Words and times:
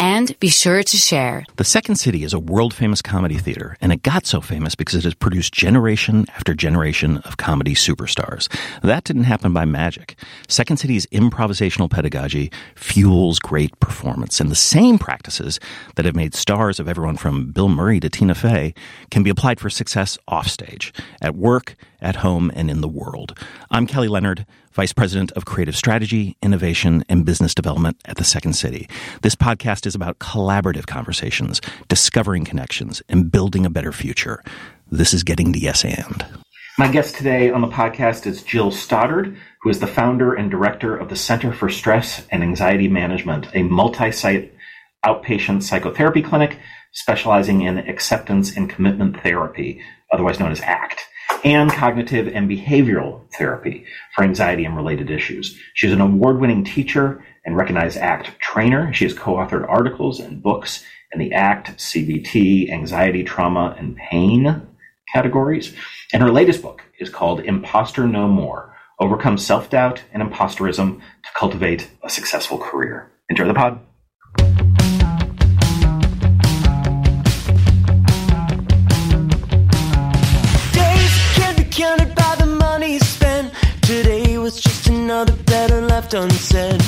And 0.00 0.34
be 0.40 0.48
sure 0.48 0.82
to 0.82 0.96
share. 0.96 1.44
The 1.56 1.64
Second 1.64 1.96
City 1.96 2.24
is 2.24 2.32
a 2.32 2.38
world 2.38 2.72
famous 2.72 3.02
comedy 3.02 3.36
theater, 3.36 3.76
and 3.82 3.92
it 3.92 4.02
got 4.02 4.24
so 4.24 4.40
famous 4.40 4.74
because 4.74 4.94
it 4.94 5.04
has 5.04 5.12
produced 5.12 5.52
generation 5.52 6.24
after 6.34 6.54
generation 6.54 7.18
of 7.18 7.36
comedy 7.36 7.74
superstars. 7.74 8.48
That 8.80 9.04
didn't 9.04 9.24
happen 9.24 9.52
by 9.52 9.66
magic. 9.66 10.16
Second 10.48 10.78
City's 10.78 11.04
improvisational 11.08 11.90
pedagogy 11.90 12.50
fuels 12.76 13.38
great 13.38 13.78
performance, 13.78 14.40
and 14.40 14.50
the 14.50 14.54
same 14.54 14.98
practices 14.98 15.60
that 15.96 16.06
have 16.06 16.16
made 16.16 16.34
stars 16.34 16.80
of 16.80 16.88
everyone 16.88 17.18
from 17.18 17.52
Bill 17.52 17.68
Murray 17.68 18.00
to 18.00 18.08
Tina 18.08 18.34
Fey 18.34 18.72
can 19.10 19.22
be 19.22 19.28
applied 19.28 19.60
for 19.60 19.68
success 19.68 20.16
offstage, 20.26 20.94
at 21.20 21.36
work, 21.36 21.76
at 22.00 22.16
home, 22.16 22.50
and 22.54 22.70
in 22.70 22.80
the 22.80 22.88
world. 22.88 23.38
I'm 23.70 23.86
Kelly 23.86 24.08
Leonard. 24.08 24.46
Vice 24.72 24.92
President 24.92 25.32
of 25.32 25.46
Creative 25.46 25.74
Strategy, 25.74 26.36
Innovation, 26.42 27.04
and 27.08 27.24
Business 27.24 27.56
Development 27.56 28.00
at 28.04 28.18
the 28.18 28.24
Second 28.24 28.52
City. 28.52 28.88
This 29.22 29.34
podcast 29.34 29.84
is 29.84 29.96
about 29.96 30.20
collaborative 30.20 30.86
conversations, 30.86 31.60
discovering 31.88 32.44
connections, 32.44 33.02
and 33.08 33.32
building 33.32 33.66
a 33.66 33.70
better 33.70 33.90
future. 33.90 34.44
This 34.88 35.12
is 35.12 35.24
Getting 35.24 35.52
to 35.54 35.58
Yes 35.58 35.84
And. 35.84 36.24
My 36.78 36.86
guest 36.86 37.16
today 37.16 37.50
on 37.50 37.62
the 37.62 37.66
podcast 37.66 38.28
is 38.28 38.44
Jill 38.44 38.70
Stoddard, 38.70 39.36
who 39.62 39.70
is 39.70 39.80
the 39.80 39.88
founder 39.88 40.34
and 40.34 40.48
director 40.48 40.96
of 40.96 41.08
the 41.08 41.16
Center 41.16 41.52
for 41.52 41.68
Stress 41.68 42.24
and 42.30 42.44
Anxiety 42.44 42.86
Management, 42.86 43.48
a 43.52 43.64
multi 43.64 44.12
site 44.12 44.54
outpatient 45.04 45.64
psychotherapy 45.64 46.22
clinic 46.22 46.60
specializing 46.92 47.62
in 47.62 47.78
acceptance 47.78 48.56
and 48.56 48.70
commitment 48.70 49.20
therapy, 49.20 49.82
otherwise 50.12 50.38
known 50.38 50.52
as 50.52 50.60
ACT 50.60 51.00
and 51.44 51.72
cognitive 51.72 52.28
and 52.28 52.48
behavioral 52.48 53.22
therapy 53.32 53.84
for 54.14 54.24
anxiety 54.24 54.64
and 54.64 54.76
related 54.76 55.10
issues. 55.10 55.58
She's 55.74 55.92
an 55.92 56.00
award 56.00 56.40
winning 56.40 56.64
teacher 56.64 57.24
and 57.44 57.56
recognized 57.56 57.96
ACT 57.96 58.38
trainer. 58.40 58.92
She 58.92 59.04
has 59.04 59.14
co 59.14 59.34
authored 59.34 59.68
articles 59.68 60.20
and 60.20 60.42
books 60.42 60.84
in 61.12 61.18
the 61.18 61.32
ACT, 61.32 61.78
CBT, 61.78 62.70
anxiety, 62.70 63.24
trauma, 63.24 63.74
and 63.78 63.96
pain 63.96 64.66
categories. 65.12 65.74
And 66.12 66.22
her 66.22 66.30
latest 66.30 66.62
book 66.62 66.82
is 66.98 67.10
called 67.10 67.40
Imposter 67.40 68.06
No 68.06 68.28
More 68.28 68.76
Overcome 68.98 69.38
Self 69.38 69.70
Doubt 69.70 70.02
and 70.12 70.22
Imposterism 70.22 70.98
to 70.98 71.30
Cultivate 71.36 71.90
a 72.02 72.10
Successful 72.10 72.58
Career. 72.58 73.10
Enjoy 73.28 73.46
the 73.46 73.54
pod. 73.54 74.69
Another 84.90 85.36
better 85.44 85.80
left 85.80 86.14
unsaid. 86.14 86.78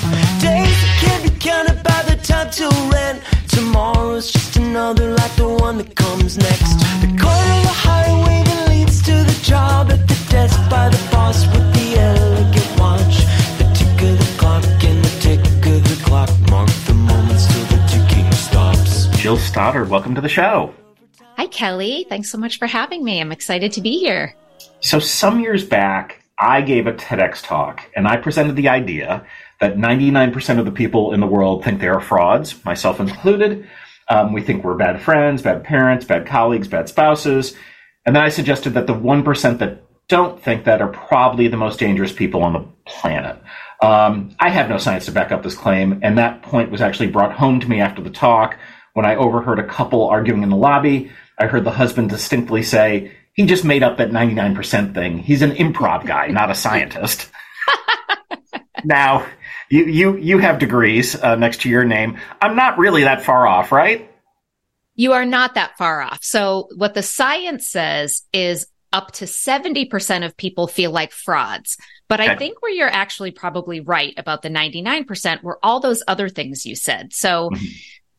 Days 0.40 0.76
that 0.82 0.98
can't 1.00 1.22
be 1.22 1.38
counted 1.38 1.82
by 1.82 2.02
the 2.02 2.16
time 2.22 2.50
to 2.50 2.68
rent. 2.92 3.22
Tomorrow's 3.48 4.32
just 4.32 4.56
another 4.56 5.14
like 5.14 5.34
the 5.36 5.48
one 5.48 5.78
that 5.78 5.94
comes 5.94 6.36
next. 6.36 6.72
The 7.00 7.08
corner 7.22 7.54
of 7.58 7.62
the 7.62 7.76
highway 7.86 8.42
that 8.44 8.68
leads 8.68 9.02
to 9.02 9.12
the 9.12 9.38
job 9.42 9.90
at 9.90 10.06
the 10.08 10.18
desk 10.30 10.58
by 10.68 10.88
the 10.88 11.08
boss 11.12 11.46
with 11.46 11.72
the 11.74 11.98
elegant 11.98 12.80
watch. 12.80 13.16
The 13.58 13.66
tick 13.74 14.02
of 14.10 14.18
the 14.18 14.34
clock 14.38 14.64
and 14.84 15.04
the 15.04 15.14
tick 15.20 15.40
of 15.66 15.82
the 15.84 16.02
clock 16.04 16.30
mark 16.50 16.70
the 16.86 16.94
moments 16.94 17.46
till 17.46 17.64
the 17.66 17.80
ticking 17.88 18.30
stops. 18.32 19.06
Jill 19.18 19.36
Stoddard, 19.36 19.88
welcome 19.88 20.14
to 20.14 20.20
the 20.20 20.28
show. 20.28 20.74
Hi, 21.36 21.46
Kelly. 21.46 22.06
Thanks 22.08 22.30
so 22.30 22.38
much 22.38 22.58
for 22.58 22.66
having 22.66 23.04
me. 23.04 23.20
I'm 23.20 23.32
excited 23.32 23.72
to 23.72 23.80
be 23.80 23.98
here. 23.98 24.34
So, 24.80 24.98
some 24.98 25.40
years 25.40 25.64
back, 25.64 26.21
I 26.38 26.62
gave 26.62 26.86
a 26.86 26.92
TEDx 26.92 27.42
talk 27.42 27.88
and 27.94 28.08
I 28.08 28.16
presented 28.16 28.56
the 28.56 28.68
idea 28.68 29.26
that 29.60 29.76
99% 29.76 30.58
of 30.58 30.64
the 30.64 30.72
people 30.72 31.12
in 31.12 31.20
the 31.20 31.26
world 31.26 31.64
think 31.64 31.80
they 31.80 31.88
are 31.88 32.00
frauds, 32.00 32.64
myself 32.64 33.00
included. 33.00 33.68
Um, 34.08 34.32
we 34.32 34.42
think 34.42 34.64
we're 34.64 34.74
bad 34.74 35.00
friends, 35.00 35.42
bad 35.42 35.64
parents, 35.64 36.04
bad 36.04 36.26
colleagues, 36.26 36.68
bad 36.68 36.88
spouses. 36.88 37.56
And 38.04 38.16
then 38.16 38.22
I 38.22 38.28
suggested 38.28 38.74
that 38.74 38.86
the 38.86 38.94
1% 38.94 39.58
that 39.58 39.82
don't 40.08 40.42
think 40.42 40.64
that 40.64 40.82
are 40.82 40.88
probably 40.88 41.48
the 41.48 41.56
most 41.56 41.78
dangerous 41.78 42.12
people 42.12 42.42
on 42.42 42.52
the 42.52 42.66
planet. 42.84 43.40
Um, 43.80 44.34
I 44.38 44.50
have 44.50 44.68
no 44.68 44.78
science 44.78 45.06
to 45.06 45.12
back 45.12 45.32
up 45.32 45.42
this 45.42 45.54
claim, 45.54 46.00
and 46.02 46.18
that 46.18 46.42
point 46.42 46.70
was 46.70 46.80
actually 46.80 47.08
brought 47.08 47.32
home 47.32 47.60
to 47.60 47.68
me 47.68 47.80
after 47.80 48.02
the 48.02 48.10
talk 48.10 48.58
when 48.94 49.06
I 49.06 49.16
overheard 49.16 49.58
a 49.58 49.66
couple 49.66 50.08
arguing 50.08 50.42
in 50.42 50.50
the 50.50 50.56
lobby. 50.56 51.10
I 51.38 51.46
heard 51.46 51.64
the 51.64 51.70
husband 51.70 52.10
distinctly 52.10 52.62
say, 52.62 53.12
he 53.34 53.46
just 53.46 53.64
made 53.64 53.82
up 53.82 53.98
that 53.98 54.10
99% 54.10 54.94
thing. 54.94 55.18
He's 55.18 55.42
an 55.42 55.52
improv 55.52 56.06
guy, 56.06 56.26
not 56.28 56.50
a 56.50 56.54
scientist. 56.54 57.30
now, 58.84 59.26
you, 59.70 59.84
you, 59.86 60.16
you 60.18 60.38
have 60.38 60.58
degrees 60.58 61.20
uh, 61.20 61.36
next 61.36 61.62
to 61.62 61.70
your 61.70 61.84
name. 61.84 62.18
I'm 62.40 62.56
not 62.56 62.78
really 62.78 63.04
that 63.04 63.24
far 63.24 63.46
off, 63.46 63.72
right? 63.72 64.10
You 64.94 65.12
are 65.12 65.24
not 65.24 65.54
that 65.54 65.78
far 65.78 66.02
off. 66.02 66.22
So 66.22 66.68
what 66.76 66.92
the 66.92 67.02
science 67.02 67.68
says 67.68 68.22
is 68.34 68.66
up 68.92 69.12
to 69.12 69.24
70% 69.24 70.24
of 70.26 70.36
people 70.36 70.66
feel 70.66 70.90
like 70.90 71.12
frauds. 71.12 71.78
But 72.08 72.20
okay. 72.20 72.30
I 72.30 72.36
think 72.36 72.60
where 72.60 72.72
you're 72.72 72.88
actually 72.88 73.30
probably 73.30 73.80
right 73.80 74.12
about 74.18 74.42
the 74.42 74.50
99% 74.50 75.42
were 75.42 75.58
all 75.62 75.80
those 75.80 76.02
other 76.06 76.28
things 76.28 76.66
you 76.66 76.76
said. 76.76 77.14
So 77.14 77.48
mm-hmm. 77.48 77.64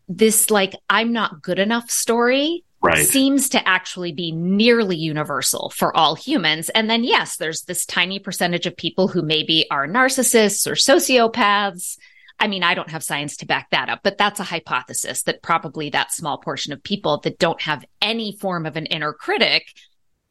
this 0.09 0.49
like, 0.49 0.73
I'm 0.89 1.13
not 1.13 1.43
good 1.43 1.59
enough 1.59 1.91
story 1.91 2.63
right. 2.83 3.07
seems 3.07 3.49
to 3.49 3.67
actually 3.67 4.11
be 4.11 4.31
nearly 4.31 4.95
universal 4.95 5.69
for 5.69 5.95
all 5.95 6.15
humans. 6.15 6.69
And 6.69 6.89
then, 6.89 7.03
yes, 7.03 7.37
there's 7.37 7.63
this 7.63 7.85
tiny 7.85 8.19
percentage 8.19 8.65
of 8.65 8.77
people 8.77 9.07
who 9.07 9.21
maybe 9.21 9.65
are 9.71 9.87
narcissists 9.87 10.67
or 10.67 10.75
sociopaths. 10.75 11.97
I 12.39 12.47
mean, 12.47 12.63
I 12.63 12.73
don't 12.73 12.89
have 12.89 13.03
science 13.03 13.37
to 13.37 13.45
back 13.45 13.69
that 13.69 13.89
up, 13.89 14.01
but 14.03 14.17
that's 14.17 14.39
a 14.39 14.43
hypothesis 14.43 15.23
that 15.23 15.41
probably 15.41 15.89
that 15.91 16.11
small 16.11 16.37
portion 16.37 16.73
of 16.73 16.83
people 16.83 17.19
that 17.19 17.39
don't 17.39 17.61
have 17.61 17.85
any 18.01 18.35
form 18.35 18.65
of 18.65 18.75
an 18.75 18.87
inner 18.87 19.13
critic 19.13 19.65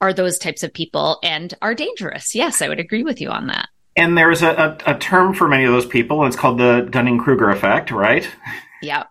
are 0.00 0.12
those 0.12 0.38
types 0.38 0.62
of 0.62 0.74
people 0.74 1.18
and 1.22 1.54
are 1.62 1.74
dangerous. 1.74 2.34
Yes, 2.34 2.60
I 2.60 2.68
would 2.68 2.80
agree 2.80 3.04
with 3.04 3.20
you 3.20 3.30
on 3.30 3.46
that. 3.46 3.68
And 3.96 4.18
there's 4.18 4.42
a, 4.42 4.78
a, 4.86 4.94
a 4.94 4.98
term 4.98 5.32
for 5.32 5.46
many 5.48 5.64
of 5.64 5.72
those 5.72 5.86
people, 5.86 6.22
and 6.22 6.32
it's 6.32 6.40
called 6.40 6.58
the 6.58 6.88
Dunning 6.90 7.18
Kruger 7.18 7.50
effect, 7.50 7.90
right? 7.90 8.28
Yeah. 8.82 9.04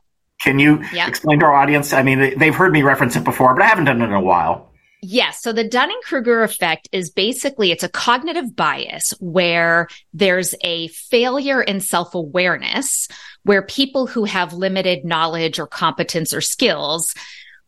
Can 0.43 0.59
you 0.59 0.83
yeah. 0.91 1.07
explain 1.07 1.39
to 1.39 1.45
our 1.45 1.53
audience? 1.53 1.93
I 1.93 2.03
mean, 2.03 2.37
they've 2.37 2.55
heard 2.55 2.73
me 2.73 2.81
reference 2.81 3.15
it 3.15 3.23
before, 3.23 3.53
but 3.53 3.63
I 3.63 3.67
haven't 3.67 3.85
done 3.85 4.01
it 4.01 4.05
in 4.05 4.13
a 4.13 4.21
while. 4.21 4.69
Yes. 5.03 5.41
So 5.41 5.51
the 5.51 5.67
Dunning-Kruger 5.67 6.43
effect 6.43 6.87
is 6.91 7.09
basically, 7.09 7.71
it's 7.71 7.83
a 7.83 7.89
cognitive 7.89 8.55
bias 8.55 9.13
where 9.19 9.87
there's 10.13 10.53
a 10.63 10.89
failure 10.89 11.61
in 11.61 11.79
self-awareness 11.79 13.07
where 13.43 13.63
people 13.63 14.05
who 14.05 14.25
have 14.25 14.53
limited 14.53 15.03
knowledge 15.03 15.57
or 15.57 15.65
competence 15.65 16.33
or 16.33 16.41
skills 16.41 17.15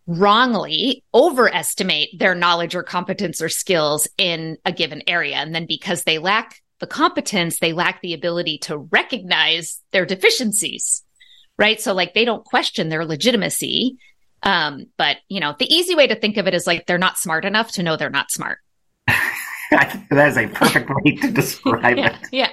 wrongly 0.05 1.03
overestimate 1.13 2.09
their 2.19 2.35
knowledge 2.35 2.75
or 2.75 2.83
competence 2.83 3.41
or 3.41 3.49
skills 3.49 4.07
in 4.17 4.57
a 4.65 4.71
given 4.71 5.01
area. 5.07 5.37
And 5.37 5.55
then 5.55 5.65
because 5.65 6.03
they 6.03 6.19
lack 6.19 6.61
the 6.79 6.87
competence, 6.87 7.59
they 7.59 7.73
lack 7.73 8.01
the 8.01 8.13
ability 8.13 8.59
to 8.59 8.77
recognize 8.77 9.81
their 9.91 10.05
deficiencies 10.05 11.03
right? 11.57 11.79
So 11.79 11.93
like 11.93 12.13
they 12.13 12.25
don't 12.25 12.43
question 12.43 12.89
their 12.89 13.05
legitimacy. 13.05 13.97
Um, 14.41 14.87
but 14.97 15.17
you 15.29 15.39
know, 15.39 15.55
the 15.57 15.73
easy 15.73 15.95
way 15.95 16.07
to 16.07 16.15
think 16.15 16.37
of 16.37 16.47
it 16.47 16.53
is 16.53 16.67
like 16.67 16.85
they're 16.85 16.97
not 16.97 17.17
smart 17.17 17.45
enough 17.45 17.71
to 17.73 17.83
know 17.83 17.95
they're 17.95 18.09
not 18.09 18.31
smart. 18.31 18.59
That 20.09 20.27
is 20.27 20.37
a 20.37 20.47
perfect 20.47 20.89
way 20.89 21.15
to 21.15 21.31
describe 21.31 21.97
yeah, 21.97 22.15
it. 22.15 22.27
Yeah. 22.31 22.49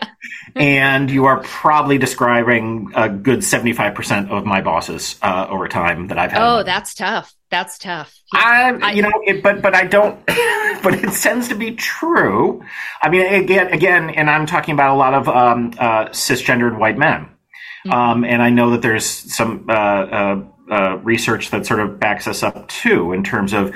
and 0.57 1.11
you 1.11 1.27
are 1.27 1.41
probably 1.43 1.99
describing 1.99 2.93
a 2.95 3.09
good 3.09 3.41
75% 3.41 4.31
of 4.31 4.47
my 4.47 4.63
bosses 4.63 5.17
uh, 5.21 5.47
over 5.51 5.69
time 5.69 6.09
that 6.09 6.19
I've 6.19 6.33
had. 6.33 6.43
Oh, 6.43 6.63
that's 6.63 6.95
tough. 6.95 7.35
That's 7.51 7.79
tough. 7.79 8.17
Yeah. 8.33 8.79
I, 8.83 8.93
you 8.93 9.03
know, 9.03 9.13
it, 9.27 9.43
but 9.43 9.61
but 9.61 9.75
I 9.75 9.85
don't. 9.85 10.25
but 10.27 10.95
it 10.95 11.13
tends 11.13 11.49
to 11.49 11.55
be 11.55 11.73
true. 11.73 12.63
I 13.03 13.11
mean, 13.11 13.27
again, 13.27 13.69
again, 13.69 14.11
and 14.11 14.31
I'm 14.31 14.47
talking 14.47 14.73
about 14.75 14.95
a 14.95 14.99
lot 14.99 15.15
of 15.15 15.29
um, 15.29 15.75
uh, 15.79 16.07
cisgendered 16.07 16.79
white 16.79 16.97
men. 16.97 17.29
Mm-hmm. 17.87 17.93
Um, 17.93 18.25
and 18.25 18.43
I 18.43 18.51
know 18.51 18.71
that 18.71 18.83
there's 18.83 19.07
some 19.07 19.67
uh, 19.69 19.73
uh, 19.73 20.45
uh, 20.71 20.97
research 20.99 21.51
that 21.51 21.67
sort 21.67 21.81
of 21.81 21.99
backs 21.99 22.27
us 22.27 22.43
up 22.43 22.69
too, 22.69 23.13
in 23.13 23.25
terms 23.25 23.53
of 23.53 23.75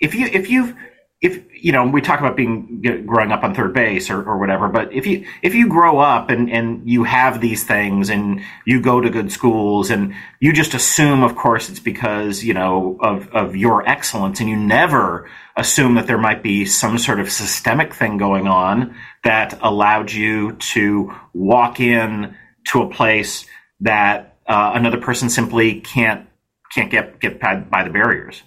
if 0.00 0.14
you 0.14 0.26
if 0.26 0.50
you've 0.50 0.74
if 1.22 1.42
you 1.50 1.72
know 1.72 1.86
we 1.86 2.02
talk 2.02 2.20
about 2.20 2.36
being 2.36 2.82
growing 3.06 3.32
up 3.32 3.42
on 3.42 3.54
third 3.54 3.72
base 3.72 4.10
or, 4.10 4.22
or 4.22 4.38
whatever, 4.38 4.68
but 4.68 4.92
if 4.92 5.06
you 5.06 5.26
if 5.42 5.54
you 5.54 5.68
grow 5.68 5.98
up 5.98 6.28
and 6.28 6.50
and 6.50 6.88
you 6.88 7.04
have 7.04 7.40
these 7.40 7.64
things 7.64 8.10
and 8.10 8.42
you 8.66 8.80
go 8.80 9.00
to 9.00 9.08
good 9.08 9.32
schools 9.32 9.90
and 9.90 10.14
you 10.40 10.52
just 10.52 10.74
assume, 10.74 11.22
of 11.22 11.34
course, 11.34 11.70
it's 11.70 11.80
because 11.80 12.44
you 12.44 12.52
know 12.52 12.98
of 13.00 13.28
of 13.34 13.56
your 13.56 13.88
excellence, 13.88 14.40
and 14.40 14.50
you 14.50 14.56
never 14.56 15.28
assume 15.56 15.94
that 15.94 16.06
there 16.06 16.18
might 16.18 16.42
be 16.42 16.66
some 16.66 16.98
sort 16.98 17.18
of 17.18 17.32
systemic 17.32 17.94
thing 17.94 18.18
going 18.18 18.46
on 18.46 18.94
that 19.24 19.58
allowed 19.62 20.12
you 20.12 20.52
to 20.52 21.10
walk 21.32 21.80
in 21.80 22.36
to 22.66 22.82
a 22.82 22.90
place 22.90 23.46
that 23.80 24.36
uh, 24.46 24.72
another 24.74 24.98
person 24.98 25.28
simply 25.28 25.80
can't 25.80 26.28
can't 26.72 26.90
get 26.90 27.20
get 27.20 27.40
by, 27.40 27.84
the 27.84 27.90
barriers. 27.90 28.42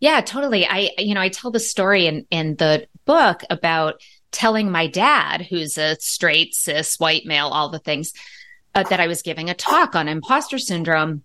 Yeah, 0.00 0.20
totally. 0.20 0.66
I, 0.66 0.90
you 0.98 1.14
know, 1.14 1.20
I 1.20 1.28
tell 1.28 1.50
the 1.50 1.60
story 1.60 2.06
in, 2.06 2.26
in 2.30 2.56
the 2.56 2.86
book 3.06 3.42
about 3.48 4.00
telling 4.30 4.70
my 4.70 4.86
dad, 4.86 5.42
who's 5.42 5.78
a 5.78 5.96
straight, 6.00 6.54
cis, 6.54 7.00
white 7.00 7.24
male, 7.24 7.46
all 7.46 7.70
the 7.70 7.78
things, 7.78 8.12
uh, 8.74 8.82
that 8.84 9.00
I 9.00 9.06
was 9.06 9.22
giving 9.22 9.48
a 9.48 9.54
talk 9.54 9.94
on 9.94 10.08
imposter 10.08 10.58
syndrome. 10.58 11.24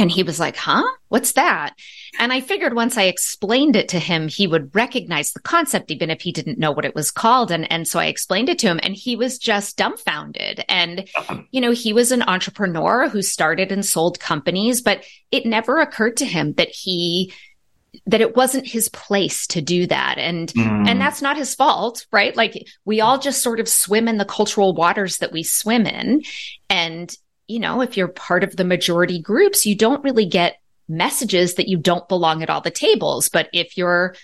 And 0.00 0.10
he 0.10 0.22
was 0.22 0.40
like, 0.40 0.56
huh? 0.56 0.82
What's 1.08 1.32
that? 1.32 1.74
And 2.18 2.32
I 2.32 2.40
figured 2.40 2.74
once 2.74 2.96
I 2.96 3.02
explained 3.02 3.76
it 3.76 3.88
to 3.90 3.98
him, 3.98 4.28
he 4.28 4.46
would 4.46 4.74
recognize 4.74 5.32
the 5.32 5.40
concept, 5.40 5.90
even 5.90 6.08
if 6.08 6.22
he 6.22 6.32
didn't 6.32 6.58
know 6.58 6.72
what 6.72 6.86
it 6.86 6.94
was 6.94 7.10
called. 7.10 7.50
And, 7.50 7.70
and 7.70 7.86
so 7.86 7.98
I 7.98 8.06
explained 8.06 8.48
it 8.48 8.58
to 8.60 8.68
him 8.68 8.80
and 8.82 8.94
he 8.94 9.14
was 9.14 9.38
just 9.38 9.76
dumbfounded. 9.76 10.64
And, 10.68 11.06
you 11.50 11.60
know, 11.60 11.72
he 11.72 11.92
was 11.92 12.12
an 12.12 12.22
entrepreneur 12.22 13.08
who 13.08 13.20
started 13.20 13.70
and 13.70 13.84
sold 13.84 14.18
companies, 14.18 14.80
but 14.80 15.04
it 15.30 15.44
never 15.44 15.80
occurred 15.80 16.16
to 16.18 16.24
him 16.24 16.54
that 16.54 16.70
he 16.70 17.32
that 18.06 18.20
it 18.20 18.36
wasn't 18.36 18.66
his 18.66 18.88
place 18.88 19.48
to 19.48 19.60
do 19.60 19.84
that 19.84 20.16
and 20.16 20.52
mm. 20.52 20.88
and 20.88 21.00
that's 21.00 21.20
not 21.20 21.36
his 21.36 21.56
fault 21.56 22.06
right 22.12 22.36
like 22.36 22.64
we 22.84 23.00
all 23.00 23.18
just 23.18 23.42
sort 23.42 23.58
of 23.58 23.68
swim 23.68 24.06
in 24.06 24.16
the 24.16 24.24
cultural 24.24 24.72
waters 24.74 25.18
that 25.18 25.32
we 25.32 25.42
swim 25.42 25.86
in 25.86 26.22
and 26.68 27.16
you 27.50 27.58
know 27.58 27.80
if 27.80 27.96
you're 27.96 28.08
part 28.08 28.44
of 28.44 28.56
the 28.56 28.64
majority 28.64 29.20
groups 29.20 29.66
you 29.66 29.74
don't 29.74 30.04
really 30.04 30.26
get 30.26 30.60
messages 30.88 31.54
that 31.54 31.68
you 31.68 31.76
don't 31.76 32.08
belong 32.08 32.42
at 32.42 32.50
all 32.50 32.60
the 32.60 32.70
tables 32.70 33.28
but 33.28 33.48
if 33.52 33.76
you're 33.76 34.14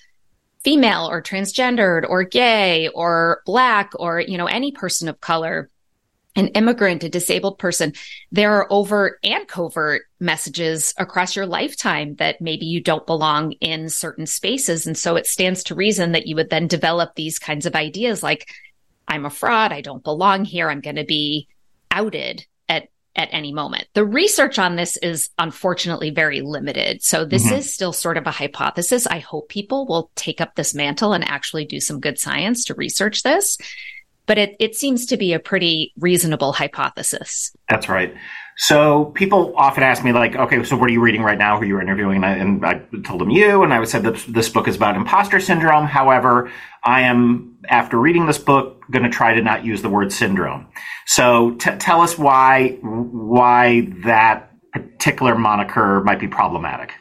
female 0.65 1.09
or 1.09 1.23
transgendered 1.23 2.09
or 2.09 2.25
gay 2.25 2.89
or 2.89 3.43
black 3.47 3.93
or 3.99 4.21
you 4.21 4.39
know 4.39 4.47
any 4.47 4.73
person 4.73 5.09
of 5.09 5.21
color 5.21 5.71
an 6.37 6.49
immigrant, 6.49 7.03
a 7.03 7.09
disabled 7.09 7.59
person, 7.59 7.95
there 8.31 8.53
are 8.53 8.71
overt 8.71 9.19
and 9.25 9.49
covert 9.49 10.03
messages 10.21 10.93
across 10.99 11.35
your 11.35 11.47
lifetime 11.47 12.15
that 12.17 12.43
maybe 12.43 12.67
you 12.67 12.81
don't 12.81 13.07
belong 13.07 13.53
in 13.53 13.89
certain 13.89 14.27
spaces. 14.27 14.87
And 14.87 14.97
so 14.97 15.17
it 15.17 15.27
stands 15.27 15.65
to 15.65 15.75
reason 15.75 16.13
that 16.13 16.27
you 16.27 16.37
would 16.37 16.51
then 16.51 16.67
develop 16.67 17.15
these 17.15 17.39
kinds 17.39 17.65
of 17.65 17.75
ideas 17.75 18.23
like, 18.23 18.53
I'm 19.09 19.25
a 19.25 19.31
fraud. 19.31 19.73
I 19.73 19.81
don't 19.81 20.05
belong 20.05 20.45
here. 20.45 20.69
I'm 20.69 20.83
going 20.83 20.97
to 20.97 21.05
be 21.05 21.49
outed 21.91 22.45
at, 23.17 23.29
any 23.33 23.53
moment. 23.53 23.87
The 23.95 24.05
research 24.05 24.59
on 24.59 24.77
this 24.77 24.97
is 24.99 25.31
unfortunately 25.39 26.11
very 26.11 26.41
limited. 26.41 27.03
So 27.03 27.25
this 27.25 27.45
mm-hmm. 27.45 27.57
is 27.57 27.75
still 27.75 27.93
sort 27.93 28.17
of 28.17 28.27
a 28.27 28.31
hypothesis. 28.31 29.07
I 29.07 29.19
hope 29.19 29.49
people 29.49 29.87
will 29.87 30.11
take 30.15 30.41
up 30.41 30.55
this 30.55 30.75
mantle 30.75 31.13
and 31.13 31.25
actually 31.25 31.65
do 31.65 31.81
some 31.81 32.01
good 32.01 32.19
science 32.19 32.65
to 32.67 32.75
research 32.75 33.23
this 33.23 33.59
but 34.27 34.39
it, 34.39 34.57
it 34.59 34.75
seems 34.75 35.07
to 35.07 35.17
be 35.17 35.33
a 35.33 35.39
pretty 35.39 35.93
reasonable 35.99 36.53
hypothesis. 36.53 37.53
That's 37.69 37.89
right. 37.89 38.13
So 38.59 39.07
people 39.07 39.55
often 39.57 39.83
ask 39.83 40.03
me, 40.03 40.13
like, 40.13 40.35
okay, 40.35 40.65
so 40.65 40.77
what 40.77 40.89
are 40.89 40.93
you 40.93 41.03
reading 41.03 41.23
right 41.23 41.37
now? 41.37 41.57
Who 41.57 41.63
are 41.63 41.67
you 41.67 41.81
interviewing? 41.81 42.17
And 42.17 42.25
I, 42.25 42.33
and 42.33 42.65
I 42.65 42.81
told 43.05 43.21
them 43.21 43.31
you, 43.31 43.63
and 43.63 43.73
I 43.73 43.85
said 43.85 44.03
this, 44.03 44.25
this 44.25 44.49
book 44.49 44.67
is 44.67 44.77
about 44.77 44.97
imposter 44.97 45.41
syndrome. 45.41 45.87
However, 45.87 46.51
I 46.83 47.03
am, 47.03 47.59
after 47.69 47.99
reading 47.99 48.27
this 48.27 48.39
book, 48.39 48.83
going 48.91 49.03
to 49.03 49.11
try 49.11 49.35
to 49.35 49.43
not 49.43 49.65
use 49.65 49.83
the 49.83 49.91
word 49.91 50.13
syndrome. 50.13 50.69
So 51.07 51.53
t- 51.53 51.77
tell 51.77 52.01
us 52.01 52.17
why 52.17 52.79
why 52.83 53.89
that 54.05 54.53
particular 54.73 55.37
moniker 55.37 56.03
might 56.05 56.21
be 56.21 56.29
problematic. 56.29 56.93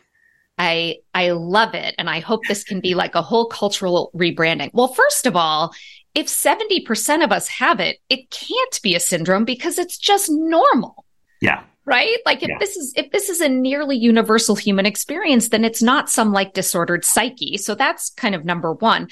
I 0.57 0.97
I 1.13 1.31
love 1.31 1.73
it 1.73 1.95
and 1.97 2.09
I 2.09 2.19
hope 2.19 2.41
this 2.47 2.63
can 2.63 2.79
be 2.79 2.95
like 2.95 3.15
a 3.15 3.21
whole 3.21 3.47
cultural 3.47 4.11
rebranding. 4.15 4.71
Well, 4.73 4.87
first 4.87 5.25
of 5.25 5.35
all, 5.35 5.73
if 6.13 6.27
70% 6.27 7.23
of 7.23 7.31
us 7.31 7.47
have 7.49 7.81
it, 7.81 7.99
it 8.09 8.29
can't 8.29 8.81
be 8.81 8.95
a 8.95 9.01
syndrome 9.01 9.43
because 9.43 9.77
it's 9.77 9.97
just 9.97 10.29
normal. 10.31 11.04
Yeah. 11.45 11.63
Right? 11.86 12.18
Like 12.25 12.42
if 12.42 12.50
yeah. 12.50 12.57
this 12.59 12.75
is 12.75 12.94
if 12.95 13.12
this 13.12 13.30
is 13.30 13.42
a 13.42 13.50
nearly 13.50 13.95
universal 13.95 14.56
human 14.56 14.86
experience, 14.86 15.50
then 15.50 15.63
it's 15.63 15.83
not 15.83 16.09
some 16.09 16.31
like 16.33 16.53
disordered 16.53 17.06
psyche. 17.06 17.57
So 17.57 17.75
that's 17.75 18.09
kind 18.09 18.33
of 18.33 18.44
number 18.44 18.74
1. 18.74 19.07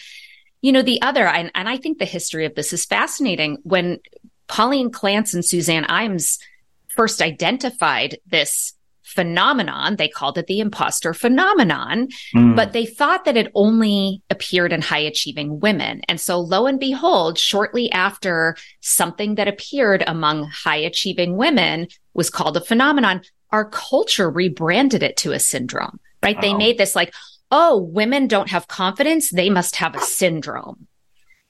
You 0.61 0.71
know, 0.71 0.81
the 0.81 1.01
other 1.01 1.27
and, 1.27 1.51
and 1.53 1.69
I 1.69 1.77
think 1.77 1.99
the 1.99 2.05
history 2.05 2.45
of 2.45 2.55
this 2.55 2.73
is 2.73 2.85
fascinating 2.85 3.59
when 3.63 3.99
Pauline 4.47 4.91
Clance 4.91 5.33
and 5.33 5.45
Suzanne 5.45 5.85
Imes 5.85 6.39
first 6.87 7.21
identified 7.21 8.19
this 8.25 8.73
phenomenon. 9.03 9.97
They 9.97 10.07
called 10.07 10.37
it 10.37 10.47
the 10.47 10.59
imposter 10.59 11.13
phenomenon, 11.13 12.07
mm. 12.35 12.55
but 12.55 12.73
they 12.73 12.85
thought 12.85 13.25
that 13.25 13.37
it 13.37 13.51
only 13.53 14.21
appeared 14.29 14.73
in 14.73 14.81
high 14.81 14.99
achieving 14.99 15.59
women. 15.59 16.01
And 16.07 16.19
so 16.19 16.39
lo 16.39 16.65
and 16.65 16.79
behold, 16.79 17.37
shortly 17.37 17.91
after 17.91 18.55
something 18.81 19.35
that 19.35 19.47
appeared 19.47 20.03
among 20.07 20.45
high 20.45 20.77
achieving 20.77 21.37
women 21.37 21.87
was 22.13 22.29
called 22.29 22.57
a 22.57 22.61
phenomenon, 22.61 23.21
our 23.51 23.69
culture 23.69 24.29
rebranded 24.29 25.03
it 25.03 25.17
to 25.17 25.31
a 25.31 25.39
syndrome, 25.39 25.99
right? 26.23 26.37
Oh. 26.37 26.41
They 26.41 26.53
made 26.53 26.77
this 26.77 26.95
like, 26.95 27.13
oh, 27.51 27.77
women 27.77 28.27
don't 28.27 28.49
have 28.49 28.67
confidence. 28.67 29.29
They 29.29 29.49
must 29.49 29.75
have 29.75 29.95
a 29.95 30.01
syndrome. 30.01 30.87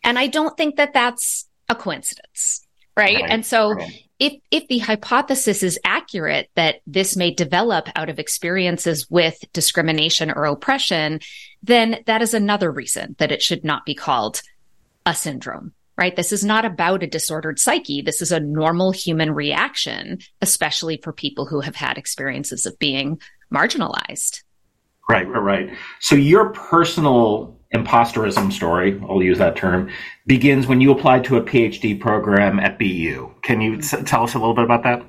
And 0.04 0.20
I 0.20 0.28
don't 0.28 0.58
think 0.58 0.76
that 0.76 0.94
that's 0.94 1.48
a 1.70 1.76
coincidence. 1.76 2.68
Right. 2.98 3.22
right. 3.22 3.30
And 3.30 3.46
so 3.46 3.72
right 3.72 4.04
if 4.24 4.40
if 4.52 4.68
the 4.70 4.78
hypothesis 4.78 5.64
is 5.64 5.78
accurate 5.84 6.50
that 6.56 6.78
this 6.88 7.18
may 7.18 7.34
develop 7.34 7.90
out 7.94 8.08
of 8.08 8.20
experiences 8.20 9.10
with 9.10 9.38
discrimination 9.52 10.32
or 10.32 10.46
oppression, 10.46 11.20
then 11.62 12.02
that 12.06 12.22
is 12.22 12.34
another 12.34 12.72
reason 12.72 13.18
that 13.20 13.34
it 13.34 13.42
should 13.42 13.66
not 13.66 13.86
be 13.86 13.94
called 13.94 14.42
a 15.06 15.14
syndrome. 15.14 15.74
Right? 15.98 16.16
This 16.16 16.32
is 16.32 16.44
not 16.44 16.64
about 16.64 17.04
a 17.04 17.08
disordered 17.08 17.60
psyche. 17.60 18.02
This 18.02 18.22
is 18.22 18.32
a 18.32 18.40
normal 18.40 18.92
human 18.92 19.32
reaction, 19.32 20.20
especially 20.42 20.98
for 21.04 21.12
people 21.12 21.46
who 21.46 21.60
have 21.60 21.76
had 21.76 21.98
experiences 21.98 22.66
of 22.66 22.80
being 22.80 23.20
marginalized. 23.54 24.42
Right, 25.10 25.28
right, 25.28 25.44
right. 25.44 25.70
So 26.00 26.16
your 26.16 26.50
personal 26.52 27.60
imposterism 27.74 28.52
story, 28.52 29.02
I'll 29.10 29.24
use 29.24 29.38
that 29.40 29.56
term, 29.56 29.90
begins 30.26 30.68
when 30.68 30.82
you 30.82 30.92
applied 30.92 31.24
to 31.26 31.38
a 31.38 31.42
PhD 31.42 32.00
program 32.00 32.60
at 32.60 32.78
BU. 32.80 33.34
Can 33.42 33.62
you 33.62 33.82
tell 33.82 34.24
us 34.24 34.34
a 34.36 34.40
little 34.40 34.54
bit 34.54 34.66
about 34.66 34.84
that? 34.84 35.04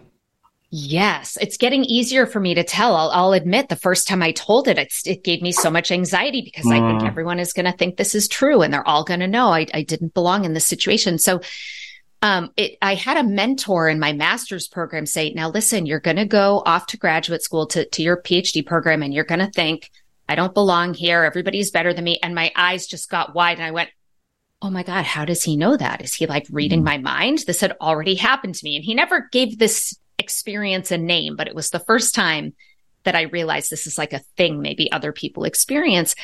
Yes, 0.77 1.39
it's 1.41 1.57
getting 1.57 1.85
easier 1.85 2.27
for 2.27 2.41
me 2.41 2.55
to 2.55 2.65
tell. 2.65 2.97
I'll, 2.97 3.11
I'll 3.11 3.33
admit 3.33 3.69
the 3.69 3.77
first 3.77 4.09
time 4.09 4.23
I 4.23 4.33
told 4.33 4.67
it, 4.67 4.77
it 5.07 5.23
gave 5.23 5.41
me 5.41 5.53
so 5.53 5.71
much 5.71 5.93
anxiety 5.93 6.43
because 6.43 6.67
mm. 6.67 6.73
I 6.73 6.89
think 6.89 7.03
mm. 7.03 7.07
everyone 7.07 7.39
is 7.39 7.53
going 7.53 7.71
to 7.71 7.77
think 7.77 7.97
this 7.97 8.15
is 8.15 8.27
true 8.27 8.61
and 8.61 8.75
they're 8.75 8.89
all 8.89 9.05
going 9.05 9.21
to 9.21 9.29
know 9.29 9.51
I, 9.51 9.67
I 9.73 9.83
didn't 9.83 10.15
belong 10.15 10.45
in 10.45 10.53
this 10.53 10.67
situation. 10.67 11.19
So, 11.19 11.43
um, 12.23 12.53
it, 12.57 12.79
I 12.81 12.95
had 12.95 13.19
a 13.19 13.23
mentor 13.23 13.89
in 13.89 14.01
my 14.01 14.15
master's 14.15 14.67
program 14.67 15.05
say, 15.05 15.33
now 15.35 15.51
listen, 15.51 15.85
you're 15.85 16.01
going 16.01 16.17
to 16.17 16.25
go 16.25 16.63
off 16.65 16.87
to 16.87 16.97
graduate 16.97 17.43
school 17.43 17.67
to, 17.67 17.85
to 17.91 18.03
your 18.03 18.17
PhD 18.17 18.67
program 18.67 19.03
and 19.03 19.13
you're 19.13 19.25
going 19.25 19.41
to 19.41 19.51
think, 19.51 19.91
I 20.29 20.35
don't 20.35 20.55
belong 20.55 20.95
here. 20.95 21.25
Everybody's 21.25 21.71
better 21.71 21.93
than 21.93 22.05
me. 22.05 22.19
And 22.23 22.35
my 22.35 22.53
eyes 22.57 22.87
just 22.87 23.11
got 23.11 23.35
wide 23.35 23.59
and 23.59 23.67
I 23.67 23.71
went, 23.71 23.91
Oh 24.63 24.71
my 24.71 24.83
God, 24.83 25.05
how 25.05 25.27
does 25.27 25.43
he 25.43 25.57
know 25.57 25.77
that? 25.77 26.03
Is 26.03 26.15
he 26.15 26.27
like 26.27 26.47
reading 26.51 26.81
mm. 26.81 26.87
my 26.87 26.99
mind? 26.99 27.45
This 27.47 27.61
had 27.61 27.77
already 27.81 28.15
happened 28.15 28.55
to 28.55 28.65
me. 28.65 28.77
And 28.77 28.85
he 28.85 28.95
never 28.95 29.29
gave 29.31 29.59
this 29.59 29.99
experience 30.19 30.91
a 30.91 30.97
name, 30.97 31.37
but 31.37 31.49
it 31.49 31.55
was 31.55 31.71
the 31.71 31.81
first 31.81 32.15
time 32.15 32.55
that 33.03 33.15
I 33.15 33.23
realized 33.23 33.71
this 33.71 33.87
is 33.87 33.99
like 33.99 34.15
a 34.15 34.23
thing 34.37 34.63
maybe 34.63 34.91
other 34.91 35.13
people 35.13 35.45
experience. 35.45 36.15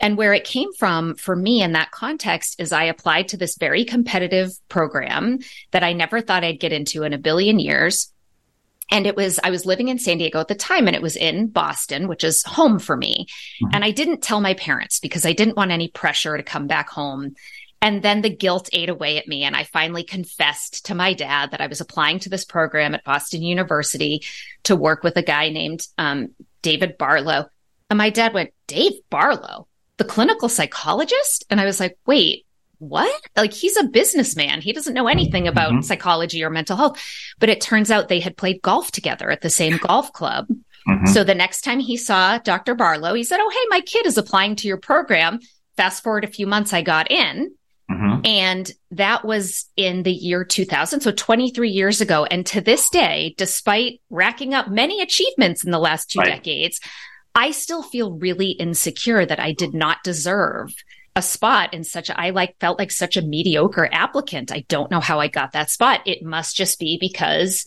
And 0.00 0.16
where 0.16 0.32
it 0.32 0.44
came 0.44 0.72
from 0.72 1.14
for 1.14 1.36
me 1.36 1.62
in 1.62 1.72
that 1.72 1.92
context 1.92 2.56
is 2.60 2.72
I 2.72 2.84
applied 2.84 3.28
to 3.28 3.36
this 3.36 3.56
very 3.56 3.84
competitive 3.84 4.50
program 4.68 5.38
that 5.70 5.84
I 5.84 5.92
never 5.92 6.20
thought 6.20 6.44
I'd 6.44 6.60
get 6.60 6.72
into 6.72 7.04
in 7.04 7.12
a 7.12 7.18
billion 7.18 7.60
years. 7.60 8.12
And 8.92 9.06
it 9.06 9.16
was, 9.16 9.40
I 9.42 9.48
was 9.48 9.64
living 9.64 9.88
in 9.88 9.98
San 9.98 10.18
Diego 10.18 10.38
at 10.38 10.48
the 10.48 10.54
time 10.54 10.86
and 10.86 10.94
it 10.94 11.00
was 11.00 11.16
in 11.16 11.48
Boston, 11.48 12.08
which 12.08 12.22
is 12.22 12.42
home 12.42 12.78
for 12.78 12.94
me. 12.94 13.26
Mm-hmm. 13.26 13.70
And 13.72 13.84
I 13.84 13.90
didn't 13.90 14.22
tell 14.22 14.42
my 14.42 14.52
parents 14.52 15.00
because 15.00 15.24
I 15.24 15.32
didn't 15.32 15.56
want 15.56 15.70
any 15.70 15.88
pressure 15.88 16.36
to 16.36 16.42
come 16.42 16.66
back 16.66 16.90
home. 16.90 17.34
And 17.80 18.02
then 18.02 18.20
the 18.20 18.28
guilt 18.28 18.68
ate 18.74 18.90
away 18.90 19.16
at 19.16 19.26
me. 19.26 19.44
And 19.44 19.56
I 19.56 19.64
finally 19.64 20.04
confessed 20.04 20.86
to 20.86 20.94
my 20.94 21.14
dad 21.14 21.52
that 21.52 21.62
I 21.62 21.68
was 21.68 21.80
applying 21.80 22.18
to 22.20 22.28
this 22.28 22.44
program 22.44 22.94
at 22.94 23.02
Boston 23.02 23.42
University 23.42 24.24
to 24.64 24.76
work 24.76 25.02
with 25.02 25.16
a 25.16 25.22
guy 25.22 25.48
named 25.48 25.86
um, 25.96 26.28
David 26.60 26.98
Barlow. 26.98 27.46
And 27.88 27.96
my 27.96 28.10
dad 28.10 28.34
went, 28.34 28.50
Dave 28.66 28.92
Barlow, 29.08 29.68
the 29.96 30.04
clinical 30.04 30.50
psychologist? 30.50 31.46
And 31.48 31.62
I 31.62 31.64
was 31.64 31.80
like, 31.80 31.96
wait, 32.06 32.44
what? 32.82 33.22
Like 33.36 33.52
he's 33.52 33.76
a 33.76 33.84
businessman. 33.84 34.60
He 34.60 34.72
doesn't 34.72 34.94
know 34.94 35.06
anything 35.06 35.46
about 35.46 35.70
mm-hmm. 35.70 35.80
psychology 35.82 36.42
or 36.42 36.50
mental 36.50 36.76
health. 36.76 37.00
But 37.38 37.48
it 37.48 37.60
turns 37.60 37.90
out 37.90 38.08
they 38.08 38.20
had 38.20 38.36
played 38.36 38.60
golf 38.62 38.90
together 38.90 39.30
at 39.30 39.40
the 39.40 39.50
same 39.50 39.76
golf 39.76 40.12
club. 40.12 40.48
Mm-hmm. 40.88 41.06
So 41.06 41.22
the 41.22 41.34
next 41.34 41.62
time 41.62 41.78
he 41.78 41.96
saw 41.96 42.38
Dr. 42.38 42.74
Barlow, 42.74 43.14
he 43.14 43.22
said, 43.22 43.38
Oh, 43.40 43.50
hey, 43.50 43.66
my 43.68 43.80
kid 43.82 44.04
is 44.04 44.18
applying 44.18 44.56
to 44.56 44.68
your 44.68 44.78
program. 44.78 45.38
Fast 45.76 46.02
forward 46.02 46.24
a 46.24 46.28
few 46.28 46.46
months, 46.46 46.72
I 46.72 46.82
got 46.82 47.10
in. 47.10 47.54
Mm-hmm. 47.88 48.26
And 48.26 48.72
that 48.90 49.24
was 49.24 49.66
in 49.76 50.02
the 50.02 50.12
year 50.12 50.44
2000. 50.44 51.00
So 51.00 51.12
23 51.12 51.70
years 51.70 52.00
ago. 52.00 52.24
And 52.24 52.44
to 52.46 52.60
this 52.60 52.88
day, 52.90 53.34
despite 53.38 54.00
racking 54.10 54.54
up 54.54 54.68
many 54.68 55.00
achievements 55.00 55.64
in 55.64 55.70
the 55.70 55.78
last 55.78 56.10
two 56.10 56.18
right. 56.18 56.28
decades, 56.28 56.80
I 57.34 57.52
still 57.52 57.82
feel 57.82 58.12
really 58.12 58.50
insecure 58.50 59.24
that 59.24 59.40
I 59.40 59.52
did 59.52 59.72
not 59.72 60.02
deserve 60.02 60.74
a 61.14 61.22
spot 61.22 61.74
in 61.74 61.84
such 61.84 62.08
a, 62.10 62.18
I 62.18 62.30
like 62.30 62.58
felt 62.58 62.78
like 62.78 62.90
such 62.90 63.16
a 63.16 63.22
mediocre 63.22 63.88
applicant. 63.92 64.50
I 64.52 64.64
don't 64.68 64.90
know 64.90 65.00
how 65.00 65.20
I 65.20 65.28
got 65.28 65.52
that 65.52 65.70
spot. 65.70 66.00
It 66.06 66.22
must 66.22 66.56
just 66.56 66.78
be 66.78 66.96
because 66.98 67.66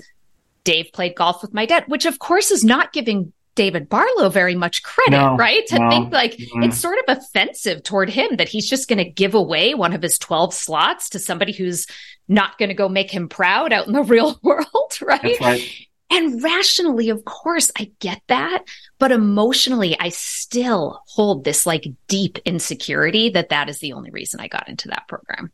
Dave 0.63 0.87
played 0.93 1.15
golf 1.15 1.41
with 1.41 1.53
my 1.53 1.65
dad, 1.65 1.83
which 1.87 2.05
of 2.05 2.17
course 2.19 2.49
is 2.49 2.63
not 2.63 2.91
giving 2.91 3.31
David 3.53 3.87
Barlow 3.87 4.29
very 4.29 4.55
much 4.55 4.83
credit, 4.83 5.11
No, 5.17 5.37
right? 5.37 5.65
To 5.67 5.79
no. 5.79 5.89
think 5.89 6.11
like 6.11 6.33
Mm. 6.33 6.65
it's 6.65 6.77
sort 6.77 6.97
of 7.07 7.17
offensive 7.17 7.83
toward 7.83 8.09
him 8.09 8.35
that 8.37 8.49
he's 8.49 8.69
just 8.69 8.89
going 8.89 8.97
to 8.97 9.09
give 9.09 9.33
away 9.33 9.73
one 9.75 9.93
of 9.93 10.01
his 10.01 10.17
12 10.17 10.53
slots 10.53 11.11
to 11.11 11.19
somebody 11.19 11.53
who's 11.53 11.87
not 12.27 12.57
going 12.57 12.69
to 12.69 12.75
go 12.75 12.89
make 12.89 13.11
him 13.11 13.29
proud 13.29 13.71
out 13.71 13.87
in 13.87 13.93
the 13.93 14.01
real 14.15 14.37
world, 14.43 14.97
right? 15.01 15.21
That's 15.21 15.39
right. 15.41 15.71
And 16.11 16.41
rationally, 16.43 17.09
of 17.09 17.25
course, 17.25 17.71
I 17.77 17.91
get 17.99 18.21
that. 18.27 18.63
But 18.99 19.11
emotionally, 19.11 19.99
I 19.99 20.09
still 20.09 21.01
hold 21.07 21.43
this 21.43 21.65
like 21.65 21.87
deep 22.07 22.37
insecurity 22.45 23.29
that 23.29 23.49
that 23.49 23.69
is 23.69 23.79
the 23.79 23.93
only 23.93 24.11
reason 24.11 24.39
I 24.39 24.47
got 24.47 24.69
into 24.69 24.87
that 24.89 25.07
program. 25.07 25.51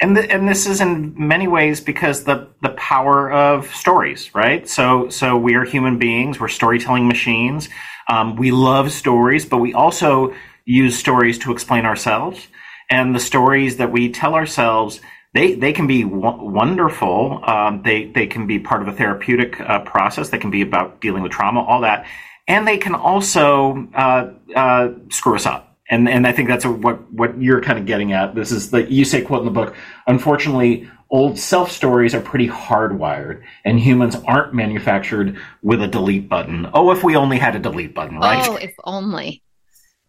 and 0.00 0.16
th- 0.16 0.30
and 0.30 0.48
this 0.48 0.66
is 0.66 0.80
in 0.80 1.14
many 1.16 1.48
ways 1.48 1.80
because 1.80 2.24
the 2.24 2.48
the 2.62 2.70
power 2.70 3.32
of 3.32 3.74
stories, 3.74 4.34
right? 4.34 4.68
So 4.68 5.08
so 5.08 5.36
we 5.36 5.54
are 5.54 5.64
human 5.64 5.98
beings, 5.98 6.38
we're 6.38 6.48
storytelling 6.48 7.08
machines. 7.08 7.68
Um, 8.08 8.36
we 8.36 8.50
love 8.50 8.90
stories, 8.92 9.44
but 9.44 9.58
we 9.58 9.74
also 9.74 10.34
use 10.64 10.98
stories 10.98 11.38
to 11.40 11.52
explain 11.52 11.84
ourselves. 11.84 12.46
And 12.90 13.14
the 13.14 13.20
stories 13.20 13.76
that 13.76 13.92
we 13.92 14.10
tell 14.10 14.34
ourselves, 14.34 15.00
they 15.34 15.54
they 15.54 15.72
can 15.72 15.86
be 15.86 16.02
w- 16.02 16.20
wonderful. 16.20 17.42
Um, 17.44 17.82
they 17.82 18.06
they 18.06 18.26
can 18.26 18.46
be 18.46 18.58
part 18.58 18.82
of 18.82 18.88
a 18.88 18.92
therapeutic 18.92 19.60
uh, 19.60 19.80
process. 19.80 20.30
They 20.30 20.38
can 20.38 20.50
be 20.50 20.62
about 20.62 21.00
dealing 21.00 21.22
with 21.22 21.32
trauma, 21.32 21.62
all 21.62 21.82
that, 21.82 22.06
and 22.46 22.66
they 22.66 22.78
can 22.78 22.94
also 22.94 23.88
uh, 23.94 24.32
uh, 24.54 24.88
screw 25.10 25.36
us 25.36 25.46
up 25.46 25.68
and 25.88 26.08
and 26.08 26.26
I 26.26 26.32
think 26.32 26.48
that's 26.48 26.64
what 26.66 27.10
what 27.12 27.40
you're 27.40 27.60
kind 27.60 27.78
of 27.78 27.86
getting 27.86 28.12
at. 28.12 28.34
This 28.34 28.52
is 28.52 28.70
the 28.70 28.90
you 28.90 29.04
say 29.04 29.22
quote 29.22 29.40
in 29.40 29.46
the 29.46 29.50
book. 29.50 29.74
Unfortunately, 30.06 30.88
old 31.10 31.38
self 31.38 31.70
stories 31.70 32.14
are 32.14 32.20
pretty 32.20 32.48
hardwired, 32.48 33.42
and 33.64 33.80
humans 33.80 34.16
aren't 34.26 34.54
manufactured 34.54 35.38
with 35.62 35.82
a 35.82 35.88
delete 35.88 36.28
button. 36.28 36.68
Oh, 36.74 36.90
if 36.90 37.02
we 37.02 37.16
only 37.16 37.38
had 37.38 37.56
a 37.56 37.58
delete 37.58 37.94
button, 37.94 38.18
right? 38.18 38.46
Oh, 38.46 38.56
if 38.56 38.74
only. 38.84 39.42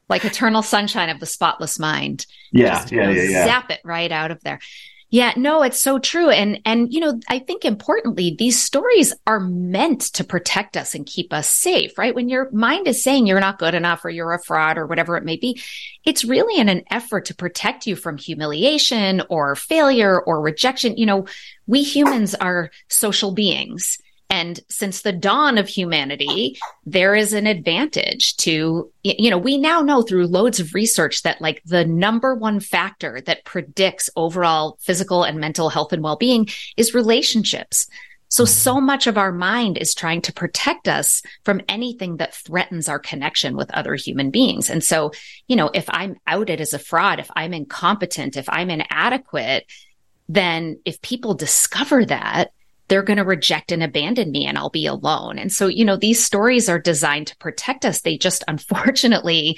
Like 0.09 0.25
eternal 0.25 0.61
sunshine 0.63 1.09
of 1.09 1.19
the 1.19 1.25
spotless 1.25 1.79
mind. 1.79 2.25
yeah, 2.51 2.79
Just, 2.79 2.91
yeah, 2.91 3.09
you 3.09 3.15
know, 3.15 3.21
yeah, 3.21 3.29
yeah. 3.29 3.45
Zap 3.45 3.71
it 3.71 3.79
right 3.83 4.11
out 4.11 4.31
of 4.31 4.41
there. 4.41 4.59
Yeah, 5.11 5.33
no, 5.35 5.63
it's 5.63 5.81
so 5.81 5.97
true. 5.97 6.29
And, 6.29 6.61
and, 6.65 6.93
you 6.93 6.99
know, 6.99 7.19
I 7.27 7.39
think 7.39 7.65
importantly, 7.65 8.35
these 8.37 8.61
stories 8.61 9.11
are 9.25 9.39
meant 9.39 10.01
to 10.13 10.23
protect 10.23 10.77
us 10.77 10.93
and 10.93 11.03
keep 11.03 11.33
us 11.33 11.49
safe, 11.49 11.97
right? 11.97 12.13
When 12.13 12.29
your 12.29 12.51
mind 12.51 12.87
is 12.87 13.03
saying 13.03 13.25
you're 13.25 13.39
not 13.39 13.57
good 13.57 13.73
enough 13.73 14.05
or 14.05 14.11
you're 14.11 14.33
a 14.33 14.43
fraud 14.43 14.77
or 14.77 14.85
whatever 14.85 15.17
it 15.17 15.25
may 15.25 15.35
be, 15.35 15.59
it's 16.05 16.23
really 16.23 16.61
in 16.61 16.69
an 16.69 16.83
effort 16.91 17.25
to 17.25 17.35
protect 17.35 17.87
you 17.87 17.95
from 17.95 18.19
humiliation 18.19 19.23
or 19.29 19.55
failure 19.55 20.21
or 20.21 20.41
rejection. 20.41 20.95
You 20.95 21.07
know, 21.07 21.25
we 21.65 21.81
humans 21.81 22.35
are 22.35 22.69
social 22.87 23.31
beings. 23.31 23.97
And 24.29 24.59
since 24.69 25.01
the 25.01 25.11
dawn 25.11 25.57
of 25.57 25.67
humanity, 25.67 26.59
there 26.85 27.15
is 27.15 27.33
an 27.33 27.47
advantage 27.47 28.37
to, 28.37 28.91
you 29.03 29.29
know, 29.31 29.39
we 29.39 29.57
now 29.57 29.81
know 29.81 30.03
through 30.03 30.27
loads 30.27 30.59
of 30.59 30.75
research 30.75 31.23
that 31.23 31.41
like 31.41 31.63
the 31.65 31.83
number 31.83 32.35
one 32.35 32.59
factor 32.59 33.21
that 33.21 33.43
predicts 33.43 34.09
overall 34.15 34.77
physical 34.81 35.23
and 35.23 35.39
mental 35.39 35.69
health 35.69 35.93
and 35.93 36.03
well-being 36.03 36.47
is 36.77 36.93
relationships. 36.93 37.87
So, 38.31 38.43
mm-hmm. 38.43 38.51
so 38.51 38.79
much 38.79 39.07
of 39.07 39.17
our 39.17 39.31
mind 39.31 39.79
is 39.79 39.95
trying 39.95 40.21
to 40.21 40.33
protect 40.33 40.87
us 40.87 41.23
from 41.43 41.61
anything 41.67 42.17
that 42.17 42.35
threatens 42.35 42.87
our 42.87 42.99
connection 42.99 43.57
with 43.57 43.71
other 43.71 43.95
human 43.95 44.29
beings. 44.29 44.69
And 44.69 44.83
so, 44.83 45.11
you 45.47 45.55
know, 45.55 45.71
if 45.73 45.85
I'm 45.89 46.17
outed 46.27 46.61
as 46.61 46.75
a 46.75 46.79
fraud, 46.79 47.19
if 47.19 47.31
I'm 47.35 47.53
incompetent, 47.53 48.37
if 48.37 48.47
I'm 48.47 48.69
inadequate, 48.69 49.65
then 50.27 50.79
if 50.85 51.01
people 51.01 51.33
discover 51.33 52.05
that, 52.05 52.51
they're 52.89 53.03
going 53.03 53.17
to 53.17 53.23
reject 53.23 53.71
and 53.71 53.83
abandon 53.83 54.31
me 54.31 54.45
and 54.45 54.57
I'll 54.57 54.69
be 54.69 54.87
alone. 54.87 55.37
And 55.37 55.51
so, 55.51 55.67
you 55.67 55.85
know, 55.85 55.95
these 55.95 56.23
stories 56.23 56.67
are 56.67 56.79
designed 56.79 57.27
to 57.27 57.37
protect 57.37 57.85
us. 57.85 58.01
They 58.01 58.17
just 58.17 58.43
unfortunately 58.47 59.57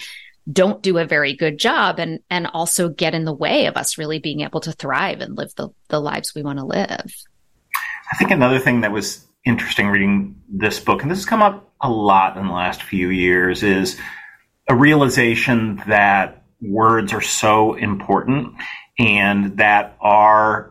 don't 0.52 0.82
do 0.82 0.98
a 0.98 1.06
very 1.06 1.36
good 1.36 1.58
job 1.58 2.00
and, 2.00 2.20
and 2.30 2.48
also 2.48 2.90
get 2.90 3.14
in 3.14 3.26
the 3.26 3.34
way 3.34 3.68
of 3.68 3.78
us 3.78 3.98
really 3.98 4.20
being 4.20 4.42
able 4.42 4.60
to 4.62 4.72
thrive 4.72 5.22
and 5.22 5.38
live 5.38 5.54
the, 5.56 5.70
the 5.90 6.00
lives 6.00 6.34
we 6.36 6.44
want 6.44 6.60
to 6.60 6.66
live. 6.66 7.14
I 8.12 8.18
think 8.18 8.32
another 8.32 8.60
thing 8.60 8.82
that 8.82 8.92
was 8.92 9.26
interesting 9.46 9.88
reading 9.88 10.42
this 10.50 10.80
book, 10.80 11.02
and 11.02 11.10
this 11.10 11.20
has 11.20 11.26
come 11.26 11.42
up 11.42 11.72
a 11.80 11.90
lot 11.90 12.38
in 12.38 12.48
the 12.48 12.54
last 12.54 12.84
few 12.84 13.10
years, 13.10 13.64
is 13.64 14.00
a 14.68 14.76
realization 14.76 15.82
that 15.88 16.44
words 16.60 17.14
are 17.14 17.22
so 17.22 17.76
important 17.76 18.54
and 19.00 19.58
that 19.58 19.96
our 20.02 20.71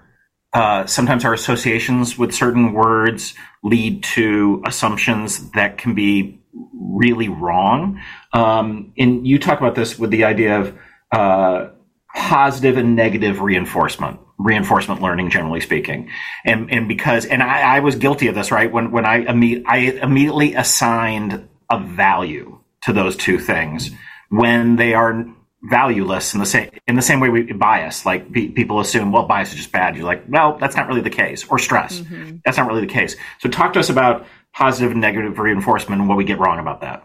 uh, 0.52 0.87
sometimes 0.87 1.25
our 1.25 1.33
associations 1.33 2.19
with 2.19 2.35
certain 2.35 2.73
words 2.73 3.35
lead 3.62 4.02
to 4.02 4.62
assumptions 4.66 5.50
that 5.52 5.78
can 5.78 5.95
be 5.95 6.40
really 6.73 7.28
wrong. 7.28 8.00
Um, 8.33 8.92
and 8.99 9.26
you 9.26 9.38
talk 9.38 9.61
about 9.61 9.75
this 9.75 9.99
with 9.99 10.11
the 10.11 10.25
idea 10.25 10.59
of 10.61 10.78
uh, 11.12 11.69
positive 12.14 12.76
and 12.76 12.97
negative 12.97 13.40
reinforcement, 13.40 14.19
reinforcement 14.38 15.00
learning, 15.00 15.30
generally 15.30 15.61
speaking. 15.61 16.11
And 16.45 16.73
and 16.73 16.88
because 16.88 17.26
and 17.26 17.42
I, 17.42 17.76
I 17.76 17.80
was 17.80 17.97
guilty 17.97 18.26
of 18.26 18.35
this, 18.35 18.50
right? 18.50 18.71
When 18.73 18.90
when 18.90 19.04
I 19.04 19.25
imme- 19.25 19.62
I 19.66 19.78
immediately 20.02 20.54
assigned 20.54 21.49
a 21.71 21.78
value 21.78 22.59
to 22.83 22.92
those 22.92 23.16
two 23.16 23.38
things 23.38 23.90
when 24.30 24.76
they 24.76 24.95
are 24.95 25.26
valueless 25.62 26.33
in 26.33 26.40
the 26.40 26.47
same 26.47 26.71
in 26.87 26.97
the 26.97 27.02
same 27.02 27.21
way 27.21 27.29
we 27.29 27.52
bias 27.52 28.07
like 28.07 28.33
pe- 28.33 28.49
people 28.49 28.81
assume 28.81 29.12
well 29.12 29.26
bias 29.26 29.50
is 29.50 29.57
just 29.57 29.73
bad. 29.73 29.95
You're 29.95 30.07
like 30.07 30.25
well 30.29 30.57
that's 30.59 30.75
not 30.75 30.88
really 30.88 31.02
the 31.02 31.11
case 31.11 31.47
or 31.49 31.59
stress. 31.59 32.02
That's 32.45 32.57
not 32.57 32.67
really 32.69 32.81
the 32.81 32.93
case. 32.93 33.17
So 33.40 33.49
talk 33.49 33.75
to 33.75 33.81
us 33.81 33.90
about 33.90 34.26
positive 34.55 34.93
and 34.93 35.00
negative 35.00 35.38
reinforcement 35.38 36.00
and 36.00 36.09
what 36.09 36.17
we 36.17 36.25
get 36.25 36.38
wrong 36.38 36.59
about 36.59 36.81
that. 36.81 37.05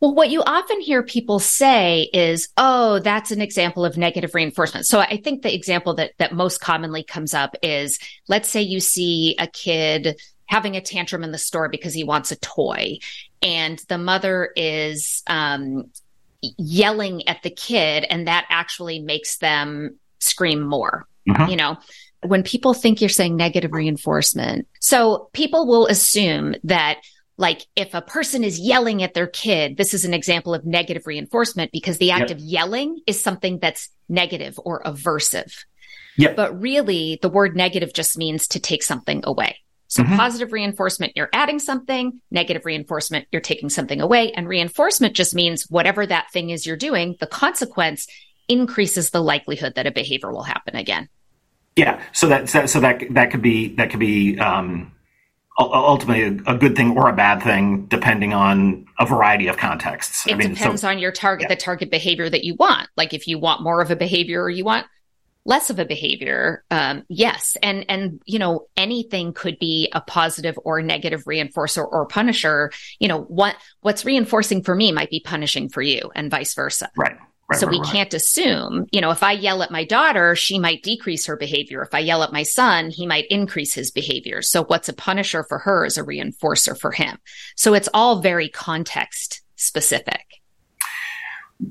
Well, 0.00 0.14
what 0.14 0.30
you 0.30 0.42
often 0.42 0.80
hear 0.80 1.04
people 1.04 1.38
say 1.38 2.10
is, 2.12 2.48
"Oh, 2.56 2.98
that's 2.98 3.30
an 3.30 3.40
example 3.40 3.84
of 3.84 3.96
negative 3.96 4.34
reinforcement." 4.34 4.84
So 4.86 4.98
I 4.98 5.16
think 5.16 5.42
the 5.42 5.54
example 5.54 5.94
that 5.94 6.12
that 6.18 6.34
most 6.34 6.60
commonly 6.60 7.04
comes 7.04 7.34
up 7.34 7.54
is, 7.62 8.00
let's 8.26 8.48
say 8.48 8.62
you 8.62 8.80
see 8.80 9.36
a 9.38 9.46
kid 9.46 10.20
having 10.46 10.76
a 10.76 10.80
tantrum 10.80 11.22
in 11.22 11.30
the 11.30 11.38
store 11.38 11.68
because 11.68 11.94
he 11.94 12.02
wants 12.02 12.32
a 12.32 12.36
toy, 12.36 12.98
and 13.42 13.80
the 13.88 13.96
mother 13.96 14.50
is 14.56 15.22
um, 15.28 15.84
yelling 16.42 17.26
at 17.28 17.42
the 17.42 17.50
kid, 17.50 18.04
and 18.08 18.26
that 18.26 18.46
actually 18.50 19.00
makes 19.00 19.38
them 19.38 19.98
scream 20.18 20.60
more. 20.62 21.06
Mhm. 21.28 21.50
You 21.50 21.56
know, 21.56 21.76
when 22.22 22.42
people 22.42 22.74
think 22.74 23.00
you're 23.00 23.08
saying 23.08 23.36
negative 23.36 23.72
reinforcement, 23.72 24.66
so 24.80 25.28
people 25.32 25.66
will 25.66 25.86
assume 25.86 26.54
that 26.64 26.98
like 27.38 27.66
if 27.76 27.94
a 27.94 28.02
person 28.02 28.44
is 28.44 28.58
yelling 28.60 29.02
at 29.02 29.14
their 29.14 29.26
kid, 29.26 29.76
this 29.76 29.94
is 29.94 30.04
an 30.04 30.14
example 30.14 30.54
of 30.54 30.64
negative 30.66 31.06
reinforcement 31.06 31.72
because 31.72 31.98
the 31.98 32.10
act 32.10 32.28
Yep. 32.28 32.38
of 32.38 32.38
yelling 32.40 33.00
is 33.06 33.20
something 33.22 33.58
that's 33.58 33.88
negative 34.08 34.60
or 34.64 34.82
aversive. 34.84 35.52
Yep. 36.18 36.36
But 36.36 36.60
really, 36.60 37.18
the 37.22 37.30
word 37.30 37.56
negative 37.56 37.94
just 37.94 38.18
means 38.18 38.46
to 38.48 38.60
take 38.60 38.82
something 38.82 39.22
away. 39.24 39.56
So 39.92 40.02
Mhm. 40.02 40.16
positive 40.16 40.54
reinforcement, 40.54 41.12
you're 41.16 41.28
adding 41.34 41.58
something. 41.58 42.18
Negative 42.30 42.64
reinforcement, 42.64 43.26
you're 43.30 43.42
taking 43.42 43.68
something 43.68 44.00
away. 44.00 44.32
And 44.32 44.48
reinforcement 44.48 45.14
just 45.14 45.34
means 45.34 45.64
whatever 45.68 46.06
that 46.06 46.32
thing 46.32 46.48
is 46.48 46.64
you're 46.64 46.78
doing, 46.78 47.16
the 47.20 47.26
consequence 47.26 48.06
increases 48.48 49.10
the 49.10 49.20
likelihood 49.20 49.74
that 49.74 49.86
a 49.86 49.90
behavior 49.90 50.32
will 50.32 50.44
happen 50.44 50.76
again. 50.76 51.10
Yeah, 51.76 52.00
so 52.12 52.26
that 52.28 52.48
so 52.48 52.64
so 52.64 52.80
that 52.80 53.02
that 53.10 53.30
could 53.30 53.42
be 53.42 53.74
that 53.74 53.90
could 53.90 54.00
be 54.00 54.38
um, 54.38 54.92
ultimately 55.58 56.42
a, 56.46 56.56
good 56.56 56.74
thing 56.74 56.96
or 56.96 57.10
a 57.10 57.12
bad 57.12 57.42
thing 57.42 57.84
depending 57.88 58.32
on 58.32 58.86
a 58.98 59.04
variety 59.04 59.46
of 59.46 59.58
contexts. 59.58 60.26
It 60.26 60.38
depends 60.38 60.84
on 60.84 61.00
your 61.00 61.12
target, 61.12 61.50
yeah. 61.50 61.54
the 61.54 61.60
target 61.60 61.90
behavior 61.90 62.30
that 62.30 62.44
you 62.44 62.54
want. 62.54 62.88
Like 62.96 63.12
if 63.12 63.28
you 63.28 63.38
want 63.38 63.62
more 63.62 63.82
of 63.82 63.90
a 63.90 63.96
behavior 63.96 64.42
or 64.42 64.48
you 64.48 64.64
want 64.64 64.86
less 65.44 65.70
of 65.70 65.78
a 65.78 65.84
behavior, 65.84 66.64
um, 66.70 67.04
yes. 67.08 67.56
And 67.62 67.84
and 67.88 68.20
you 68.24 68.38
know 68.38 68.68
anything 68.76 69.32
could 69.32 69.58
be 69.58 69.90
a 69.92 70.00
positive 70.00 70.58
or 70.64 70.82
negative 70.82 71.24
reinforcer 71.24 71.86
or 71.90 72.06
punisher. 72.06 72.72
You 72.98 73.08
know 73.08 73.22
what 73.22 73.56
what's 73.80 74.04
reinforcing 74.04 74.62
for 74.62 74.74
me 74.74 74.92
might 74.92 75.10
be 75.10 75.20
punishing 75.20 75.68
for 75.68 75.82
you, 75.82 76.10
and 76.14 76.30
vice 76.30 76.54
versa. 76.54 76.90
right. 76.96 77.16
right 77.48 77.58
so 77.58 77.66
right, 77.66 77.72
we 77.72 77.80
right. 77.80 77.92
can't 77.92 78.14
assume, 78.14 78.86
you 78.92 79.00
know, 79.00 79.10
if 79.10 79.22
I 79.22 79.32
yell 79.32 79.62
at 79.62 79.70
my 79.70 79.84
daughter, 79.84 80.34
she 80.34 80.58
might 80.58 80.82
decrease 80.82 81.26
her 81.26 81.36
behavior. 81.36 81.82
If 81.82 81.92
I 81.92 81.98
yell 81.98 82.22
at 82.22 82.32
my 82.32 82.44
son, 82.44 82.90
he 82.90 83.06
might 83.06 83.26
increase 83.26 83.74
his 83.74 83.90
behavior. 83.90 84.42
So 84.42 84.64
what's 84.64 84.88
a 84.88 84.94
punisher 84.94 85.44
for 85.44 85.58
her 85.58 85.84
is 85.84 85.98
a 85.98 86.02
reinforcer 86.02 86.78
for 86.78 86.92
him. 86.92 87.18
So 87.56 87.74
it's 87.74 87.88
all 87.92 88.20
very 88.20 88.48
context 88.48 89.42
specific. 89.56 90.31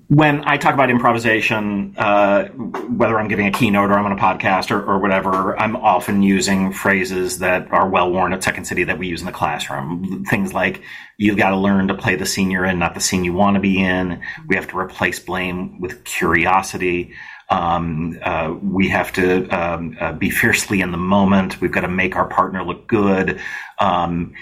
When 0.08 0.44
I 0.46 0.58
talk 0.58 0.74
about 0.74 0.90
improvisation, 0.90 1.96
uh, 1.98 2.46
whether 2.48 3.20
I'm 3.20 3.28
giving 3.28 3.48
a 3.48 3.52
keynote 3.52 3.90
or 3.90 3.94
I'm 3.94 4.06
on 4.06 4.12
a 4.12 4.16
podcast 4.16 4.72
or, 4.72 4.82
or 4.84 5.00
whatever, 5.00 5.60
I'm 5.60 5.76
often 5.76 6.22
using 6.22 6.72
phrases 6.72 7.40
that 7.40 7.72
are 7.72 7.90
well 7.90 8.10
worn 8.10 8.32
at 8.32 8.44
Second 8.44 8.66
City 8.66 8.86
that 8.86 8.98
we 8.98 9.08
use 9.08 9.22
in 9.22 9.26
the 9.26 9.34
classroom. 9.34 10.24
Things 10.26 10.54
like, 10.54 10.82
you've 11.18 11.38
got 11.38 11.50
to 11.50 11.58
learn 11.58 11.90
to 11.90 11.96
play 11.96 12.16
the 12.16 12.26
scene 12.26 12.52
you're 12.52 12.66
in, 12.66 12.80
not 12.80 12.94
the 12.94 13.02
scene 13.02 13.24
you 13.24 13.34
want 13.34 13.56
to 13.56 13.60
be 13.60 13.82
in. 13.82 14.22
We 14.48 14.56
have 14.56 14.68
to 14.70 14.78
replace 14.78 15.20
blame 15.20 15.82
with 15.82 16.04
curiosity. 16.06 17.14
Um, 17.50 18.18
uh, 18.22 18.56
we 18.64 18.88
have 18.90 19.12
to 19.14 19.50
um, 19.50 19.98
uh, 20.00 20.14
be 20.14 20.30
fiercely 20.30 20.80
in 20.80 20.92
the 20.92 20.98
moment. 20.98 21.60
We've 21.60 21.72
got 21.72 21.82
to 21.82 21.90
make 21.90 22.16
our 22.16 22.28
partner 22.28 22.64
look 22.64 22.88
good. 22.88 23.42
Um, 23.78 24.36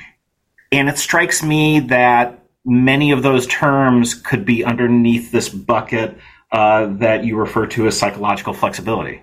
and 0.71 0.89
it 0.89 0.99
strikes 0.99 1.41
me 1.41 1.79
that 1.81 2.38
many 2.65 3.11
of 3.11 3.23
those 3.23 3.47
terms 3.47 4.13
could 4.13 4.45
be 4.45 4.63
underneath 4.63 5.31
this 5.31 5.49
bucket 5.49 6.17
uh, 6.51 6.87
that 6.97 7.23
you 7.23 7.37
refer 7.37 7.67
to 7.67 7.87
as 7.87 7.97
psychological 7.97 8.53
flexibility. 8.53 9.21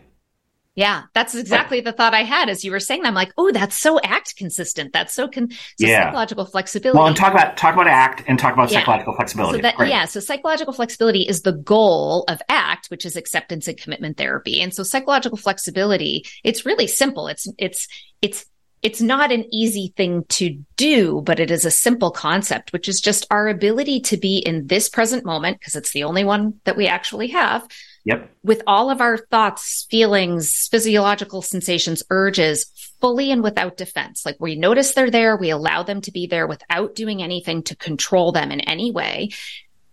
Yeah, 0.77 1.05
that's 1.15 1.35
exactly 1.35 1.81
the 1.81 1.93
thought 1.93 2.13
I 2.13 2.23
had 2.23 2.51
as 2.51 2.63
you 2.63 2.71
were 2.71 2.81
saying. 2.81 3.01
That. 3.01 3.09
I'm 3.09 3.15
like, 3.15 3.33
oh, 3.39 3.51
that's 3.51 3.79
so 3.79 3.99
ACT 3.99 4.37
consistent. 4.37 4.93
That's 4.93 5.15
so 5.15 5.27
con- 5.27 5.51
so 5.51 5.57
yeah. 5.79 6.05
psychological 6.05 6.45
flexibility. 6.45 6.99
Well, 6.99 7.07
and 7.07 7.17
talk 7.17 7.33
about 7.33 7.57
talk 7.57 7.73
about 7.73 7.87
ACT 7.87 8.25
and 8.29 8.39
talk 8.39 8.53
about 8.53 8.71
yeah. 8.71 8.81
psychological 8.81 9.15
flexibility. 9.15 9.59
So 9.59 9.63
that, 9.63 9.89
yeah, 9.89 10.05
so 10.05 10.21
psychological 10.21 10.75
flexibility 10.75 11.23
is 11.23 11.41
the 11.43 11.53
goal 11.53 12.25
of 12.29 12.43
ACT, 12.51 12.89
which 12.89 13.07
is 13.07 13.17
acceptance 13.17 13.67
and 13.69 13.79
commitment 13.79 14.19
therapy. 14.19 14.61
And 14.61 14.75
so 14.75 14.83
psychological 14.83 15.39
flexibility, 15.39 16.27
it's 16.45 16.67
really 16.67 16.87
simple. 16.87 17.29
It's 17.29 17.49
it's 17.57 17.89
it's 18.21 18.45
it's 18.83 19.01
not 19.01 19.33
an 19.33 19.47
easy 19.53 19.93
thing 19.97 20.25
to 20.29 20.63
do, 20.77 21.23
but 21.23 21.41
it 21.41 21.51
is 21.51 21.65
a 21.65 21.71
simple 21.71 22.11
concept, 22.11 22.73
which 22.73 22.89
is 22.89 23.01
just 23.01 23.27
our 23.31 23.49
ability 23.49 24.01
to 24.01 24.17
be 24.17 24.39
in 24.39 24.67
this 24.67 24.89
present 24.89 25.25
moment, 25.25 25.59
because 25.59 25.75
it's 25.75 25.93
the 25.93 26.05
only 26.05 26.25
one 26.25 26.61
that 26.65 26.77
we 26.77 26.87
actually 26.87 27.29
have. 27.29 27.67
Yep. 28.05 28.31
With 28.45 28.63
all 28.67 28.91
of 28.91 29.01
our 29.01 29.17
thoughts, 29.17 29.87
feelings, 29.91 30.69
physiological 30.69 31.43
sensations, 31.43 32.05
urges, 32.11 32.67
fully 33.01 33.31
and 33.31 33.43
without 33.43 33.77
defense. 33.77 34.25
Like 34.25 34.37
we 34.39 34.57
notice 34.57 34.95
they're 34.95 35.11
there, 35.11 35.37
we 35.37 35.51
allow 35.51 35.83
them 35.83 36.01
to 36.03 36.13
be 36.13 36.27
there 36.27 36.47
without 36.47 36.95
doing 36.95 37.23
anything 37.23 37.63
to 37.65 37.77
control 37.77 38.33
them 38.33 38.53
in 38.53 38.61
any 38.61 38.91
way. 38.91 39.31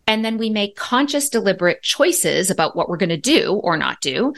And 0.06 0.24
then 0.24 0.38
we 0.38 0.50
make 0.50 0.76
conscious, 0.76 1.30
deliberate 1.30 1.82
choices 1.82 2.50
about 2.50 2.76
what 2.76 2.90
we're 2.90 2.98
going 2.98 3.10
to 3.10 3.18
do 3.18 3.54
or 3.54 3.78
not 3.78 4.02
do 4.02 4.34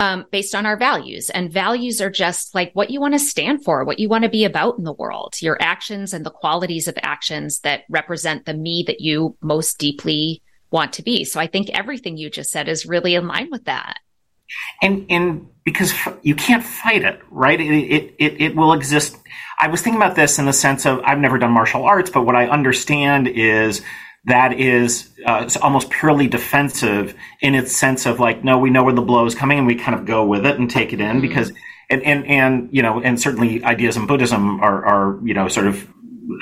um, 0.00 0.24
based 0.32 0.54
on 0.54 0.66
our 0.66 0.76
values. 0.76 1.30
And 1.30 1.52
values 1.52 2.00
are 2.00 2.10
just 2.10 2.54
like 2.54 2.72
what 2.72 2.90
you 2.90 3.00
want 3.00 3.14
to 3.14 3.18
stand 3.20 3.62
for, 3.62 3.84
what 3.84 3.98
you 3.98 4.08
want 4.08 4.24
to 4.24 4.30
be 4.30 4.44
about 4.44 4.78
in 4.78 4.84
the 4.84 4.94
world, 4.94 5.34
your 5.40 5.58
actions 5.60 6.12
and 6.12 6.24
the 6.24 6.30
qualities 6.30 6.88
of 6.88 6.98
actions 7.02 7.60
that 7.60 7.82
represent 7.90 8.46
the 8.46 8.54
me 8.54 8.82
that 8.86 9.00
you 9.00 9.36
most 9.42 9.78
deeply 9.78 10.42
want 10.70 10.94
to 10.94 11.02
be. 11.02 11.24
So 11.24 11.38
I 11.38 11.46
think 11.46 11.68
everything 11.70 12.16
you 12.16 12.30
just 12.30 12.50
said 12.50 12.68
is 12.68 12.86
really 12.86 13.14
in 13.14 13.28
line 13.28 13.50
with 13.50 13.66
that. 13.66 13.98
And 14.82 15.06
and 15.10 15.46
because 15.64 15.92
you 16.22 16.34
can't 16.34 16.64
fight 16.64 17.04
it, 17.04 17.20
right? 17.30 17.60
It, 17.60 17.70
it 17.70 18.14
it 18.18 18.40
it 18.40 18.56
will 18.56 18.72
exist. 18.72 19.16
I 19.58 19.68
was 19.68 19.82
thinking 19.82 20.00
about 20.00 20.16
this 20.16 20.40
in 20.40 20.46
the 20.46 20.52
sense 20.52 20.86
of 20.86 21.00
I've 21.04 21.18
never 21.18 21.38
done 21.38 21.52
martial 21.52 21.84
arts, 21.84 22.10
but 22.10 22.26
what 22.26 22.34
I 22.34 22.48
understand 22.48 23.28
is 23.28 23.82
that 24.24 24.58
is 24.58 25.08
uh, 25.24 25.48
almost 25.62 25.90
purely 25.90 26.28
defensive 26.28 27.14
in 27.40 27.54
its 27.54 27.74
sense 27.74 28.04
of 28.06 28.20
like, 28.20 28.44
no, 28.44 28.58
we 28.58 28.70
know 28.70 28.84
where 28.84 28.94
the 28.94 29.02
blow 29.02 29.24
is 29.24 29.34
coming 29.34 29.58
and 29.58 29.66
we 29.66 29.74
kind 29.74 29.98
of 29.98 30.04
go 30.04 30.24
with 30.24 30.44
it 30.44 30.58
and 30.58 30.70
take 30.70 30.92
it 30.92 31.00
in 31.00 31.06
mm-hmm. 31.06 31.20
because, 31.20 31.52
and, 31.88 32.02
and, 32.02 32.26
and, 32.26 32.68
you 32.70 32.82
know, 32.82 33.00
and 33.00 33.20
certainly 33.20 33.64
ideas 33.64 33.96
in 33.96 34.06
Buddhism 34.06 34.60
are, 34.60 34.84
are, 34.84 35.26
you 35.26 35.32
know, 35.32 35.48
sort 35.48 35.66
of 35.66 35.88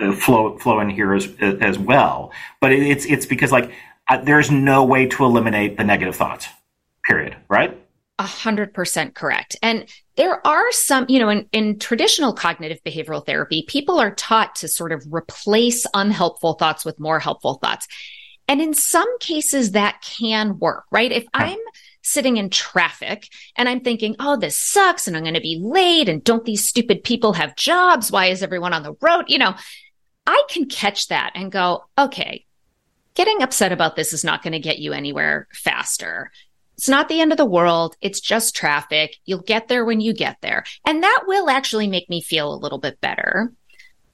uh, 0.03 0.13
flow, 0.13 0.59
flow 0.59 0.81
in 0.81 0.91
here 0.91 1.15
as, 1.15 1.29
as 1.41 1.79
well. 1.79 2.33
But 2.61 2.73
it's, 2.73 3.07
it's 3.07 3.27
because 3.27 3.53
like, 3.53 3.71
uh, 4.11 4.19
there's 4.23 4.51
no 4.51 4.85
way 4.85 5.07
to 5.07 5.25
eliminate 5.25 5.77
the 5.77 5.85
negative 5.85 6.17
thoughts, 6.17 6.49
period. 7.05 7.37
Right. 7.49 7.81
A 8.19 8.25
hundred 8.25 8.75
percent 8.75 9.15
correct. 9.15 9.57
And 9.63 9.89
there 10.19 10.45
are 10.45 10.73
some, 10.73 11.07
you 11.09 11.21
know, 11.21 11.29
in, 11.29 11.49
in 11.53 11.79
traditional 11.79 12.33
cognitive 12.33 12.81
behavioral 12.85 13.25
therapy, 13.25 13.65
people 13.69 14.01
are 14.01 14.13
taught 14.13 14.57
to 14.57 14.67
sort 14.67 14.91
of 14.91 15.07
replace 15.11 15.87
unhelpful 15.95 16.55
thoughts 16.55 16.85
with 16.85 16.99
more 16.99 17.21
helpful 17.21 17.55
thoughts. 17.55 17.87
And 18.49 18.61
in 18.61 18.75
some 18.75 19.19
cases 19.21 19.73
that 19.73 20.03
can 20.03 20.59
work, 20.59 20.87
right? 20.91 21.13
If 21.13 21.25
I'm 21.33 21.61
sitting 22.03 22.37
in 22.37 22.51
traffic 22.51 23.29
and 23.55 23.69
I'm 23.69 23.81
thinking, 23.81 24.17
oh, 24.19 24.37
this 24.37 24.59
sucks 24.59 25.07
and 25.07 25.17
I'm 25.17 25.23
going 25.23 25.35
to 25.35 25.41
be 25.41 25.61
late. 25.63 26.09
And 26.09 26.25
don't 26.25 26.45
these 26.45 26.69
stupid 26.69 27.05
people 27.05 27.35
have 27.35 27.55
jobs? 27.55 28.11
Why 28.11 28.27
is 28.27 28.43
everyone 28.43 28.73
on 28.73 28.83
the 28.83 28.97
road? 29.01 29.27
You 29.29 29.39
know, 29.39 29.55
I 30.27 30.43
can 30.51 30.67
catch 30.67 31.09
that 31.09 31.31
and 31.37 31.53
go, 31.53 31.85
okay, 31.97 32.45
getting 33.15 33.41
upset 33.43 33.71
about 33.71 33.95
this 33.95 34.13
is 34.13 34.25
not 34.25 34.43
going 34.43 34.55
to 34.55 34.59
get 34.59 34.81
you 34.81 34.93
anywhere 34.93 35.47
faster. 35.53 36.33
It's 36.79 36.89
not 36.89 37.09
the 37.09 37.21
end 37.21 37.33
of 37.33 37.39
the 37.39 37.45
world. 37.45 37.97
It's 38.01 38.21
just 38.21 38.55
traffic. 38.55 39.17
You'll 39.25 39.43
get 39.43 39.67
there 39.67 39.85
when 39.85 40.01
you 40.01 40.15
get 40.15 40.37
there. 40.41 40.65
And 40.87 41.03
that 41.03 41.25
will 41.27 41.51
actually 41.51 41.89
make 41.89 42.09
me 42.09 42.23
feel 42.23 42.55
a 42.55 42.57
little 42.57 42.79
bit 42.79 43.01
better. 43.01 43.53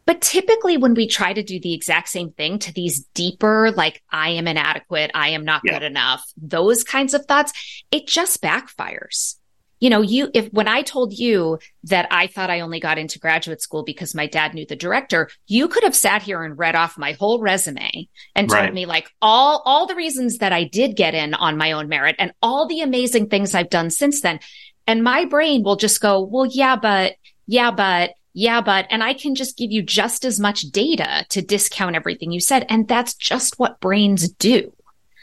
But 0.06 0.22
typically 0.22 0.78
when 0.78 0.94
we 0.94 1.06
try 1.06 1.32
to 1.32 1.42
do 1.42 1.60
the 1.60 1.74
exact 1.74 2.08
same 2.08 2.30
thing 2.32 2.58
to 2.60 2.72
these 2.72 3.04
deeper, 3.14 3.70
like, 3.70 4.02
I 4.10 4.30
am 4.30 4.48
inadequate, 4.48 5.10
I 5.14 5.30
am 5.30 5.44
not 5.44 5.60
yeah. 5.64 5.74
good 5.78 5.82
enough, 5.82 6.24
those 6.36 6.84
kinds 6.84 7.14
of 7.14 7.26
thoughts, 7.26 7.52
it 7.90 8.06
just 8.06 8.42
backfires 8.42 9.36
you 9.84 9.90
know, 9.90 10.00
you, 10.00 10.30
if 10.32 10.50
when 10.50 10.66
I 10.66 10.80
told 10.80 11.12
you 11.12 11.58
that 11.82 12.08
I 12.10 12.26
thought 12.26 12.48
I 12.48 12.60
only 12.60 12.80
got 12.80 12.96
into 12.96 13.18
graduate 13.18 13.60
school 13.60 13.82
because 13.82 14.14
my 14.14 14.26
dad 14.26 14.54
knew 14.54 14.64
the 14.64 14.74
director, 14.74 15.28
you 15.46 15.68
could 15.68 15.82
have 15.82 15.94
sat 15.94 16.22
here 16.22 16.42
and 16.42 16.58
read 16.58 16.74
off 16.74 16.96
my 16.96 17.12
whole 17.12 17.38
resume 17.38 18.08
and 18.34 18.48
told 18.48 18.62
right. 18.62 18.72
me 18.72 18.86
like 18.86 19.10
all, 19.20 19.62
all 19.66 19.86
the 19.86 19.94
reasons 19.94 20.38
that 20.38 20.54
I 20.54 20.64
did 20.64 20.96
get 20.96 21.14
in 21.14 21.34
on 21.34 21.58
my 21.58 21.72
own 21.72 21.90
merit 21.90 22.16
and 22.18 22.32
all 22.40 22.66
the 22.66 22.80
amazing 22.80 23.28
things 23.28 23.54
I've 23.54 23.68
done 23.68 23.90
since 23.90 24.22
then. 24.22 24.40
And 24.86 25.04
my 25.04 25.26
brain 25.26 25.62
will 25.62 25.76
just 25.76 26.00
go, 26.00 26.22
well, 26.22 26.46
yeah, 26.46 26.76
but, 26.76 27.16
yeah, 27.46 27.70
but, 27.70 28.14
yeah, 28.32 28.62
but, 28.62 28.86
and 28.88 29.04
I 29.04 29.12
can 29.12 29.34
just 29.34 29.58
give 29.58 29.70
you 29.70 29.82
just 29.82 30.24
as 30.24 30.40
much 30.40 30.62
data 30.62 31.26
to 31.28 31.42
discount 31.42 31.94
everything 31.94 32.32
you 32.32 32.40
said. 32.40 32.64
And 32.70 32.88
that's 32.88 33.12
just 33.12 33.58
what 33.58 33.80
brains 33.80 34.30
do. 34.30 34.72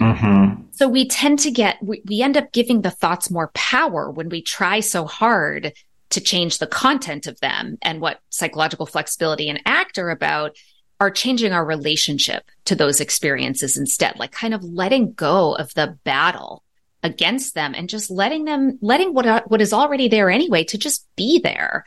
Mm-hmm. 0.02 0.64
So 0.72 0.88
we 0.88 1.08
tend 1.08 1.40
to 1.40 1.52
get, 1.52 1.78
we, 1.82 2.02
we 2.06 2.22
end 2.22 2.38
up 2.38 2.52
giving 2.52 2.82
the 2.82 2.92
thoughts 2.92 3.30
more 3.30 3.52
power 3.54 4.10
when 4.10 4.30
we 4.30 4.42
try 4.42 4.80
so 4.80 5.06
hard 5.06 5.74
to 6.10 6.22
change 6.22 6.58
the 6.58 6.68
content 6.68 7.28
of 7.28 7.40
them. 7.40 7.78
And 7.82 8.02
what 8.02 8.20
psychological 8.30 8.86
flexibility 8.86 9.48
and 9.50 9.62
ACT 9.66 10.00
are 10.00 10.10
about 10.10 10.56
are 11.00 11.12
changing 11.12 11.52
our 11.52 11.66
relationship 11.66 12.44
to 12.66 12.76
those 12.76 13.00
experiences 13.00 13.78
instead, 13.78 14.20
like 14.20 14.32
kind 14.32 14.54
of 14.54 14.64
letting 14.64 15.14
go 15.14 15.56
of 15.56 15.74
the 15.74 15.98
battle 16.04 16.64
against 17.04 17.56
them 17.56 17.74
and 17.76 17.90
just 17.90 18.12
letting 18.12 18.46
them, 18.46 18.78
letting 18.82 19.14
what, 19.14 19.50
what 19.50 19.62
is 19.62 19.74
already 19.74 20.08
there 20.08 20.30
anyway 20.30 20.64
to 20.64 20.78
just 20.78 21.08
be 21.16 21.40
there 21.40 21.86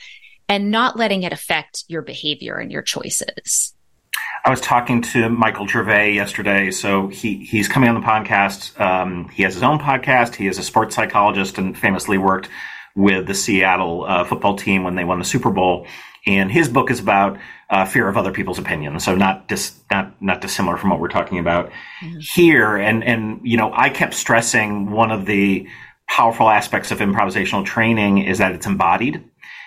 and 0.48 0.70
not 0.70 0.96
letting 0.96 1.22
it 1.22 1.32
affect 1.32 1.84
your 1.88 2.02
behavior 2.02 2.56
and 2.56 2.72
your 2.72 2.82
choices. 2.82 3.74
I 4.44 4.50
was 4.50 4.60
talking 4.60 5.00
to 5.02 5.28
Michael 5.30 5.66
Gervais 5.66 6.12
yesterday. 6.12 6.70
So 6.70 7.08
he, 7.08 7.44
he's 7.44 7.66
coming 7.68 7.88
on 7.88 7.94
the 7.94 8.06
podcast. 8.06 8.78
Um, 8.78 9.28
he 9.30 9.42
has 9.42 9.54
his 9.54 9.62
own 9.62 9.78
podcast. 9.78 10.34
He 10.34 10.46
is 10.46 10.58
a 10.58 10.62
sports 10.62 10.94
psychologist 10.94 11.58
and 11.58 11.76
famously 11.76 12.18
worked 12.18 12.48
with 12.94 13.26
the 13.26 13.34
Seattle 13.34 14.04
uh, 14.04 14.24
football 14.24 14.56
team 14.56 14.84
when 14.84 14.94
they 14.96 15.04
won 15.04 15.18
the 15.18 15.24
Super 15.24 15.50
Bowl. 15.50 15.86
And 16.26 16.50
his 16.50 16.68
book 16.68 16.90
is 16.90 17.00
about 17.00 17.38
uh, 17.70 17.84
fear 17.84 18.08
of 18.08 18.16
other 18.16 18.32
people's 18.32 18.58
opinions. 18.58 19.04
So 19.04 19.14
not 19.14 19.48
dis, 19.48 19.74
not 19.90 20.20
not 20.22 20.40
dissimilar 20.40 20.76
from 20.76 20.90
what 20.90 21.00
we're 21.00 21.08
talking 21.08 21.38
about 21.38 21.70
mm-hmm. 22.00 22.18
here. 22.18 22.76
And 22.76 23.04
and 23.04 23.40
you 23.42 23.56
know, 23.56 23.72
I 23.74 23.90
kept 23.90 24.14
stressing 24.14 24.90
one 24.90 25.10
of 25.10 25.26
the 25.26 25.68
powerful 26.06 26.48
aspects 26.48 26.90
of 26.90 26.98
improvisational 26.98 27.64
training 27.64 28.18
is 28.18 28.38
that 28.38 28.52
it's 28.52 28.66
embodied 28.66 29.24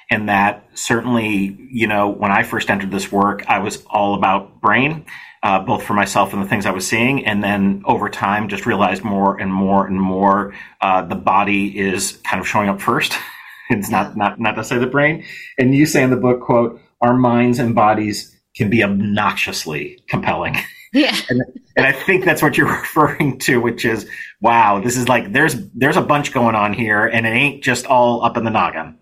and 0.10 0.30
that 0.30 0.66
certainly, 0.74 1.58
you 1.72 1.88
know, 1.88 2.10
when 2.10 2.32
I 2.32 2.44
first 2.44 2.70
entered 2.70 2.92
this 2.92 3.12
work, 3.12 3.44
I 3.48 3.60
was 3.60 3.84
all 3.88 4.16
about 4.16 4.62
brain, 4.62 5.06
uh, 5.44 5.60
both 5.60 5.84
for 5.84 5.94
myself 5.94 6.34
and 6.34 6.42
the 6.42 6.48
things 6.48 6.66
I 6.66 6.72
was 6.72 6.88
seeing. 6.88 7.26
And 7.26 7.44
then 7.44 7.84
over 7.86 8.10
time, 8.10 8.48
just 8.48 8.66
realized 8.66 9.04
more 9.04 9.38
and 9.38 9.54
more 9.54 9.86
and 9.86 10.00
more, 10.00 10.54
uh, 10.80 11.02
the 11.04 11.16
body 11.16 11.78
is 11.78 12.14
kind 12.24 12.40
of 12.40 12.48
showing 12.48 12.70
up 12.70 12.80
first. 12.80 13.18
it's 13.70 13.90
not, 13.90 14.16
not, 14.16 14.40
not 14.40 14.54
to 14.54 14.64
say 14.64 14.78
the 14.78 14.88
brain. 14.88 15.26
And 15.58 15.76
you 15.76 15.86
say 15.86 16.04
in 16.04 16.10
the 16.10 16.18
book, 16.18 16.42
quote, 16.42 16.80
our 17.02 17.16
minds 17.16 17.60
and 17.60 17.76
bodies 17.76 18.34
can 18.56 18.70
be 18.70 18.84
obnoxiously 18.84 20.04
compelling. 20.08 20.56
Yeah. 20.94 21.16
and, 21.30 21.42
and 21.76 21.86
I 21.86 21.92
think 21.92 22.24
that's 22.24 22.42
what 22.42 22.58
you're 22.58 22.72
referring 22.80 23.40
to, 23.40 23.60
which 23.60 23.84
is, 23.84 24.10
wow, 24.40 24.80
this 24.80 24.96
is 24.96 25.10
like, 25.10 25.34
there's, 25.34 25.56
there's 25.72 25.98
a 25.98 26.02
bunch 26.02 26.32
going 26.32 26.56
on 26.56 26.74
here 26.74 27.06
and 27.06 27.28
it 27.28 27.32
ain't 27.32 27.62
just 27.62 27.86
all 27.86 28.24
up 28.24 28.38
in 28.38 28.46
the 28.46 28.52
noggin. 28.52 28.98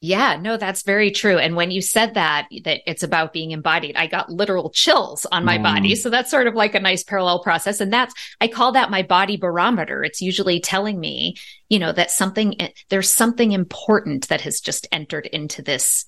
Yeah, 0.00 0.38
no, 0.40 0.56
that's 0.56 0.82
very 0.82 1.10
true. 1.10 1.38
And 1.38 1.56
when 1.56 1.72
you 1.72 1.82
said 1.82 2.14
that, 2.14 2.46
that 2.62 2.82
it's 2.86 3.02
about 3.02 3.32
being 3.32 3.50
embodied, 3.50 3.96
I 3.96 4.06
got 4.06 4.30
literal 4.30 4.70
chills 4.70 5.26
on 5.26 5.44
my 5.44 5.58
mm. 5.58 5.64
body. 5.64 5.96
So 5.96 6.08
that's 6.08 6.30
sort 6.30 6.46
of 6.46 6.54
like 6.54 6.76
a 6.76 6.80
nice 6.80 7.02
parallel 7.02 7.42
process. 7.42 7.80
And 7.80 7.92
that's, 7.92 8.14
I 8.40 8.46
call 8.46 8.72
that 8.72 8.92
my 8.92 9.02
body 9.02 9.36
barometer. 9.36 10.04
It's 10.04 10.22
usually 10.22 10.60
telling 10.60 11.00
me, 11.00 11.34
you 11.68 11.80
know, 11.80 11.90
that 11.90 12.12
something, 12.12 12.54
there's 12.90 13.12
something 13.12 13.50
important 13.50 14.28
that 14.28 14.42
has 14.42 14.60
just 14.60 14.86
entered 14.92 15.26
into 15.26 15.62
this 15.62 16.04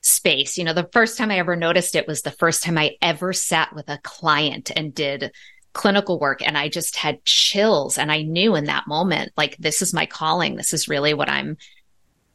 space. 0.00 0.56
You 0.56 0.64
know, 0.64 0.72
the 0.72 0.88
first 0.92 1.18
time 1.18 1.30
I 1.30 1.38
ever 1.38 1.54
noticed 1.54 1.96
it 1.96 2.08
was 2.08 2.22
the 2.22 2.30
first 2.30 2.62
time 2.62 2.78
I 2.78 2.96
ever 3.02 3.34
sat 3.34 3.74
with 3.74 3.90
a 3.90 4.00
client 4.02 4.70
and 4.74 4.94
did 4.94 5.32
clinical 5.74 6.18
work 6.18 6.40
and 6.40 6.56
I 6.56 6.70
just 6.70 6.96
had 6.96 7.24
chills 7.26 7.98
and 7.98 8.10
I 8.10 8.22
knew 8.22 8.54
in 8.54 8.64
that 8.64 8.86
moment, 8.86 9.32
like, 9.36 9.56
this 9.58 9.82
is 9.82 9.92
my 9.92 10.06
calling. 10.06 10.56
This 10.56 10.72
is 10.72 10.88
really 10.88 11.12
what 11.12 11.28
I'm 11.28 11.58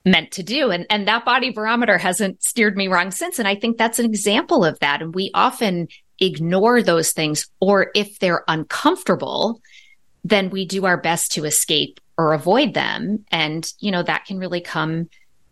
meant 0.06 0.32
to 0.32 0.44
do. 0.44 0.72
And, 0.72 0.86
and 0.90 1.08
that 1.08 1.26
body 1.26 1.52
barometer 1.52 1.98
hasn't 1.98 2.44
steered 2.44 2.78
me 2.78 2.88
wrong 2.88 3.12
since. 3.12 3.40
And 3.40 3.48
I 3.48 3.56
think 3.56 3.78
that's 3.78 4.00
an 4.00 4.06
example 4.06 4.64
of 4.64 4.80
that. 4.80 5.02
And 5.02 5.14
we 5.14 5.32
often 5.34 5.88
ignore 6.20 6.82
those 6.82 7.12
things, 7.12 7.50
or 7.60 7.92
if 7.96 8.20
they're 8.20 8.44
uncomfortable, 8.48 9.62
then 10.24 10.50
we 10.50 10.66
do 10.66 10.86
our 10.86 10.98
best 10.98 11.34
to 11.34 11.46
escape 11.46 12.00
or 12.18 12.34
avoid 12.34 12.74
them. 12.74 13.26
And, 13.32 13.72
you 13.80 13.92
know, 13.92 14.04
that 14.04 14.26
can 14.26 14.40
really 14.40 14.62
come 14.62 15.10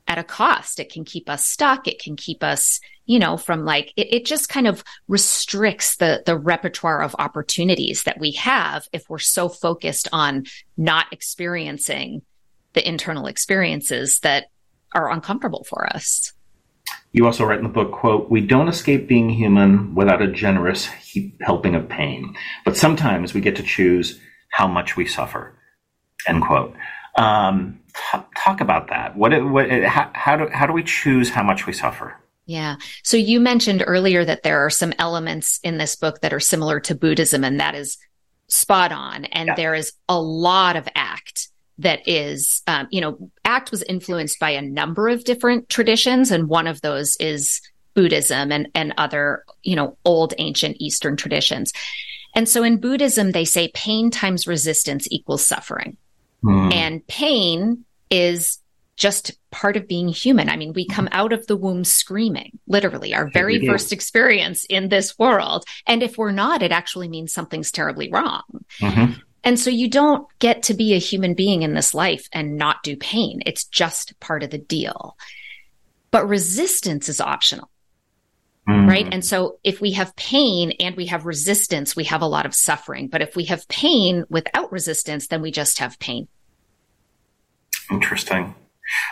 at 0.07 0.17
a 0.17 0.23
cost. 0.23 0.79
It 0.79 0.91
can 0.91 1.05
keep 1.05 1.29
us 1.29 1.45
stuck. 1.45 1.87
It 1.87 2.01
can 2.01 2.15
keep 2.15 2.43
us, 2.43 2.79
you 3.05 3.19
know, 3.19 3.37
from 3.37 3.65
like, 3.65 3.91
it, 3.97 4.13
it 4.13 4.25
just 4.25 4.49
kind 4.49 4.67
of 4.67 4.83
restricts 5.07 5.97
the, 5.97 6.23
the 6.25 6.37
repertoire 6.37 7.01
of 7.01 7.15
opportunities 7.19 8.03
that 8.03 8.19
we 8.19 8.31
have 8.31 8.87
if 8.93 9.09
we're 9.09 9.19
so 9.19 9.49
focused 9.49 10.07
on 10.11 10.45
not 10.77 11.07
experiencing 11.11 12.21
the 12.77 12.87
internal 12.87 13.25
experiences 13.25 14.19
that 14.19 14.51
are 14.93 15.11
uncomfortable 15.11 15.65
for 15.67 15.91
us. 15.95 16.31
You 17.11 17.25
also 17.25 17.43
write 17.43 17.57
in 17.57 17.63
the 17.63 17.71
book, 17.71 17.91
quote, 17.91 18.29
we 18.29 18.39
don't 18.39 18.67
escape 18.67 19.07
being 19.07 19.31
human 19.31 19.95
without 19.95 20.21
a 20.21 20.31
generous 20.31 20.87
helping 21.41 21.73
of 21.73 21.89
pain, 21.89 22.35
but 22.65 22.77
sometimes 22.77 23.33
we 23.33 23.41
get 23.41 23.55
to 23.55 23.63
choose 23.63 24.19
how 24.49 24.67
much 24.67 24.95
we 24.95 25.07
suffer, 25.07 25.57
end 26.27 26.43
quote. 26.43 26.75
Um, 27.17 27.79
t- 28.11 28.19
talk 28.37 28.61
about 28.61 28.89
that. 28.89 29.17
What, 29.17 29.31
what 29.49 29.71
how, 29.71 30.11
how, 30.13 30.35
do, 30.37 30.47
how 30.53 30.67
do 30.67 30.73
we 30.73 30.83
choose 30.83 31.31
how 31.31 31.41
much 31.41 31.65
we 31.65 31.73
suffer? 31.73 32.15
Yeah. 32.45 32.75
So 33.03 33.17
you 33.17 33.39
mentioned 33.39 33.83
earlier 33.87 34.23
that 34.23 34.43
there 34.43 34.63
are 34.63 34.69
some 34.69 34.93
elements 34.99 35.59
in 35.63 35.79
this 35.79 35.95
book 35.95 36.21
that 36.21 36.31
are 36.31 36.39
similar 36.39 36.79
to 36.81 36.93
Buddhism, 36.93 37.43
and 37.43 37.59
that 37.59 37.73
is 37.73 37.97
spot 38.49 38.91
on. 38.91 39.25
And 39.25 39.47
yeah. 39.47 39.55
there 39.55 39.73
is 39.73 39.93
a 40.07 40.21
lot 40.21 40.75
of 40.75 40.87
ACT 40.93 41.46
that 41.79 42.07
is, 42.07 42.61
um, 42.67 42.87
you 42.91 43.01
know, 43.01 43.31
ACT 43.45 43.71
was 43.71 43.83
influenced 43.83 44.39
by 44.39 44.51
a 44.51 44.61
number 44.61 45.07
of 45.09 45.23
different 45.23 45.69
traditions, 45.69 46.31
and 46.31 46.49
one 46.49 46.67
of 46.67 46.81
those 46.81 47.15
is 47.17 47.61
Buddhism 47.93 48.51
and, 48.51 48.69
and 48.75 48.93
other, 48.97 49.43
you 49.63 49.75
know, 49.75 49.97
old 50.05 50.33
ancient 50.37 50.77
Eastern 50.79 51.17
traditions. 51.17 51.73
And 52.35 52.47
so 52.47 52.61
in 52.63 52.77
Buddhism, 52.77 53.31
they 53.31 53.45
say 53.45 53.71
pain 53.73 54.11
times 54.11 54.45
resistance 54.45 55.07
equals 55.09 55.45
suffering. 55.45 55.97
Mm. 56.43 56.73
And 56.73 57.07
pain 57.07 57.85
is 58.11 58.59
just 58.97 59.31
part 59.51 59.77
of 59.77 59.87
being 59.87 60.07
human. 60.07 60.49
I 60.49 60.57
mean, 60.57 60.73
we 60.73 60.87
come 60.87 61.07
out 61.11 61.31
of 61.31 61.45
the 61.47 61.55
womb 61.55 61.83
screaming, 61.83 62.59
literally, 62.67 63.13
our 63.13 63.29
very 63.29 63.65
first 63.65 63.93
experience 63.93 64.65
in 64.65 64.89
this 64.89 65.17
world. 65.19 65.65
And 65.85 66.01
if 66.01 66.17
we're 66.17 66.31
not, 66.31 66.63
it 66.63 66.71
actually 66.71 67.07
means 67.07 67.31
something's 67.31 67.71
terribly 67.71 68.11
wrong. 68.11 68.43
Mm-hmm. 68.81 69.13
And 69.43 69.59
so 69.59 69.69
you 69.69 69.89
don't 69.89 70.27
get 70.39 70.63
to 70.63 70.73
be 70.73 70.93
a 70.93 70.99
human 70.99 71.33
being 71.33 71.63
in 71.63 71.73
this 71.73 71.93
life 71.93 72.27
and 72.33 72.57
not 72.57 72.83
do 72.83 72.97
pain. 72.97 73.41
It's 73.45 73.63
just 73.63 74.19
part 74.19 74.43
of 74.43 74.49
the 74.49 74.57
deal. 74.57 75.17
But 76.11 76.27
resistance 76.27 77.09
is 77.09 77.21
optional. 77.21 77.69
Mm. 78.67 78.89
Right. 78.89 79.07
And 79.09 79.23
so 79.23 79.59
if 79.63 79.79
we 79.79 79.91
have 79.93 80.15
pain 80.15 80.71
and 80.79 80.95
we 80.95 81.05
have 81.05 81.25
resistance, 81.25 81.95
we 81.95 82.03
have 82.05 82.21
a 82.21 82.27
lot 82.27 82.45
of 82.45 82.53
suffering. 82.53 83.07
But 83.07 83.21
if 83.21 83.35
we 83.35 83.45
have 83.45 83.67
pain 83.69 84.25
without 84.29 84.71
resistance, 84.71 85.27
then 85.27 85.41
we 85.41 85.51
just 85.51 85.79
have 85.79 85.97
pain. 85.99 86.27
Interesting. 87.89 88.53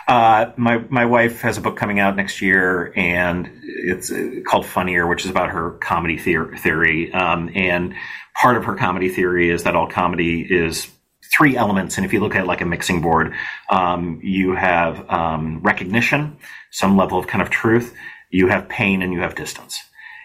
Uh, 0.08 0.52
my 0.56 0.78
my 0.88 1.04
wife 1.04 1.40
has 1.42 1.58
a 1.58 1.60
book 1.60 1.76
coming 1.76 1.98
out 1.98 2.16
next 2.16 2.40
year, 2.40 2.92
and 2.96 3.50
it's 3.64 4.10
uh, 4.10 4.40
called 4.46 4.66
Funnier, 4.66 5.06
which 5.06 5.24
is 5.24 5.30
about 5.30 5.50
her 5.50 5.72
comedy 5.72 6.18
theory. 6.18 7.12
Um, 7.12 7.50
and 7.54 7.94
part 8.40 8.56
of 8.56 8.64
her 8.64 8.74
comedy 8.74 9.08
theory 9.08 9.50
is 9.50 9.64
that 9.64 9.76
all 9.76 9.88
comedy 9.88 10.42
is 10.42 10.88
three 11.36 11.56
elements. 11.56 11.96
And 11.96 12.06
if 12.06 12.12
you 12.12 12.20
look 12.20 12.34
at 12.34 12.46
like 12.46 12.60
a 12.60 12.66
mixing 12.66 13.00
board, 13.00 13.34
um, 13.70 14.20
you 14.22 14.54
have 14.54 15.08
um, 15.10 15.60
recognition, 15.62 16.38
some 16.70 16.96
level 16.96 17.18
of 17.18 17.26
kind 17.26 17.42
of 17.42 17.50
truth, 17.50 17.94
you 18.30 18.48
have 18.48 18.68
pain, 18.68 19.02
and 19.02 19.12
you 19.12 19.20
have 19.20 19.34
distance 19.34 19.82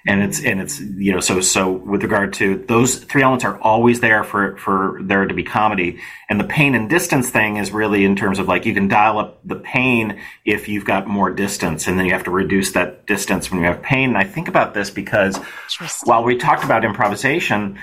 and 0.07 0.23
it's 0.23 0.43
and 0.43 0.59
it's 0.59 0.79
you 0.79 1.13
know 1.13 1.19
so 1.19 1.41
so 1.41 1.71
with 1.71 2.03
regard 2.03 2.33
to 2.33 2.63
those 2.67 2.95
three 2.95 3.21
elements 3.21 3.45
are 3.45 3.59
always 3.61 3.99
there 3.99 4.23
for 4.23 4.57
for 4.57 4.99
there 5.03 5.25
to 5.25 5.33
be 5.33 5.43
comedy. 5.43 5.99
And 6.29 6.39
the 6.39 6.45
pain 6.45 6.75
and 6.75 6.89
distance 6.89 7.29
thing 7.29 7.57
is 7.57 7.71
really 7.71 8.05
in 8.05 8.15
terms 8.15 8.39
of 8.39 8.47
like 8.47 8.65
you 8.65 8.73
can 8.73 8.87
dial 8.87 9.19
up 9.19 9.39
the 9.45 9.55
pain 9.55 10.19
if 10.45 10.67
you've 10.67 10.85
got 10.85 11.07
more 11.07 11.29
distance 11.31 11.87
and 11.87 11.99
then 11.99 12.05
you 12.05 12.13
have 12.13 12.23
to 12.23 12.31
reduce 12.31 12.71
that 12.71 13.05
distance 13.05 13.51
when 13.51 13.59
you 13.59 13.67
have 13.67 13.81
pain. 13.81 14.09
And 14.09 14.17
i 14.17 14.23
think 14.23 14.47
about 14.47 14.73
this 14.73 14.89
because 14.89 15.37
while 16.03 16.23
we 16.23 16.37
talked 16.37 16.63
about 16.63 16.83
improvisation 16.83 17.77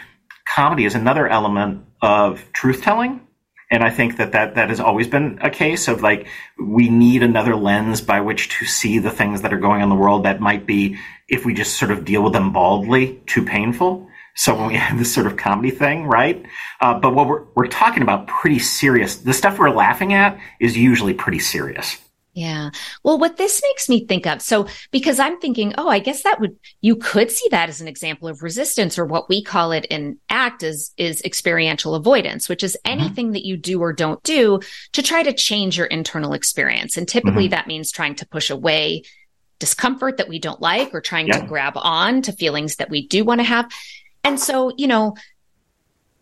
comedy 0.54 0.84
is 0.84 0.94
another 0.94 1.28
element 1.28 1.84
of 2.00 2.44
truth 2.52 2.82
telling. 2.82 3.20
And 3.70 3.84
I 3.84 3.90
think 3.90 4.16
that, 4.16 4.32
that 4.32 4.54
that 4.54 4.70
has 4.70 4.80
always 4.80 5.08
been 5.08 5.38
a 5.42 5.50
case 5.50 5.88
of 5.88 6.00
like, 6.00 6.26
we 6.58 6.88
need 6.88 7.22
another 7.22 7.54
lens 7.54 8.00
by 8.00 8.22
which 8.22 8.48
to 8.58 8.64
see 8.64 8.98
the 8.98 9.10
things 9.10 9.42
that 9.42 9.52
are 9.52 9.58
going 9.58 9.82
on 9.82 9.84
in 9.84 9.88
the 9.90 9.94
world 9.94 10.24
that 10.24 10.40
might 10.40 10.66
be, 10.66 10.98
if 11.28 11.44
we 11.44 11.54
just 11.54 11.78
sort 11.78 11.90
of 11.90 12.04
deal 12.04 12.22
with 12.22 12.32
them 12.32 12.52
baldly, 12.52 13.20
too 13.26 13.44
painful. 13.44 14.08
So 14.34 14.54
when 14.54 14.68
we 14.68 14.74
have 14.76 14.98
this 14.98 15.12
sort 15.12 15.26
of 15.26 15.36
comedy 15.36 15.70
thing, 15.70 16.06
right? 16.06 16.44
Uh, 16.80 16.98
but 16.98 17.14
what 17.14 17.26
we're, 17.26 17.42
we're 17.54 17.66
talking 17.66 18.02
about 18.02 18.28
pretty 18.28 18.60
serious, 18.60 19.16
the 19.16 19.32
stuff 19.32 19.58
we're 19.58 19.70
laughing 19.70 20.12
at 20.14 20.38
is 20.60 20.76
usually 20.76 21.12
pretty 21.12 21.40
serious. 21.40 21.98
Yeah. 22.34 22.70
Well, 23.02 23.18
what 23.18 23.36
this 23.36 23.60
makes 23.64 23.88
me 23.88 24.06
think 24.06 24.24
of, 24.24 24.40
so 24.40 24.68
because 24.92 25.18
I'm 25.18 25.40
thinking, 25.40 25.74
oh, 25.76 25.88
I 25.88 25.98
guess 25.98 26.22
that 26.22 26.38
would, 26.38 26.56
you 26.80 26.94
could 26.94 27.32
see 27.32 27.48
that 27.50 27.68
as 27.68 27.80
an 27.80 27.88
example 27.88 28.28
of 28.28 28.44
resistance 28.44 28.96
or 28.96 29.04
what 29.04 29.28
we 29.28 29.42
call 29.42 29.72
it 29.72 29.86
in 29.86 30.18
ACT 30.30 30.62
is, 30.62 30.92
is 30.96 31.20
experiential 31.22 31.96
avoidance, 31.96 32.48
which 32.48 32.62
is 32.62 32.76
mm-hmm. 32.84 33.00
anything 33.00 33.26
mm-hmm. 33.26 33.32
that 33.32 33.44
you 33.44 33.56
do 33.56 33.80
or 33.80 33.92
don't 33.92 34.22
do 34.22 34.60
to 34.92 35.02
try 35.02 35.24
to 35.24 35.32
change 35.32 35.76
your 35.76 35.88
internal 35.88 36.32
experience. 36.32 36.96
And 36.96 37.08
typically 37.08 37.46
mm-hmm. 37.46 37.56
that 37.56 37.66
means 37.66 37.90
trying 37.90 38.14
to 38.14 38.28
push 38.28 38.50
away 38.50 39.02
discomfort 39.58 40.16
that 40.18 40.28
we 40.28 40.38
don't 40.38 40.60
like 40.60 40.94
or 40.94 41.00
trying 41.00 41.28
yeah. 41.28 41.40
to 41.40 41.46
grab 41.46 41.74
on 41.76 42.22
to 42.22 42.32
feelings 42.32 42.76
that 42.76 42.90
we 42.90 43.06
do 43.06 43.24
want 43.24 43.40
to 43.40 43.44
have. 43.44 43.70
And 44.24 44.38
so, 44.38 44.72
you 44.76 44.86
know, 44.86 45.14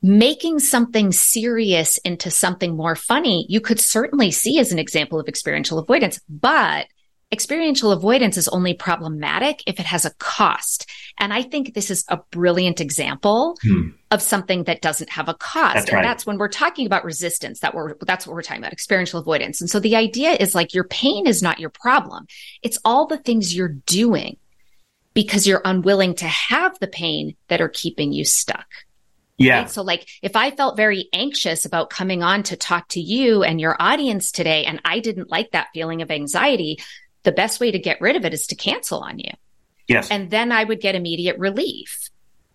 making 0.03 0.61
something 0.61 1.13
serious 1.13 1.99
into 1.99 2.31
something 2.31 2.77
more 2.77 2.95
funny, 2.95 3.47
you 3.49 3.61
could 3.61 3.81
certainly 3.81 4.31
see 4.31 4.59
as 4.59 4.73
an 4.73 4.79
example 4.79 5.19
of 5.19 5.29
experiential 5.29 5.79
avoidance, 5.79 6.21
but 6.29 6.87
experiential 7.33 7.91
avoidance 7.91 8.37
is 8.37 8.49
only 8.49 8.75
problematic 8.75 9.63
if 9.67 9.81
it 9.81 9.87
has 9.87 10.05
a 10.05 10.15
cost. 10.15 10.89
And 11.19 11.33
I 11.33 11.43
think 11.43 11.75
this 11.75 11.91
is 11.91 12.05
a 12.09 12.19
brilliant 12.31 12.81
example 12.81 13.57
hmm. 13.63 13.91
of 14.11 14.23
something 14.23 14.65
that 14.65 14.81
doesn't 14.81 15.11
have 15.11 15.29
a 15.29 15.35
cost. 15.35 15.75
That's 15.75 15.89
and 15.89 15.97
right. 15.97 16.03
that's 16.03 16.25
when 16.25 16.39
we're 16.39 16.49
talking 16.49 16.87
about 16.87 17.05
resistance 17.05 17.61
that 17.61 17.75
we're, 17.75 17.95
that's 18.03 18.27
what 18.27 18.35
we're 18.35 18.43
talking 18.43 18.63
about, 18.63 18.73
experiential 18.73 19.19
avoidance. 19.19 19.61
And 19.61 19.69
so 19.69 19.81
the 19.81 19.97
idea 19.97 20.31
is 20.33 20.55
like 20.55 20.73
your 20.73 20.85
pain 20.85 21.27
is 21.27 21.43
not 21.43 21.59
your 21.59 21.71
problem. 21.71 22.27
It's 22.63 22.79
all 22.85 23.07
the 23.07 23.19
things 23.19 23.57
you're 23.57 23.69
doing 23.69 24.37
because 25.13 25.47
you're 25.47 25.63
unwilling 25.65 26.15
to 26.17 26.27
have 26.27 26.79
the 26.79 26.87
pain 26.87 27.37
that 27.49 27.61
are 27.61 27.71
keeping 27.71 28.13
you 28.13 28.25
stuck. 28.25 28.67
Yeah. 29.39 29.61
Right? 29.61 29.71
So 29.71 29.83
like 29.83 30.09
if 30.23 30.37
I 30.37 30.51
felt 30.51 30.77
very 30.77 31.09
anxious 31.13 31.65
about 31.65 31.91
coming 31.91 32.23
on 32.23 32.43
to 32.45 32.57
talk 32.57 32.89
to 32.89 33.01
you 33.01 33.43
and 33.43 33.61
your 33.61 33.77
audience 33.81 34.31
today, 34.31 34.65
and 34.65 34.81
I 34.85 35.01
didn't 35.01 35.31
like 35.31 35.51
that 35.51 35.69
feeling 35.75 36.03
of 36.03 36.11
anxiety, 36.11 36.79
the 37.27 37.33
best 37.33 37.61
way 37.61 37.73
to 37.73 37.79
get 37.79 38.01
rid 38.01 38.17
of 38.17 38.25
it 38.25 38.33
is 38.33 38.47
to 38.47 38.55
cancel 38.55 39.01
on 39.01 39.19
you. 39.19 39.33
Yes. 39.89 40.11
And 40.11 40.31
then 40.31 40.53
I 40.53 40.65
would 40.65 40.81
get 40.81 40.95
immediate 40.95 41.39
relief 41.39 42.06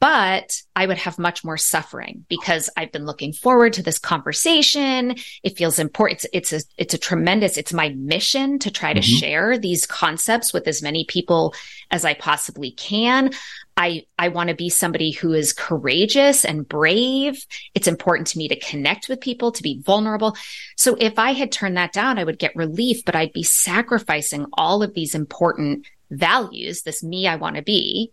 but 0.01 0.63
I 0.75 0.87
would 0.87 0.97
have 0.97 1.19
much 1.19 1.45
more 1.45 1.57
suffering 1.57 2.25
because 2.27 2.71
I've 2.75 2.91
been 2.91 3.05
looking 3.05 3.33
forward 3.33 3.73
to 3.73 3.83
this 3.83 3.99
conversation. 3.99 5.15
It 5.43 5.57
feels 5.57 5.77
important. 5.77 6.25
It's, 6.33 6.51
it's 6.51 6.65
a, 6.65 6.67
it's 6.75 6.93
a 6.95 6.97
tremendous, 6.97 7.55
it's 7.55 7.71
my 7.71 7.89
mission 7.89 8.57
to 8.59 8.71
try 8.71 8.93
to 8.93 8.99
mm-hmm. 8.99 9.17
share 9.17 9.57
these 9.59 9.85
concepts 9.85 10.53
with 10.53 10.67
as 10.67 10.81
many 10.81 11.05
people 11.05 11.53
as 11.91 12.03
I 12.03 12.15
possibly 12.15 12.71
can. 12.71 13.29
I, 13.77 14.07
I 14.17 14.29
want 14.29 14.49
to 14.49 14.55
be 14.55 14.69
somebody 14.69 15.11
who 15.11 15.33
is 15.33 15.53
courageous 15.53 16.45
and 16.45 16.67
brave. 16.67 17.45
It's 17.75 17.87
important 17.87 18.25
to 18.29 18.39
me 18.39 18.47
to 18.47 18.59
connect 18.59 19.07
with 19.07 19.21
people, 19.21 19.51
to 19.51 19.61
be 19.61 19.81
vulnerable. 19.85 20.35
So 20.77 20.97
if 20.99 21.19
I 21.19 21.33
had 21.33 21.51
turned 21.51 21.77
that 21.77 21.93
down, 21.93 22.17
I 22.17 22.23
would 22.23 22.39
get 22.39 22.55
relief, 22.55 23.05
but 23.05 23.15
I'd 23.15 23.33
be 23.33 23.43
sacrificing 23.43 24.47
all 24.53 24.81
of 24.81 24.95
these 24.95 25.13
important 25.13 25.85
values, 26.09 26.81
this 26.81 27.03
me 27.03 27.27
I 27.27 27.35
want 27.35 27.55
to 27.55 27.61
be 27.61 28.11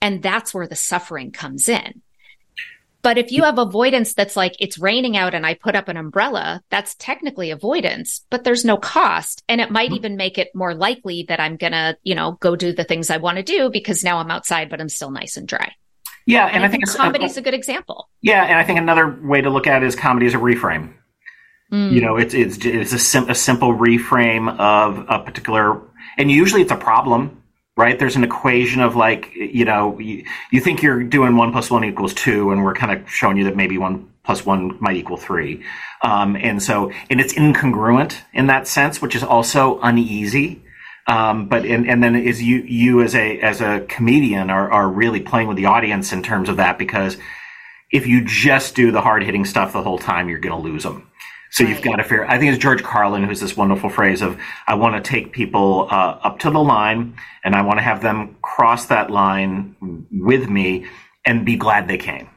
and 0.00 0.22
that's 0.22 0.54
where 0.54 0.66
the 0.66 0.76
suffering 0.76 1.32
comes 1.32 1.68
in. 1.68 2.02
But 3.02 3.16
if 3.16 3.32
you 3.32 3.44
have 3.44 3.58
avoidance 3.58 4.12
that's 4.12 4.36
like 4.36 4.54
it's 4.60 4.78
raining 4.78 5.16
out 5.16 5.34
and 5.34 5.46
I 5.46 5.54
put 5.54 5.74
up 5.74 5.88
an 5.88 5.96
umbrella, 5.96 6.62
that's 6.68 6.94
technically 6.96 7.50
avoidance, 7.50 8.26
but 8.28 8.44
there's 8.44 8.64
no 8.64 8.76
cost. 8.76 9.42
And 9.48 9.60
it 9.60 9.70
might 9.70 9.88
mm-hmm. 9.88 9.96
even 9.96 10.16
make 10.16 10.36
it 10.36 10.54
more 10.54 10.74
likely 10.74 11.24
that 11.28 11.40
I'm 11.40 11.56
going 11.56 11.72
to, 11.72 11.96
you 12.02 12.14
know, 12.14 12.32
go 12.40 12.56
do 12.56 12.72
the 12.72 12.84
things 12.84 13.08
I 13.08 13.16
want 13.16 13.38
to 13.38 13.42
do 13.42 13.70
because 13.70 14.04
now 14.04 14.18
I'm 14.18 14.30
outside, 14.30 14.68
but 14.68 14.80
I'm 14.80 14.90
still 14.90 15.10
nice 15.10 15.38
and 15.38 15.48
dry. 15.48 15.72
Yeah. 16.26 16.46
And, 16.46 16.56
and 16.56 16.64
I, 16.64 16.66
I, 16.66 16.70
think, 16.70 16.86
think 16.86 16.98
comedy 16.98 17.24
is 17.24 17.38
a 17.38 17.42
good 17.42 17.54
example. 17.54 18.10
Yeah. 18.20 18.44
And 18.44 18.58
I 18.58 18.64
think 18.64 18.78
another 18.78 19.18
way 19.22 19.40
to 19.40 19.48
look 19.48 19.66
at 19.66 19.82
it 19.82 19.86
is 19.86 19.96
comedy 19.96 20.26
is 20.26 20.34
a 20.34 20.38
reframe. 20.38 20.92
Mm. 21.72 21.92
You 21.92 22.02
know, 22.02 22.16
it's, 22.16 22.34
it's, 22.34 22.58
it's 22.66 22.92
a, 22.92 22.98
sim- 22.98 23.30
a 23.30 23.34
simple 23.34 23.72
reframe 23.74 24.54
of 24.58 25.06
a 25.08 25.20
particular, 25.20 25.80
and 26.18 26.30
usually 26.30 26.62
it's 26.62 26.72
a 26.72 26.76
problem 26.76 27.39
right? 27.80 27.98
There's 27.98 28.16
an 28.16 28.24
equation 28.24 28.82
of 28.82 28.94
like, 28.94 29.34
you 29.34 29.64
know, 29.64 29.98
you, 29.98 30.24
you, 30.52 30.60
think 30.60 30.82
you're 30.82 31.02
doing 31.02 31.34
one 31.36 31.50
plus 31.50 31.70
one 31.70 31.82
equals 31.82 32.12
two, 32.12 32.52
and 32.52 32.62
we're 32.62 32.74
kind 32.74 32.92
of 32.92 33.10
showing 33.10 33.38
you 33.38 33.44
that 33.44 33.56
maybe 33.56 33.78
one 33.78 34.12
plus 34.22 34.44
one 34.44 34.76
might 34.80 34.96
equal 34.96 35.16
three. 35.16 35.64
Um, 36.02 36.36
and 36.36 36.62
so, 36.62 36.92
and 37.08 37.20
it's 37.20 37.32
incongruent 37.32 38.20
in 38.34 38.48
that 38.48 38.68
sense, 38.68 39.00
which 39.00 39.16
is 39.16 39.22
also 39.22 39.80
uneasy. 39.80 40.62
Um, 41.06 41.48
but 41.48 41.64
and, 41.64 41.88
and 41.88 42.04
then 42.04 42.14
is 42.14 42.42
you 42.42 42.58
you 42.58 43.00
as 43.02 43.14
a 43.14 43.40
as 43.40 43.62
a 43.62 43.80
comedian 43.88 44.50
are 44.50 44.70
are 44.70 44.88
really 44.88 45.20
playing 45.20 45.48
with 45.48 45.56
the 45.56 45.66
audience 45.66 46.12
in 46.12 46.22
terms 46.22 46.50
of 46.50 46.58
that 46.58 46.78
because 46.78 47.16
if 47.90 48.06
you 48.06 48.22
just 48.24 48.76
do 48.76 48.92
the 48.92 49.00
hard 49.00 49.24
hitting 49.24 49.46
stuff 49.46 49.72
the 49.72 49.82
whole 49.82 49.98
time, 49.98 50.28
you're 50.28 50.38
going 50.38 50.54
to 50.54 50.62
lose 50.62 50.84
them. 50.84 51.09
So 51.50 51.64
right. 51.64 51.70
you've 51.70 51.82
got 51.82 51.96
to 51.96 52.04
figure. 52.04 52.24
I 52.26 52.38
think 52.38 52.52
it's 52.52 52.62
George 52.62 52.82
Carlin 52.82 53.24
who's 53.24 53.40
this 53.40 53.56
wonderful 53.56 53.90
phrase 53.90 54.22
of, 54.22 54.38
"I 54.66 54.74
want 54.74 55.02
to 55.02 55.08
take 55.10 55.32
people 55.32 55.88
uh, 55.90 56.18
up 56.22 56.38
to 56.40 56.50
the 56.50 56.60
line, 56.60 57.16
and 57.44 57.54
I 57.54 57.62
want 57.62 57.78
to 57.78 57.82
have 57.82 58.02
them 58.02 58.36
cross 58.42 58.86
that 58.86 59.10
line 59.10 60.06
with 60.12 60.48
me, 60.48 60.86
and 61.24 61.44
be 61.44 61.56
glad 61.56 61.88
they 61.88 61.98
came." 61.98 62.28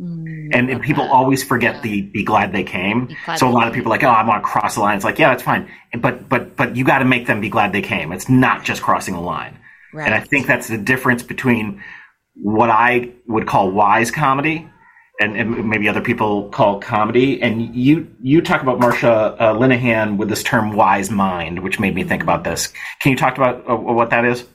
Mm, 0.00 0.50
and, 0.54 0.70
and 0.70 0.80
people 0.80 1.04
that. 1.04 1.12
always 1.12 1.44
forget 1.44 1.76
yeah. 1.76 1.80
the 1.82 2.02
be 2.02 2.24
glad 2.24 2.52
they 2.52 2.62
came. 2.62 3.14
Glad 3.26 3.38
so 3.38 3.48
a 3.48 3.50
lot 3.50 3.68
of 3.68 3.74
people 3.74 3.92
are 3.92 3.96
like, 3.96 4.04
oh, 4.04 4.08
I 4.08 4.26
want 4.26 4.42
to 4.42 4.48
cross 4.48 4.76
the 4.76 4.80
line. 4.80 4.96
It's 4.96 5.04
like, 5.04 5.18
yeah, 5.18 5.30
that's 5.30 5.42
fine. 5.42 5.68
But 5.98 6.28
but 6.28 6.56
but 6.56 6.74
you 6.74 6.84
got 6.84 7.00
to 7.00 7.04
make 7.04 7.26
them 7.26 7.40
be 7.40 7.50
glad 7.50 7.72
they 7.72 7.82
came. 7.82 8.10
It's 8.12 8.28
not 8.28 8.64
just 8.64 8.82
crossing 8.82 9.14
a 9.14 9.20
line. 9.20 9.58
Right. 9.92 10.06
And 10.06 10.14
I 10.14 10.20
think 10.20 10.46
that's 10.46 10.68
the 10.68 10.78
difference 10.78 11.22
between 11.22 11.82
what 12.34 12.70
I 12.70 13.10
would 13.26 13.46
call 13.46 13.70
wise 13.70 14.10
comedy 14.10 14.68
and, 15.20 15.36
and, 15.36 15.68
maybe 15.68 15.88
other 15.88 16.00
people 16.00 16.48
call 16.48 16.80
comedy. 16.80 17.40
And 17.40 17.74
you 17.74 18.08
you 18.20 18.40
talk 18.40 18.62
about 18.62 18.80
Marsha 18.80 19.36
uh, 19.38 19.54
Linehan 19.54 20.16
with 20.16 20.28
this 20.28 20.42
term 20.42 20.72
"wise 20.72 21.10
mind," 21.10 21.60
which 21.60 21.78
made 21.78 21.94
me 21.94 22.02
think 22.02 22.22
about 22.22 22.42
this. 22.42 22.72
Can 23.00 23.12
you 23.12 23.16
talk 23.16 23.36
about 23.36 23.68
uh, 23.70 23.76
what 23.76 24.10
that 24.10 24.24
is? 24.24 24.46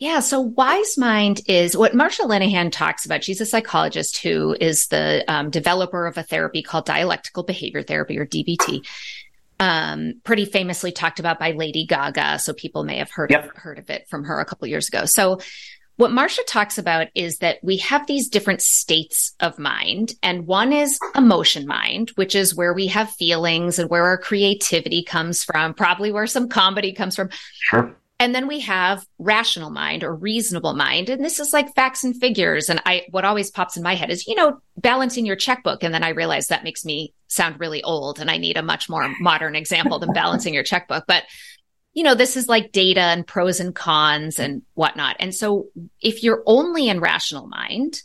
Yeah, 0.00 0.20
so 0.20 0.40
wise 0.40 0.96
mind 0.96 1.40
is 1.48 1.76
what 1.76 1.92
Marsha 1.92 2.20
Linehan 2.20 2.70
talks 2.70 3.04
about. 3.04 3.24
She's 3.24 3.40
a 3.40 3.46
psychologist 3.46 4.18
who 4.18 4.56
is 4.60 4.86
the 4.86 5.24
um, 5.26 5.50
developer 5.50 6.06
of 6.06 6.16
a 6.16 6.22
therapy 6.22 6.62
called 6.62 6.86
dialectical 6.86 7.42
behavior 7.42 7.82
therapy 7.82 8.16
or 8.16 8.24
DBT. 8.24 8.86
Um, 9.58 10.20
pretty 10.22 10.44
famously 10.44 10.92
talked 10.92 11.18
about 11.18 11.40
by 11.40 11.50
Lady 11.50 11.84
Gaga, 11.84 12.38
so 12.38 12.52
people 12.52 12.84
may 12.84 12.98
have 12.98 13.10
heard 13.10 13.32
yep. 13.32 13.46
of, 13.46 13.56
heard 13.56 13.80
of 13.80 13.90
it 13.90 14.08
from 14.08 14.22
her 14.22 14.38
a 14.38 14.44
couple 14.44 14.68
years 14.68 14.86
ago. 14.86 15.04
So 15.04 15.40
what 15.98 16.12
Marsha 16.12 16.46
talks 16.46 16.78
about 16.78 17.08
is 17.16 17.38
that 17.38 17.58
we 17.60 17.76
have 17.78 18.06
these 18.06 18.28
different 18.28 18.62
states 18.62 19.34
of 19.40 19.58
mind. 19.58 20.14
And 20.22 20.46
one 20.46 20.72
is 20.72 20.96
emotion 21.16 21.66
mind, 21.66 22.10
which 22.10 22.36
is 22.36 22.54
where 22.54 22.72
we 22.72 22.86
have 22.86 23.10
feelings 23.10 23.80
and 23.80 23.90
where 23.90 24.04
our 24.04 24.16
creativity 24.16 25.02
comes 25.02 25.42
from, 25.42 25.74
probably 25.74 26.12
where 26.12 26.28
some 26.28 26.48
comedy 26.48 26.92
comes 26.92 27.16
from. 27.16 27.30
Sure. 27.52 27.96
And 28.20 28.32
then 28.32 28.46
we 28.46 28.60
have 28.60 29.04
rational 29.18 29.70
mind 29.70 30.04
or 30.04 30.14
reasonable 30.14 30.74
mind. 30.74 31.08
And 31.08 31.24
this 31.24 31.40
is 31.40 31.52
like 31.52 31.74
facts 31.74 32.04
and 32.04 32.16
figures. 32.16 32.68
And 32.68 32.80
I, 32.86 33.02
what 33.10 33.24
always 33.24 33.50
pops 33.50 33.76
in 33.76 33.82
my 33.82 33.96
head 33.96 34.10
is, 34.10 34.26
you 34.28 34.36
know, 34.36 34.60
balancing 34.76 35.26
your 35.26 35.36
checkbook. 35.36 35.82
And 35.82 35.92
then 35.92 36.04
I 36.04 36.10
realize 36.10 36.46
that 36.46 36.64
makes 36.64 36.84
me 36.84 37.12
sound 37.26 37.58
really 37.58 37.82
old 37.82 38.20
and 38.20 38.30
I 38.30 38.36
need 38.36 38.56
a 38.56 38.62
much 38.62 38.88
more 38.88 39.12
modern 39.20 39.56
example 39.56 39.98
than 39.98 40.12
balancing 40.12 40.54
your 40.54 40.62
checkbook. 40.62 41.04
But 41.08 41.24
you 41.98 42.04
know, 42.04 42.14
this 42.14 42.36
is 42.36 42.48
like 42.48 42.70
data 42.70 43.00
and 43.00 43.26
pros 43.26 43.58
and 43.58 43.74
cons 43.74 44.38
and 44.38 44.62
whatnot. 44.74 45.16
And 45.18 45.34
so 45.34 45.66
if 46.00 46.22
you're 46.22 46.44
only 46.46 46.88
in 46.88 47.00
rational 47.00 47.48
mind, 47.48 48.04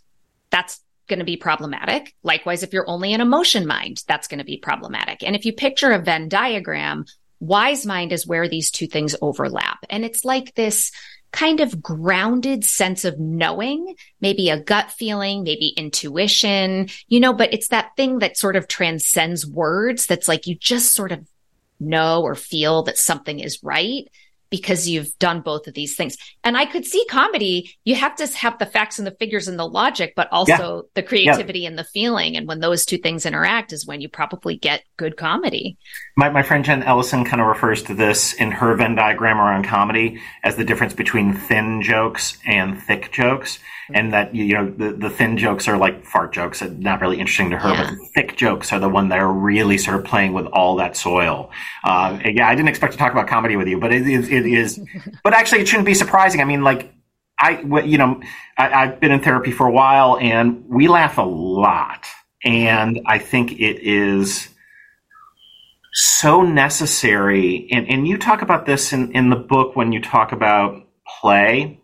that's 0.49 0.81
going 1.07 1.19
to 1.19 1.25
be 1.25 1.37
problematic. 1.37 2.15
Likewise, 2.23 2.63
if 2.63 2.73
you're 2.73 2.89
only 2.89 3.13
in 3.13 3.21
emotion 3.21 3.67
mind, 3.67 4.03
that's 4.07 4.27
going 4.27 4.39
to 4.39 4.43
be 4.43 4.57
problematic. 4.57 5.21
And 5.21 5.35
if 5.35 5.45
you 5.45 5.53
picture 5.53 5.91
a 5.91 5.99
Venn 5.99 6.27
diagram, 6.27 7.05
wise 7.39 7.85
mind 7.85 8.11
is 8.13 8.25
where 8.25 8.49
these 8.49 8.71
two 8.71 8.87
things 8.87 9.15
overlap. 9.21 9.85
And 9.91 10.03
it's 10.03 10.25
like 10.25 10.55
this 10.55 10.91
kind 11.31 11.59
of 11.59 11.79
grounded 11.79 12.65
sense 12.65 13.05
of 13.05 13.19
knowing, 13.19 13.93
maybe 14.19 14.49
a 14.49 14.59
gut 14.59 14.89
feeling, 14.89 15.43
maybe 15.43 15.67
intuition, 15.77 16.89
you 17.07 17.19
know, 17.19 17.33
but 17.33 17.53
it's 17.53 17.67
that 17.67 17.91
thing 17.95 18.17
that 18.19 18.37
sort 18.37 18.55
of 18.55 18.67
transcends 18.67 19.45
words 19.45 20.07
that's 20.07 20.27
like 20.27 20.47
you 20.47 20.55
just 20.55 20.95
sort 20.95 21.11
of 21.11 21.27
know 21.79 22.21
or 22.21 22.35
feel 22.35 22.83
that 22.83 22.97
something 22.97 23.39
is 23.39 23.59
right 23.63 24.07
because 24.53 24.87
you've 24.87 25.17
done 25.17 25.41
both 25.41 25.65
of 25.65 25.73
these 25.73 25.95
things. 25.95 26.15
And 26.43 26.55
I 26.55 26.67
could 26.67 26.85
see 26.85 27.03
comedy, 27.09 27.75
you 27.85 27.95
have 27.95 28.15
to 28.17 28.27
have 28.37 28.59
the 28.59 28.67
facts 28.67 28.99
and 28.99 29.07
the 29.07 29.15
figures 29.19 29.47
and 29.47 29.57
the 29.57 29.67
logic, 29.67 30.13
but 30.15 30.27
also 30.31 30.75
yeah. 30.75 30.81
the 30.93 31.01
creativity 31.01 31.61
yeah. 31.61 31.69
and 31.69 31.79
the 31.79 31.83
feeling. 31.83 32.37
And 32.37 32.47
when 32.47 32.59
those 32.59 32.85
two 32.85 32.99
things 32.99 33.25
interact 33.25 33.73
is 33.73 33.87
when 33.87 33.99
you 33.99 34.09
probably 34.09 34.55
get 34.55 34.83
good 34.95 35.17
comedy. 35.17 35.75
My, 36.15 36.29
my 36.29 36.43
friend 36.43 36.63
Jen 36.63 36.83
Ellison 36.83 37.25
kind 37.25 37.41
of 37.41 37.47
refers 37.47 37.81
to 37.81 37.95
this 37.95 38.33
in 38.33 38.51
her 38.51 38.75
Venn 38.75 38.93
diagram 38.93 39.39
around 39.39 39.65
comedy 39.65 40.21
as 40.43 40.55
the 40.55 40.63
difference 40.63 40.93
between 40.93 41.33
thin 41.33 41.81
jokes 41.81 42.37
and 42.45 42.79
thick 42.79 43.11
jokes 43.11 43.57
and 43.93 44.13
that 44.13 44.33
you 44.35 44.53
know 44.53 44.69
the, 44.69 44.93
the 44.93 45.09
thin 45.09 45.37
jokes 45.37 45.67
are 45.67 45.77
like 45.77 46.05
fart 46.05 46.33
jokes 46.33 46.61
and 46.61 46.79
not 46.79 47.01
really 47.01 47.19
interesting 47.19 47.49
to 47.49 47.57
her 47.57 47.69
yeah. 47.69 47.89
but 47.89 48.07
thick 48.13 48.35
jokes 48.35 48.71
are 48.71 48.79
the 48.79 48.89
one 48.89 49.09
that 49.09 49.19
are 49.19 49.31
really 49.31 49.77
sort 49.77 49.97
of 49.97 50.05
playing 50.05 50.33
with 50.33 50.45
all 50.47 50.75
that 50.75 50.95
soil. 50.97 51.51
Uh, 51.83 52.19
yeah 52.25 52.47
i 52.47 52.55
didn't 52.55 52.69
expect 52.69 52.93
to 52.93 52.99
talk 52.99 53.11
about 53.11 53.27
comedy 53.27 53.55
with 53.55 53.67
you 53.67 53.79
but 53.79 53.93
it 53.93 54.07
is 54.07 54.29
it 54.29 54.45
is 54.45 54.79
but 55.23 55.33
actually 55.33 55.61
it 55.61 55.67
shouldn't 55.67 55.85
be 55.85 55.93
surprising. 55.93 56.41
I 56.41 56.45
mean 56.45 56.63
like 56.63 56.93
i 57.39 57.59
you 57.83 57.97
know 57.97 58.21
I, 58.57 58.73
i've 58.73 58.99
been 58.99 59.11
in 59.11 59.21
therapy 59.21 59.51
for 59.51 59.67
a 59.67 59.71
while 59.71 60.17
and 60.17 60.65
we 60.67 60.87
laugh 60.87 61.17
a 61.17 61.23
lot 61.23 62.07
and 62.43 63.01
i 63.05 63.17
think 63.17 63.53
it 63.53 63.79
is 63.81 64.49
so 65.93 66.41
necessary 66.41 67.67
and, 67.71 67.87
and 67.87 68.07
you 68.07 68.17
talk 68.17 68.41
about 68.41 68.65
this 68.65 68.93
in, 68.93 69.11
in 69.11 69.29
the 69.29 69.35
book 69.35 69.75
when 69.75 69.91
you 69.91 70.01
talk 70.01 70.31
about 70.31 70.87
play 71.21 71.79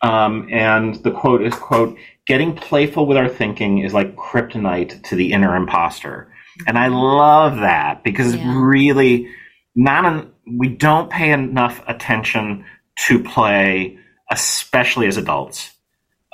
um, 0.00 0.48
and 0.52 0.94
the 0.96 1.10
quote 1.10 1.42
is 1.42 1.54
quote, 1.54 1.96
getting 2.26 2.54
playful 2.54 3.06
with 3.06 3.16
our 3.16 3.28
thinking 3.28 3.78
is 3.78 3.94
like 3.94 4.16
kryptonite 4.16 5.02
to 5.04 5.16
the 5.16 5.32
inner 5.32 5.56
imposter. 5.56 6.32
And 6.66 6.78
I 6.78 6.88
love 6.88 7.56
that 7.58 8.04
because 8.04 8.34
yeah. 8.34 8.60
really 8.64 9.30
not 9.74 10.04
an, 10.04 10.32
we 10.58 10.68
don't 10.68 11.10
pay 11.10 11.30
enough 11.30 11.82
attention 11.86 12.64
to 13.06 13.22
play, 13.22 13.98
especially 14.30 15.06
as 15.06 15.16
adults. 15.16 15.72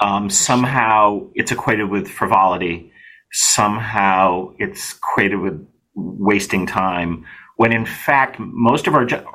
Um, 0.00 0.29
somehow 0.29 1.29
it's 1.35 1.53
equated 1.53 1.88
with 1.88 2.09
frivolity. 2.09 2.92
Somehow 3.33 4.55
it's 4.59 4.96
equated 4.96 5.40
with 5.40 5.66
wasting 5.94 6.66
time. 6.66 7.24
When 7.57 7.72
in 7.72 7.87
fact, 7.87 8.38
most 8.38 8.87
of 8.87 8.94
our, 8.94 9.05
jo- 9.05 9.27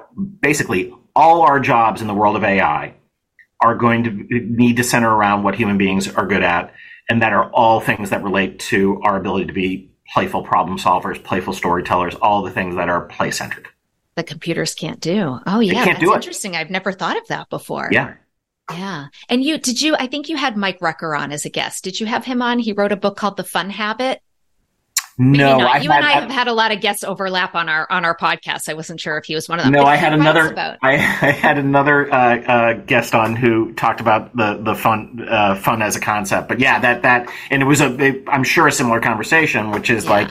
basically 0.41 0.93
all 1.15 1.41
our 1.41 1.59
jobs 1.59 2.01
in 2.01 2.07
the 2.07 2.13
world 2.13 2.35
of 2.35 2.43
AI 2.43 2.93
are 3.61 3.75
going 3.75 4.03
to 4.03 4.11
need 4.39 4.77
to 4.77 4.83
center 4.83 5.09
around 5.09 5.43
what 5.43 5.55
human 5.55 5.77
beings 5.77 6.07
are 6.07 6.25
good 6.25 6.43
at. 6.43 6.73
And 7.09 7.21
that 7.21 7.33
are 7.33 7.49
all 7.51 7.79
things 7.79 8.11
that 8.11 8.23
relate 8.23 8.59
to 8.59 9.01
our 9.01 9.17
ability 9.17 9.47
to 9.47 9.53
be 9.53 9.91
playful 10.13 10.43
problem 10.43 10.77
solvers, 10.77 11.21
playful 11.23 11.53
storytellers, 11.53 12.15
all 12.15 12.43
the 12.43 12.51
things 12.51 12.75
that 12.75 12.89
are 12.89 13.01
play 13.01 13.31
centered. 13.31 13.67
The 14.15 14.23
computers 14.23 14.75
can't 14.75 14.99
do. 14.99 15.39
Oh 15.45 15.59
yeah, 15.59 15.85
that's 15.85 16.03
interesting. 16.03 16.55
I've 16.55 16.69
never 16.69 16.91
thought 16.91 17.17
of 17.17 17.27
that 17.27 17.49
before. 17.49 17.89
Yeah. 17.91 18.15
Yeah. 18.71 19.07
And 19.29 19.43
you, 19.43 19.57
did 19.57 19.81
you, 19.81 19.95
I 19.95 20.05
think 20.07 20.29
you 20.29 20.35
had 20.35 20.55
Mike 20.55 20.79
Rucker 20.81 21.15
on 21.15 21.31
as 21.31 21.45
a 21.45 21.49
guest. 21.49 21.83
Did 21.83 21.99
you 21.99 22.05
have 22.05 22.25
him 22.25 22.41
on? 22.41 22.59
He 22.59 22.73
wrote 22.73 22.91
a 22.91 22.97
book 22.97 23.17
called 23.17 23.37
The 23.37 23.43
Fun 23.43 23.69
Habit. 23.71 24.21
No, 25.21 25.57
you 25.57 25.65
had, 25.67 25.83
and 25.83 25.91
I 26.05 26.11
have 26.11 26.31
had 26.31 26.47
a 26.47 26.53
lot 26.53 26.71
of 26.71 26.79
guests 26.79 27.03
overlap 27.03 27.53
on 27.53 27.67
our 27.67 27.85
on 27.91 28.05
our 28.05 28.15
podcast. 28.15 28.69
I 28.69 28.73
wasn't 28.73 29.01
sure 29.01 29.17
if 29.17 29.25
he 29.25 29.35
was 29.35 29.49
one 29.49 29.59
of 29.59 29.65
them. 29.65 29.73
No, 29.73 29.83
I 29.83 29.97
had 29.97 30.13
another. 30.13 30.57
I, 30.57 30.93
I, 30.93 31.31
had 31.31 31.57
another 31.57 32.09
uh, 32.09 32.37
uh, 32.37 32.73
guest 32.75 33.13
on 33.13 33.35
who 33.35 33.73
talked 33.73 33.99
about 33.99 34.33
the 34.33 34.61
the 34.63 34.75
fun 34.75 35.27
uh, 35.29 35.55
fun 35.55 35.81
as 35.81 35.97
a 35.97 35.99
concept. 35.99 36.47
But 36.47 36.61
yeah, 36.61 36.79
that 36.79 37.01
that 37.01 37.29
and 37.51 37.61
it 37.61 37.65
was 37.65 37.81
a 37.81 38.23
I'm 38.29 38.45
sure 38.45 38.67
a 38.67 38.71
similar 38.71 39.01
conversation, 39.01 39.71
which 39.71 39.89
is 39.89 40.05
yeah. 40.05 40.09
like 40.09 40.29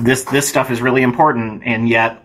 this 0.00 0.24
this 0.24 0.48
stuff 0.48 0.70
is 0.70 0.80
really 0.80 1.02
important, 1.02 1.62
and 1.66 1.86
yet 1.86 2.24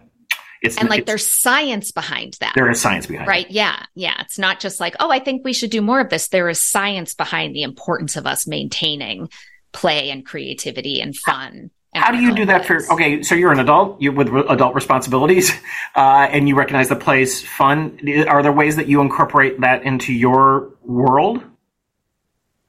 it's 0.61 0.77
and 0.77 0.87
like 0.87 0.99
it's, 0.99 1.07
there's 1.07 1.27
science 1.27 1.91
behind 1.91 2.37
that. 2.39 2.53
There 2.55 2.69
is 2.69 2.79
science 2.79 3.07
behind 3.07 3.27
right? 3.27 3.45
It. 3.45 3.51
Yeah, 3.51 3.83
yeah. 3.93 4.21
It's 4.21 4.39
not 4.39 4.61
just 4.61 4.79
like 4.79 4.95
oh, 5.01 5.11
I 5.11 5.19
think 5.19 5.43
we 5.43 5.51
should 5.51 5.69
do 5.69 5.81
more 5.81 5.99
of 5.99 6.09
this. 6.09 6.29
There 6.29 6.47
is 6.47 6.61
science 6.61 7.13
behind 7.13 7.53
the 7.53 7.63
importance 7.63 8.15
of 8.15 8.25
us 8.25 8.47
maintaining 8.47 9.27
play 9.73 10.11
and 10.11 10.25
creativity 10.25 11.01
and 11.01 11.13
fun. 11.13 11.71
How 11.93 12.11
do 12.11 12.19
you 12.19 12.35
do 12.35 12.45
that 12.45 12.65
for? 12.65 12.79
Okay, 12.93 13.23
so 13.23 13.33
you're 13.33 13.51
an 13.51 13.59
adult, 13.59 13.99
you 13.99 14.11
with 14.11 14.27
adult 14.49 14.75
responsibilities, 14.75 15.51
uh, 15.95 16.27
and 16.31 16.47
you 16.47 16.55
recognize 16.55 16.89
the 16.89 16.95
play's 16.95 17.43
fun. 17.43 17.99
Are 18.27 18.43
there 18.43 18.51
ways 18.51 18.75
that 18.75 18.87
you 18.87 19.01
incorporate 19.01 19.59
that 19.61 19.83
into 19.83 20.13
your 20.13 20.71
world? 20.83 21.43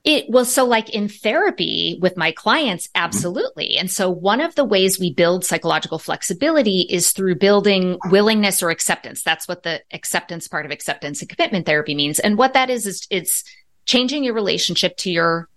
It 0.02 0.30
well, 0.30 0.46
so 0.46 0.64
like 0.64 0.88
in 0.88 1.08
therapy 1.08 1.98
with 2.00 2.16
my 2.16 2.32
clients, 2.32 2.86
mm-hmm. 2.86 3.04
absolutely. 3.04 3.76
And 3.76 3.90
so 3.90 4.08
one 4.08 4.40
of 4.40 4.54
the 4.54 4.64
ways 4.64 4.98
we 4.98 5.12
build 5.12 5.44
psychological 5.44 5.98
flexibility 5.98 6.80
is 6.80 7.12
through 7.12 7.34
building 7.34 7.98
willingness 8.06 8.62
or 8.62 8.70
acceptance. 8.70 9.22
That's 9.22 9.46
what 9.46 9.62
the 9.62 9.82
acceptance 9.92 10.48
part 10.48 10.64
of 10.64 10.72
acceptance 10.72 11.20
and 11.20 11.28
commitment 11.28 11.66
therapy 11.66 11.94
means. 11.94 12.18
And 12.18 12.38
what 12.38 12.54
that 12.54 12.70
is, 12.70 12.86
is 12.86 13.06
it's 13.10 13.44
changing 13.84 14.24
your 14.24 14.32
relationship 14.32 14.96
to 14.98 15.10
your 15.10 15.50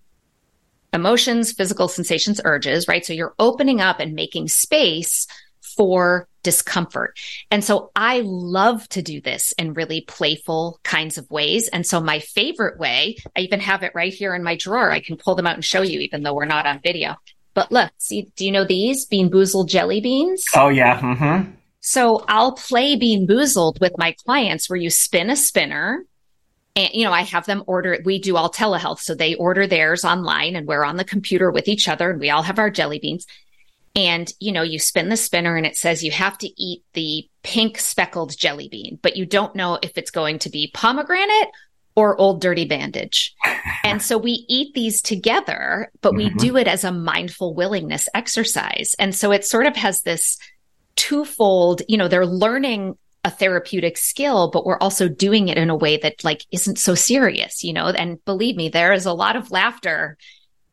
emotions, 0.93 1.51
physical 1.51 1.87
sensations, 1.87 2.39
urges, 2.45 2.87
right? 2.87 3.05
So 3.05 3.13
you're 3.13 3.35
opening 3.39 3.81
up 3.81 3.99
and 3.99 4.13
making 4.13 4.47
space 4.47 5.27
for 5.75 6.27
discomfort. 6.43 7.17
And 7.49 7.63
so 7.63 7.91
I 7.95 8.21
love 8.23 8.87
to 8.89 9.01
do 9.01 9.21
this 9.21 9.53
in 9.53 9.73
really 9.73 10.01
playful 10.01 10.79
kinds 10.83 11.17
of 11.17 11.29
ways. 11.31 11.67
And 11.69 11.85
so 11.85 11.99
my 11.99 12.19
favorite 12.19 12.77
way, 12.77 13.17
I 13.35 13.41
even 13.41 13.59
have 13.61 13.83
it 13.83 13.93
right 13.95 14.13
here 14.13 14.35
in 14.35 14.43
my 14.43 14.55
drawer. 14.55 14.91
I 14.91 14.99
can 14.99 15.17
pull 15.17 15.35
them 15.35 15.47
out 15.47 15.55
and 15.55 15.65
show 15.65 15.81
you, 15.81 15.99
even 16.01 16.23
though 16.23 16.33
we're 16.33 16.45
not 16.45 16.65
on 16.65 16.81
video. 16.83 17.15
But 17.53 17.71
look, 17.71 17.91
see, 17.97 18.31
do 18.35 18.45
you 18.45 18.51
know 18.51 18.65
these 18.65 19.05
Bean 19.05 19.29
Boozled 19.29 19.69
jelly 19.69 20.01
beans? 20.01 20.45
Oh, 20.55 20.69
yeah. 20.69 20.99
Mm-hmm. 20.99 21.51
So 21.79 22.23
I'll 22.27 22.53
play 22.53 22.95
Bean 22.95 23.27
Boozled 23.27 23.79
with 23.79 23.93
my 23.97 24.15
clients 24.25 24.69
where 24.69 24.77
you 24.77 24.89
spin 24.89 25.29
a 25.29 25.35
spinner 25.35 26.05
and 26.75 26.89
you 26.93 27.03
know 27.03 27.11
i 27.11 27.21
have 27.21 27.45
them 27.45 27.63
order 27.67 27.99
we 28.03 28.19
do 28.19 28.37
all 28.37 28.51
telehealth. 28.51 28.99
So 28.99 29.15
they 29.15 29.35
order 29.35 29.67
theirs 29.67 30.03
online 30.03 30.55
and 30.55 30.67
we're 30.67 30.83
on 30.83 30.97
the 30.97 31.05
computer 31.05 31.51
with 31.51 31.67
each 31.67 31.87
other 31.87 32.11
and 32.11 32.19
we 32.19 32.29
all 32.29 32.43
have 32.43 32.59
our 32.59 32.69
jelly 32.69 32.99
beans. 32.99 33.25
And 33.95 34.31
you 34.39 34.51
know 34.51 34.63
you 34.63 34.79
spin 34.79 35.09
the 35.09 35.17
spinner 35.17 35.55
and 35.55 35.65
it 35.65 35.75
says 35.75 36.03
you 36.03 36.11
have 36.11 36.37
to 36.39 36.49
eat 36.61 36.83
the 36.93 37.27
pink 37.43 37.77
speckled 37.77 38.35
jelly 38.37 38.67
bean 38.69 38.99
but 39.01 39.17
you 39.17 39.25
don't 39.25 39.55
know 39.55 39.77
if 39.81 39.97
it's 39.97 40.11
going 40.11 40.39
to 40.39 40.49
be 40.49 40.71
pomegranate 40.73 41.49
or 41.95 42.19
old 42.19 42.41
dirty 42.41 42.65
bandage. 42.65 43.35
And 43.85 44.01
so 44.01 44.17
we 44.17 44.45
eat 44.47 44.73
these 44.73 45.01
together 45.01 45.91
but 46.01 46.15
we 46.15 46.27
mm-hmm. 46.27 46.37
do 46.37 46.57
it 46.57 46.67
as 46.67 46.83
a 46.83 46.91
mindful 46.91 47.53
willingness 47.53 48.07
exercise. 48.13 48.95
And 48.97 49.13
so 49.13 49.31
it 49.31 49.45
sort 49.45 49.67
of 49.67 49.75
has 49.75 50.01
this 50.01 50.37
twofold 50.95 51.81
you 51.87 51.97
know 51.97 52.07
they're 52.07 52.25
learning 52.25 52.97
a 53.23 53.31
therapeutic 53.31 53.97
skill 53.97 54.49
but 54.51 54.65
we're 54.65 54.77
also 54.79 55.07
doing 55.07 55.47
it 55.47 55.57
in 55.57 55.69
a 55.69 55.75
way 55.75 55.97
that 55.97 56.23
like 56.23 56.45
isn't 56.51 56.77
so 56.77 56.93
serious 56.93 57.63
you 57.63 57.73
know 57.73 57.87
and 57.87 58.23
believe 58.25 58.55
me 58.55 58.69
there 58.69 58.93
is 58.93 59.05
a 59.05 59.13
lot 59.13 59.35
of 59.35 59.51
laughter 59.51 60.17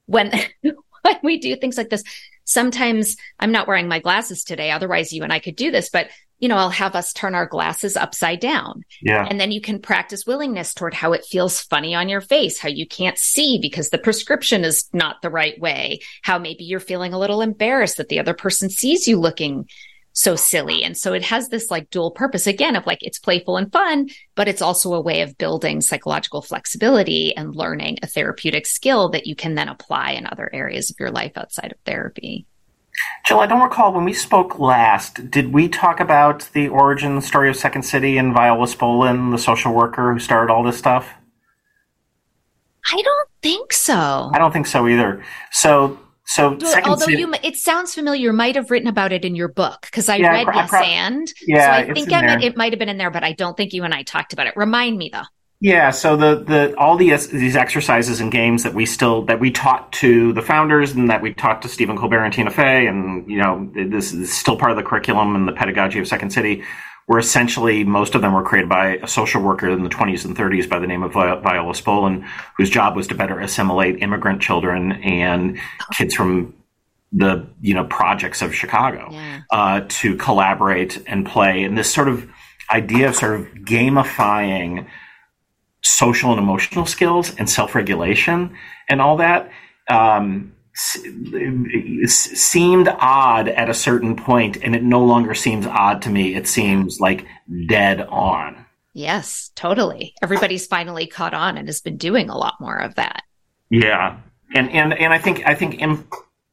when 0.07 0.33
when 0.63 1.17
we 1.23 1.39
do 1.39 1.57
things 1.57 1.79
like 1.79 1.91
this 1.91 2.05
sometimes 2.51 3.17
I'm 3.39 3.53
not 3.53 3.69
wearing 3.69 3.89
my 3.89 4.01
glasses 4.01 4.45
today. 4.45 4.71
Otherwise, 4.71 5.13
you 5.13 5.23
and 5.23 5.33
I 5.33 5.39
could 5.39 5.57
do 5.57 5.71
this, 5.71 5.89
but 5.89 6.09
you 6.41 6.49
know, 6.49 6.57
I'll 6.57 6.71
have 6.71 6.97
us 6.97 7.13
turn 7.13 7.35
our 7.35 7.45
glasses 7.45 7.99
upside 7.99 8.41
down. 8.41 8.83
Yeah. 9.03 9.27
And 9.29 9.39
then 9.39 9.53
you 9.53 9.61
can 9.61 9.79
practice 9.79 10.27
willingness 10.27 10.73
toward 10.73 10.95
how 10.95 11.13
it 11.13 11.27
feels 11.27 11.61
funny 11.61 11.95
on 11.95 12.09
your 12.09 12.23
face, 12.23 12.59
how 12.59 12.71
you 12.71 12.87
can't 12.87 13.19
see 13.19 13.59
because 13.61 13.91
the 13.91 13.99
prescription 13.99 14.65
is 14.65 14.89
not 14.95 15.21
the 15.21 15.29
right 15.29 15.61
way, 15.61 16.01
how 16.23 16.39
maybe 16.39 16.65
you're 16.65 16.81
feeling 16.81 17.13
a 17.13 17.19
little 17.19 17.43
embarrassed 17.43 17.99
that 17.99 18.09
the 18.09 18.19
other 18.19 18.33
person 18.33 18.71
sees 18.71 19.07
you 19.07 19.21
looking 19.21 19.69
so 20.21 20.37
silly. 20.37 20.85
And 20.85 20.97
so 20.97 21.15
it 21.15 21.23
has 21.25 21.49
this 21.49 21.71
like 21.71 21.89
dual 21.91 22.11
purpose 22.11 22.47
again 22.47 22.77
of 22.77 22.87
like 22.87 22.99
it's 23.01 23.19
playful 23.19 23.57
and 23.57 23.73
fun, 23.73 24.09
but 24.35 24.49
it's 24.49 24.61
also 24.61 24.93
a 24.93 25.01
way 25.01 25.23
of 25.23 25.39
building 25.39 25.81
psychological 25.81 26.43
flexibility 26.43 27.35
and 27.37 27.55
learning 27.57 27.99
a 28.03 28.07
therapeutic 28.07 28.67
skill 28.67 29.09
that 29.11 29.27
you 29.27 29.35
can 29.35 29.55
then 29.55 29.69
apply 29.69 30.11
in 30.11 30.27
other 30.27 30.51
areas 30.53 30.91
of 30.91 30.97
your 31.01 31.11
life 31.11 31.33
outside 31.37 31.73
of 31.73 31.79
therapy. 31.87 32.45
Jill, 33.27 33.41
I 33.41 33.47
don't 33.47 33.63
recall 33.63 33.95
when 33.95 34.05
we 34.05 34.13
spoke 34.13 34.59
last, 34.59 35.31
did 35.31 35.55
we 35.55 35.69
talk 35.69 36.01
about 36.01 36.51
the 36.53 36.69
origin 36.69 37.21
story 37.23 37.49
of 37.49 37.57
Second 37.57 37.85
City 37.85 38.19
and 38.19 38.35
Viola 38.35 38.67
Spolin, 38.67 39.31
the 39.31 39.39
social 39.39 39.73
worker 39.73 40.13
who 40.13 40.19
started 40.19 40.53
all 40.53 40.63
this 40.63 40.77
stuff? 40.77 41.09
I 42.93 43.01
don't 43.01 43.29
think 43.43 43.73
so. 43.73 44.31
I 44.35 44.39
don't 44.39 44.53
think 44.53 44.67
so 44.67 44.87
either. 44.87 45.25
So 45.51 45.99
so, 46.31 46.57
although 46.85 47.07
City, 47.07 47.19
you, 47.19 47.35
it 47.43 47.57
sounds 47.57 47.93
familiar, 47.93 48.31
you 48.31 48.33
might 48.33 48.55
have 48.55 48.71
written 48.71 48.89
about 48.89 49.13
it 49.13 49.25
in 49.25 49.35
your 49.35 49.49
book 49.49 49.81
because 49.83 50.09
I 50.09 50.17
yeah, 50.17 50.31
read 50.31 50.47
I, 50.47 50.55
Yes 50.55 50.73
and. 50.73 51.33
Yeah, 51.45 51.65
so 51.65 51.91
I 51.91 51.93
think 51.93 52.13
I 52.13 52.41
it 52.41 52.57
might 52.57 52.73
have 52.73 52.79
been 52.79 52.89
in 52.89 52.99
there, 52.99 53.11
but 53.11 53.25
I 53.25 53.33
don't 53.33 53.57
think 53.57 53.73
you 53.73 53.83
and 53.83 53.93
I 53.93 54.05
talked 54.05 54.33
about 54.33 54.47
it. 54.47 54.55
Remind 54.57 54.97
me 54.97 55.11
though. 55.13 55.25
Yeah, 55.63 55.91
so 55.91 56.17
the, 56.17 56.37
the 56.37 56.75
all 56.79 56.97
these 56.97 57.29
these 57.29 57.57
exercises 57.57 58.21
and 58.21 58.31
games 58.31 58.63
that 58.63 58.75
we 58.75 58.87
still 58.87 59.23
that 59.27 59.41
we 59.41 59.51
taught 59.51 59.93
to 59.95 60.33
the 60.33 60.41
founders 60.41 60.93
and 60.93 61.11
that 61.11 61.21
we 61.21 61.35
taught 61.35 61.63
to 61.63 61.69
Stephen 61.69 61.99
Colbert 61.99 62.25
and 62.25 62.33
Tina 62.33 62.51
Fey, 62.51 62.87
and 62.87 63.29
you 63.29 63.39
know 63.39 63.69
this 63.75 64.13
is 64.13 64.33
still 64.33 64.57
part 64.57 64.71
of 64.71 64.77
the 64.77 64.85
curriculum 64.85 65.35
and 65.35 65.49
the 65.49 65.53
pedagogy 65.53 65.99
of 65.99 66.07
Second 66.07 66.31
City 66.31 66.63
were 67.11 67.19
essentially 67.19 67.83
most 67.83 68.15
of 68.15 68.23
them 68.23 68.33
were 68.33 68.43
created 68.45 68.69
by 68.69 68.99
a 68.99 69.09
social 69.09 69.43
worker 69.43 69.69
in 69.69 69.83
the 69.83 69.89
20s 69.89 70.25
and 70.25 70.37
30s 70.37 70.69
by 70.69 70.79
the 70.79 70.87
name 70.87 71.03
of 71.03 71.13
Viola 71.13 71.73
Spolin, 71.73 72.25
whose 72.57 72.71
job 72.71 72.95
was 72.95 73.09
to 73.09 73.17
better 73.17 73.41
assimilate 73.41 74.01
immigrant 74.01 74.41
children 74.41 74.93
and 74.93 75.59
kids 75.93 76.15
from 76.15 76.55
the 77.11 77.49
you 77.61 77.75
know 77.75 77.83
projects 77.83 78.43
of 78.43 78.55
Chicago 78.55 79.09
yeah. 79.11 79.41
uh, 79.51 79.81
to 79.89 80.15
collaborate 80.19 81.03
and 81.09 81.27
play. 81.27 81.65
And 81.65 81.77
this 81.77 81.93
sort 81.93 82.07
of 82.07 82.31
idea 82.71 83.09
of 83.09 83.17
sort 83.17 83.41
of 83.41 83.47
gamifying 83.65 84.87
social 85.83 86.31
and 86.31 86.39
emotional 86.39 86.87
skills 86.87 87.35
and 87.35 87.51
self 87.51 87.75
regulation 87.75 88.57
and 88.89 89.01
all 89.01 89.17
that. 89.17 89.51
Um, 89.89 90.53
Um, 91.35 91.67
seemed 92.07 92.89
odd 92.89 93.49
at 93.49 93.69
a 93.69 93.75
certain 93.75 94.17
point 94.17 94.57
and 94.63 94.75
it 94.75 94.83
no 94.83 95.05
longer 95.05 95.35
seems 95.35 95.67
odd 95.67 96.03
to 96.03 96.11
me. 96.11 96.35
It 96.35 96.47
seems 96.47 97.01
like 97.01 97.27
dead 97.69 98.01
on. 98.01 98.65
Yes 98.95 99.51
totally. 99.55 100.15
Everybody's 100.23 100.67
finally 100.67 101.07
caught 101.07 101.35
on 101.35 101.59
and 101.59 101.69
has 101.69 101.81
been 101.81 101.97
doing 101.97 102.31
a 102.31 102.37
lot 102.37 102.55
more 102.61 102.77
of 102.77 102.95
that. 102.95 103.23
Yeah. 103.69 104.19
And 104.55 104.71
and 104.71 104.93
and 104.95 105.13
i 105.13 105.19
think 105.19 105.47
i 105.47 105.55
think 105.55 105.77
in 105.77 106.05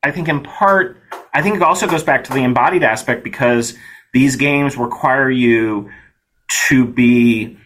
i 0.03 0.11
think 0.11 0.27
in 0.27 0.43
part 0.43 0.97
i 1.33 1.41
think 1.41 1.55
it 1.55 1.63
also 1.63 1.87
goes 1.87 2.03
back 2.03 2.23
to 2.25 2.33
the 2.33 2.43
embodied 2.43 2.83
aspect 2.83 3.23
because 3.23 3.75
these 4.13 4.35
games 4.35 4.77
require 4.77 5.29
you 5.29 5.89
to 6.67 6.85
be 6.85 7.57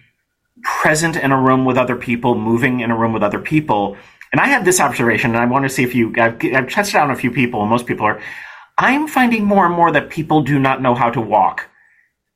present 0.63 1.15
in 1.15 1.31
a 1.31 1.41
room 1.41 1.65
with 1.65 1.77
other 1.77 1.95
people 1.95 2.35
moving 2.35 2.79
in 2.81 2.91
a 2.91 2.97
room 2.97 3.13
with 3.13 3.23
other 3.23 3.39
people 3.39 3.97
and 4.31 4.39
I 4.39 4.47
had 4.47 4.65
this 4.65 4.79
observation, 4.79 5.31
and 5.31 5.39
I 5.39 5.45
want 5.45 5.63
to 5.63 5.69
see 5.69 5.83
if 5.83 5.93
you, 5.93 6.13
I've, 6.17 6.39
I've 6.43 6.69
tested 6.69 6.95
out 6.95 7.11
a 7.11 7.15
few 7.15 7.31
people, 7.31 7.61
and 7.61 7.69
most 7.69 7.85
people 7.85 8.05
are, 8.05 8.21
I'm 8.77 9.07
finding 9.07 9.45
more 9.45 9.65
and 9.65 9.75
more 9.75 9.91
that 9.91 10.09
people 10.09 10.41
do 10.41 10.57
not 10.57 10.81
know 10.81 10.95
how 10.95 11.09
to 11.09 11.21
walk 11.21 11.69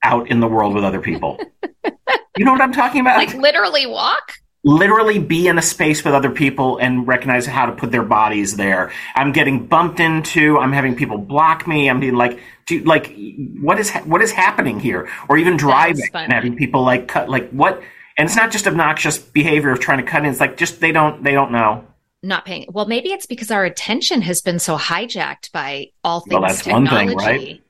out 0.04 0.30
in 0.30 0.40
the 0.40 0.48
world 0.48 0.74
with 0.74 0.84
other 0.84 1.02
people. 1.02 1.40
you 2.38 2.46
know 2.46 2.52
what 2.52 2.62
I'm 2.62 2.74
talking 2.74 3.02
about? 3.02 3.18
Like 3.18 3.34
literally 3.34 3.86
walk? 3.88 4.34
Literally 4.64 5.20
be 5.20 5.48
in 5.48 5.58
a 5.58 5.62
space 5.62 6.04
with 6.04 6.14
other 6.14 6.32
people 6.32 6.78
and 6.78 7.08
recognize 7.08 7.46
how 7.46 7.68
to 7.68 7.72
put 7.72 7.92
their 7.92 8.04
bodies 8.04 8.58
there. 8.58 8.92
I'm 9.16 9.32
getting 9.32 9.68
bumped 9.68 10.00
into. 10.00 10.58
I'm 10.58 10.72
having 10.72 10.96
people 10.96 11.18
block 11.18 11.68
me. 11.68 11.90
I'm 11.90 12.00
being 12.00 12.16
like, 12.16 12.40
do, 12.66 12.80
like, 12.80 13.16
what 13.60 13.80
is 13.80 13.92
what 13.92 14.22
is 14.22 14.32
happening 14.32 14.80
here? 14.80 15.08
Or 15.30 15.38
even 15.38 15.56
driving 15.56 16.10
and 16.14 16.34
having 16.34 16.56
people 16.56 16.84
like 16.84 17.08
cut, 17.08 17.30
like 17.30 17.50
what? 17.52 17.82
And 18.18 18.28
it's 18.28 18.36
not 18.36 18.52
just 18.52 18.68
obnoxious 18.68 19.18
behavior 19.18 19.72
of 19.72 19.80
trying 19.80 19.98
to 19.98 20.10
cut 20.10 20.24
in. 20.24 20.30
It's 20.30 20.40
like 20.40 20.58
just 20.58 20.80
they 20.80 20.92
don't 20.92 21.24
they 21.24 21.34
don't 21.34 21.52
know. 21.52 21.86
Not 22.24 22.46
paying 22.46 22.66
well 22.70 22.88
maybe 22.88 23.10
it's 23.10 23.26
because 23.26 23.52
our 23.52 23.66
attention 23.66 24.22
has 24.22 24.42
been 24.42 24.58
so 24.58 24.78
hijacked 24.78 25.52
by 25.52 25.92
all 26.04 26.22
things 26.22 26.34
well, 26.34 26.42
that's 26.42 26.64
technology 26.64 26.96
one 26.96 27.08
thing, 27.08 27.18
right? 27.18 27.64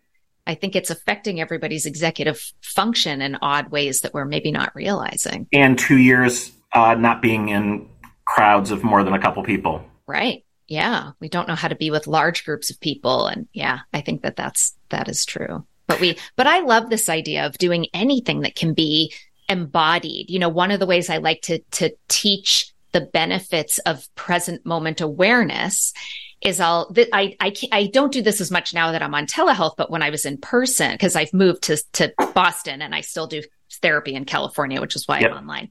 i 0.47 0.55
think 0.55 0.77
it's 0.77 0.89
affecting 0.89 1.41
everybody's 1.41 1.85
executive 1.85 2.53
function 2.61 3.21
in 3.21 3.37
odd 3.41 3.69
ways 3.69 4.01
that 4.01 4.13
we're 4.13 4.23
maybe 4.23 4.51
not 4.51 4.73
realizing. 4.73 5.47
And 5.51 5.77
two 5.77 5.97
years 5.97 6.51
uh, 6.71 6.95
not 6.95 7.21
being 7.21 7.49
in 7.49 7.89
crowds 8.25 8.71
of 8.71 8.83
more 8.83 9.03
than 9.03 9.13
a 9.13 9.19
couple 9.19 9.43
people. 9.43 9.85
Right. 10.07 10.43
Yeah. 10.67 11.11
We 11.19 11.29
don't 11.29 11.47
know 11.47 11.55
how 11.55 11.67
to 11.67 11.75
be 11.75 11.91
with 11.91 12.07
large 12.07 12.43
groups 12.45 12.69
of 12.69 12.79
people. 12.79 13.27
And 13.27 13.47
yeah 13.51 13.79
i 13.93 13.99
think 13.99 14.21
that 14.21 14.37
that's 14.37 14.77
that 14.89 15.09
is 15.09 15.25
true. 15.25 15.65
But 15.87 15.99
we 15.99 16.17
but 16.37 16.47
i 16.47 16.61
love 16.61 16.89
this 16.89 17.09
idea 17.09 17.45
of 17.45 17.57
doing 17.57 17.87
anything 17.93 18.41
that 18.41 18.55
can 18.55 18.73
be 18.73 19.13
embodied. 19.49 20.29
You 20.29 20.39
know, 20.39 20.49
one 20.49 20.71
of 20.71 20.79
the 20.79 20.85
ways 20.85 21.09
I 21.09 21.17
like 21.17 21.41
to, 21.43 21.59
to 21.71 21.91
teach 22.07 22.73
the 22.91 23.01
benefits 23.01 23.77
of 23.79 24.07
present 24.15 24.65
moment 24.65 25.01
awareness 25.01 25.93
is 26.41 26.59
I'll, 26.59 26.93
I, 27.11 27.35
I, 27.39 27.53
I 27.71 27.87
don't 27.87 28.11
do 28.11 28.21
this 28.21 28.39
as 28.39 28.51
much 28.51 28.73
now 28.73 28.91
that 28.91 29.01
I'm 29.01 29.15
on 29.15 29.25
telehealth, 29.25 29.75
but 29.77 29.89
when 29.89 30.03
I 30.03 30.11
was 30.11 30.25
in 30.25 30.37
person, 30.37 30.91
because 30.91 31.15
I've 31.15 31.33
moved 31.33 31.63
to, 31.63 31.77
to 31.93 32.13
Boston 32.33 32.81
and 32.81 32.93
I 32.93 33.01
still 33.01 33.27
do 33.27 33.41
therapy 33.81 34.15
in 34.15 34.25
California, 34.25 34.79
which 34.79 34.95
is 34.95 35.07
why 35.07 35.19
yep. 35.19 35.31
I'm 35.31 35.37
online. 35.37 35.69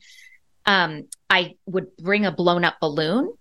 Um, 0.66 1.04
I 1.30 1.54
would 1.66 1.96
bring 1.96 2.26
a 2.26 2.32
blown 2.32 2.64
up 2.64 2.80
balloon 2.80 3.32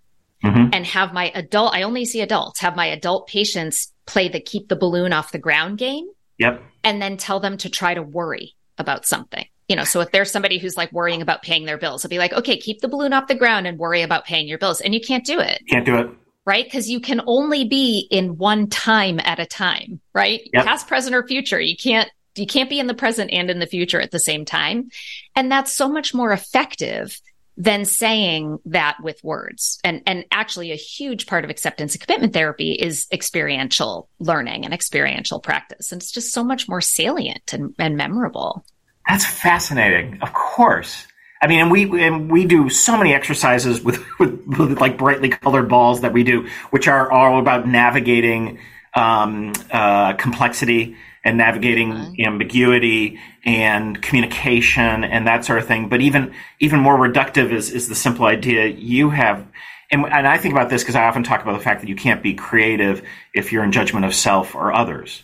mm-hmm. 0.44 0.70
and 0.74 0.86
have 0.86 1.14
my 1.14 1.32
adult, 1.34 1.74
I 1.74 1.84
only 1.84 2.06
see 2.06 2.22
adults, 2.22 2.60
have 2.60 2.76
my 2.76 2.88
adult 2.88 3.28
patients 3.28 3.92
play 4.06 4.30
the 4.30 4.40
keep 4.40 4.68
the 4.68 4.76
balloon 4.76 5.14
off 5.14 5.32
the 5.32 5.40
ground 5.40 5.78
game. 5.78 6.08
Yep. 6.38 6.62
And 6.84 7.02
then 7.02 7.18
tell 7.18 7.40
them 7.40 7.58
to 7.58 7.70
try 7.70 7.94
to 7.94 8.04
worry 8.04 8.56
about 8.78 9.06
something 9.06 9.46
you 9.68 9.76
know, 9.76 9.84
so 9.84 10.02
if 10.02 10.12
there's 10.12 10.32
somebody 10.32 10.58
who's 10.58 10.78
like 10.78 10.92
worrying 10.92 11.22
about 11.22 11.42
paying 11.42 11.66
their 11.66 11.78
bills, 11.78 12.04
I'll 12.04 12.10
be 12.10 12.18
like, 12.18 12.34
okay, 12.34 12.58
keep 12.58 12.82
the 12.82 12.88
balloon 12.88 13.14
off 13.14 13.28
the 13.28 13.36
ground 13.36 13.68
and 13.68 13.78
worry 13.78 14.02
about 14.02 14.26
paying 14.26 14.48
your 14.48 14.58
bills. 14.58 14.82
And 14.82 14.94
you 14.94 15.02
can't 15.02 15.26
do 15.26 15.40
it. 15.40 15.62
Can't 15.70 15.86
do 15.86 15.96
it. 15.98 16.10
Right. 16.46 16.70
Cause 16.70 16.90
you 16.90 17.00
can 17.00 17.22
only 17.26 17.64
be 17.64 18.08
in 18.12 18.38
one 18.38 18.68
time 18.68 19.20
at 19.24 19.40
a 19.40 19.46
time, 19.46 20.02
right? 20.14 20.42
Yep. 20.54 20.66
Past, 20.66 20.88
present, 20.88 21.16
or 21.16 21.26
future. 21.26 21.60
You 21.60 21.78
can't, 21.78 22.10
you 22.36 22.46
can't 22.46 22.70
be 22.70 22.80
in 22.80 22.88
the 22.88 22.94
present 22.94 23.32
and 23.32 23.50
in 23.50 23.60
the 23.60 23.66
future 23.66 24.02
at 24.02 24.12
the 24.12 24.20
same 24.20 24.44
time. 24.44 24.90
And 25.36 25.50
that's 25.50 25.72
so 25.72 25.88
much 25.88 26.14
more 26.14 26.34
effective 26.34 27.18
than 27.56 27.86
saying 27.86 28.58
that 28.66 28.98
with 29.02 29.24
words. 29.24 29.80
And, 29.84 30.02
and 30.08 30.26
actually 30.32 30.72
a 30.72 30.76
huge 30.76 31.28
part 31.28 31.44
of 31.44 31.52
acceptance 31.52 31.94
and 31.94 32.06
commitment 32.06 32.34
therapy 32.34 32.74
is 32.74 33.08
experiential 33.12 34.10
learning 34.20 34.66
and 34.66 34.74
experiential 34.74 35.40
practice. 35.40 35.92
And 35.92 36.02
it's 36.02 36.12
just 36.12 36.34
so 36.34 36.44
much 36.44 36.68
more 36.68 36.82
salient 36.82 37.54
and, 37.54 37.76
and 37.78 37.96
memorable. 37.96 38.66
That's 39.08 39.26
fascinating. 39.26 40.20
Of 40.22 40.34
course. 40.34 41.08
I 41.42 41.48
mean, 41.48 41.60
and 41.60 41.72
we 41.72 42.02
and 42.02 42.32
we 42.32 42.46
do 42.46 42.70
so 42.70 42.98
many 42.98 43.14
exercises 43.14 43.82
with, 43.82 44.04
with, 44.20 44.46
with 44.48 44.80
like 44.80 44.98
brightly 44.98 45.30
colored 45.30 45.68
balls 45.68 46.02
that 46.02 46.14
we 46.14 46.24
do, 46.24 46.48
which 46.70 46.88
are 46.88 47.12
all 47.12 47.40
about 47.40 47.68
navigating 47.68 48.60
um, 48.94 49.52
uh, 49.72 50.14
complexity 50.14 50.96
and 51.24 51.38
navigating 51.38 51.92
mm-hmm. 51.92 52.22
ambiguity 52.26 53.20
and 53.46 54.02
communication 54.02 55.04
and 55.04 55.28
that 55.28 55.44
sort 55.44 55.60
of 55.60 55.68
thing. 55.68 55.90
But 55.90 56.02
even 56.02 56.34
even 56.60 56.80
more 56.80 56.98
reductive 56.98 57.52
is 57.52 57.72
is 57.72 57.90
the 57.90 57.96
simple 57.96 58.26
idea 58.26 58.68
you 58.68 59.10
have. 59.10 59.46
And, 59.92 60.06
and 60.06 60.26
I 60.26 60.38
think 60.38 60.54
about 60.54 60.70
this 60.70 60.82
because 60.82 60.96
I 60.96 61.04
often 61.04 61.24
talk 61.24 61.44
about 61.44 61.54
the 61.54 61.64
fact 61.64 61.82
that 61.82 61.90
you 61.90 61.96
can't 61.96 62.24
be 62.24 62.34
creative 62.34 63.06
if 63.34 63.52
you're 63.52 63.64
in 63.64 63.72
judgment 63.72 64.06
of 64.06 64.16
self 64.16 64.56
or 64.56 64.74
others. 64.74 65.24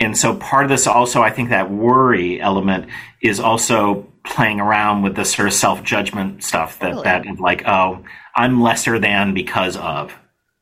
And 0.00 0.16
so 0.16 0.34
part 0.36 0.64
of 0.64 0.70
this 0.70 0.86
also, 0.86 1.22
I 1.22 1.30
think 1.30 1.48
that 1.50 1.70
worry 1.70 2.40
element 2.40 2.88
is 3.22 3.40
also 3.40 4.06
playing 4.24 4.60
around 4.60 5.02
with 5.02 5.16
this 5.16 5.32
sort 5.32 5.48
of 5.48 5.54
self 5.54 5.82
judgment 5.82 6.44
stuff 6.44 6.78
that, 6.80 6.88
totally. 6.92 7.04
that 7.04 7.40
like, 7.40 7.66
oh, 7.66 8.04
I'm 8.36 8.60
lesser 8.62 8.98
than 8.98 9.34
because 9.34 9.76
of. 9.76 10.14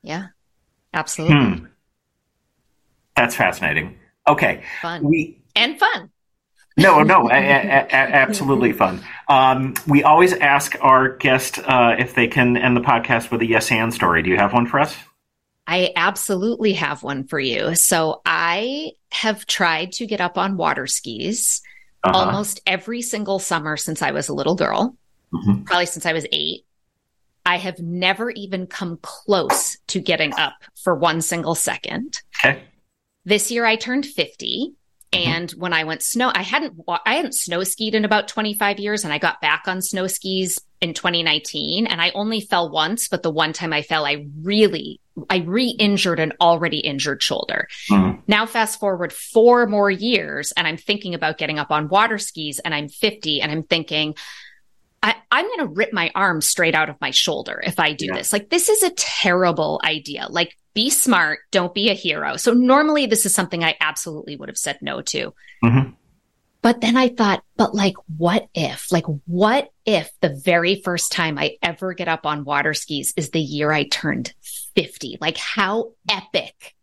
Yeah, 0.03 0.29
absolutely. 0.95 1.37
Hmm. 1.37 1.65
That's 3.17 3.35
fascinating. 3.35 3.99
Okay. 4.27 4.63
Fun. 4.81 5.05
We 5.05 5.43
and 5.57 5.79
fun. 5.79 6.11
no, 6.77 7.03
no, 7.03 7.29
a- 7.29 7.33
a- 7.35 7.87
a- 7.87 7.93
absolutely 7.93 8.73
fun. 8.73 9.01
Um, 9.29 9.75
we 9.87 10.03
always 10.05 10.33
ask 10.33 10.77
our 10.81 11.17
guest 11.17 11.59
uh, 11.59 11.97
if 11.99 12.15
they 12.15 12.29
can 12.29 12.57
end 12.57 12.77
the 12.77 12.81
podcast 12.81 13.31
with 13.31 13.43
a 13.43 13.47
yes 13.47 13.71
and 13.73 13.93
story. 13.93 14.23
Do 14.23 14.31
you 14.31 14.37
have 14.37 14.53
one 14.53 14.67
for 14.67 14.79
us? 14.81 14.97
I 15.71 15.93
absolutely 15.95 16.73
have 16.75 17.05
one 17.05 17.29
for 17.29 17.39
you. 17.39 17.77
So 17.77 18.23
I 18.27 18.91
have 19.13 19.47
tried 19.47 19.93
to 19.93 20.07
get 20.07 20.21
up 20.21 20.37
on 20.37 20.57
water 20.57 20.87
skis 20.89 21.63
Uh-huh. 22.03 22.19
almost 22.19 22.61
every 22.67 23.03
single 23.03 23.39
summer 23.39 23.77
since 23.77 24.03
I 24.03 24.11
was 24.11 24.29
a 24.29 24.35
little 24.35 24.55
girl, 24.57 24.97
Mhm. 25.33 25.65
probably 25.67 25.87
since 25.87 26.07
I 26.07 26.13
was 26.13 26.27
eight. 26.33 26.65
I 27.47 27.57
have 27.59 27.79
never 27.79 28.31
even 28.31 28.67
come 28.67 28.99
close 29.03 29.77
to 29.89 30.01
getting 30.01 30.33
up 30.35 30.55
for 30.83 30.95
one 30.95 31.21
single 31.21 31.55
second. 31.55 32.19
Okay. 32.39 32.63
This 33.25 33.51
year 33.51 33.65
I 33.65 33.77
turned 33.77 34.07
50 34.07 34.75
and 35.13 35.51
when 35.53 35.73
I 35.73 35.85
went 35.85 36.03
snow 36.03 36.31
I 36.35 36.43
hadn't 36.43 36.81
I 36.89 37.15
hadn't 37.15 37.35
snow 37.35 37.65
skied 37.65 37.95
in 37.95 38.05
about 38.05 38.29
25 38.29 38.79
years 38.79 39.05
and 39.05 39.13
I 39.13 39.19
got 39.19 39.41
back 39.41 39.65
on 39.67 39.83
snow 39.83 40.07
skis 40.07 40.61
in 40.81 40.95
2019 40.95 41.87
and 41.87 42.01
I 42.01 42.11
only 42.15 42.41
fell 42.41 42.71
once 42.71 43.09
but 43.09 43.23
the 43.23 43.31
one 43.31 43.53
time 43.53 43.73
I 43.73 43.83
fell 43.83 44.07
I 44.07 44.27
really 44.43 45.01
I 45.29 45.39
re-injured 45.39 46.19
an 46.19 46.33
already 46.41 46.79
injured 46.79 47.23
shoulder. 47.23 47.69
Mhm. 47.91 48.23
Now 48.27 48.47
fast 48.47 48.81
forward 48.81 49.13
4 49.13 49.67
more 49.67 49.91
years 49.91 50.53
and 50.57 50.67
I'm 50.67 50.77
thinking 50.77 51.15
about 51.15 51.39
getting 51.39 51.59
up 51.59 51.71
on 51.71 51.89
water 51.89 52.19
skis 52.19 52.59
and 52.61 52.75
I'm 52.75 52.89
50 52.89 53.43
and 53.43 53.51
I'm 53.53 53.65
thinking 53.65 54.15
I, 55.03 55.15
I'm 55.31 55.47
going 55.47 55.61
to 55.61 55.67
rip 55.75 55.93
my 55.93 56.11
arm 56.15 56.41
straight 56.41 56.75
out 56.75 56.91
of 56.91 57.01
my 57.01 57.11
shoulder 57.11 57.61
if 57.65 57.79
I 57.81 57.93
do 57.93 58.07
Yeah. 58.07 58.17
this. 58.17 58.33
Like, 58.33 58.51
this 58.51 58.69
is 58.69 58.83
a 58.83 58.91
terrible 58.91 59.81
idea. 59.85 60.27
Like, 60.29 60.57
be 60.75 60.91
smart, 60.91 61.41
don't 61.51 61.75
be 61.75 61.89
a 61.91 61.95
hero. 61.95 62.37
So, 62.37 62.53
normally, 62.53 63.07
this 63.07 63.25
is 63.27 63.35
something 63.35 63.65
I 63.65 63.77
absolutely 63.81 64.37
would 64.37 64.49
have 64.49 64.59
said 64.59 64.79
no 64.83 65.01
to. 65.03 65.35
Mhm. 65.65 65.95
But 66.63 66.83
then 66.83 66.97
I 66.99 67.09
thought, 67.09 67.43
but 67.57 67.75
like, 67.75 67.95
what 68.19 68.49
if? 68.55 68.93
Like, 68.93 69.07
what 69.25 69.73
if 69.87 70.11
the 70.21 70.29
very 70.45 70.83
first 70.83 71.11
time 71.11 71.39
I 71.39 71.57
ever 71.63 71.95
get 71.95 72.07
up 72.07 72.27
on 72.27 72.45
water 72.45 72.75
skis 72.75 73.15
is 73.17 73.31
the 73.31 73.41
year 73.41 73.73
I 73.73 73.85
turned 73.85 74.35
50? 74.75 75.17
Like, 75.23 75.39
how 75.39 75.93
epic 76.11 76.75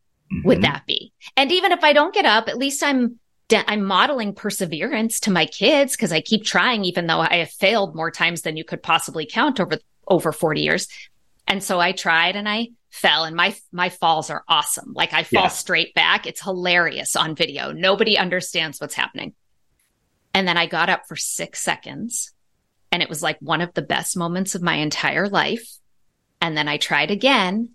would 0.44 0.58
Mhm. 0.58 0.62
that 0.64 0.88
be? 0.88 1.14
And 1.38 1.52
even 1.52 1.72
if 1.72 1.84
I 1.84 1.94
don't 1.94 2.14
get 2.14 2.26
up, 2.26 2.48
at 2.48 2.58
least 2.58 2.82
I'm 2.82 3.20
I'm 3.54 3.84
modeling 3.84 4.34
perseverance 4.34 5.22
to 5.22 5.32
my 5.32 5.46
kids 5.46 5.96
because 5.96 6.12
I 6.12 6.22
keep 6.22 6.44
trying, 6.44 6.84
even 6.84 7.08
though 7.08 7.20
I 7.20 7.38
have 7.38 7.50
failed 7.50 7.96
more 7.96 8.12
times 8.12 8.42
than 8.42 8.58
you 8.58 8.64
could 8.66 8.84
possibly 8.84 9.26
count 9.26 9.60
over 9.60 9.78
over 10.08 10.32
40 10.32 10.62
years. 10.62 10.88
And 11.48 11.64
so 11.64 11.80
I 11.80 11.92
tried 11.94 12.36
and 12.36 12.48
I 12.48 12.70
fell 12.90 13.24
and 13.24 13.36
my 13.36 13.56
my 13.72 13.90
falls 13.90 14.30
are 14.30 14.44
awesome. 14.48 14.94
Like 14.94 15.14
I 15.14 15.24
fall 15.24 15.44
Yeah. 15.44 15.48
straight 15.50 15.94
back. 15.94 16.26
It's 16.28 16.42
hilarious 16.42 17.16
on 17.16 17.36
video. 17.36 17.72
Nobody 17.72 18.18
understands 18.18 18.80
what's 18.82 18.96
happening. 18.96 19.34
And 20.34 20.48
then 20.48 20.58
I 20.58 20.66
got 20.66 20.90
up 20.90 21.08
for 21.08 21.16
6 21.16 21.60
seconds 21.60 22.34
and 22.92 23.02
it 23.02 23.10
was 23.10 23.24
like 23.24 23.38
one 23.40 23.62
of 23.62 23.74
the 23.74 23.82
best 23.82 24.18
moments 24.18 24.56
of 24.56 24.62
my 24.62 24.76
entire 24.76 25.30
life. 25.30 25.68
And 26.42 26.56
then 26.56 26.68
I 26.68 26.78
tried 26.78 27.12
again 27.12 27.70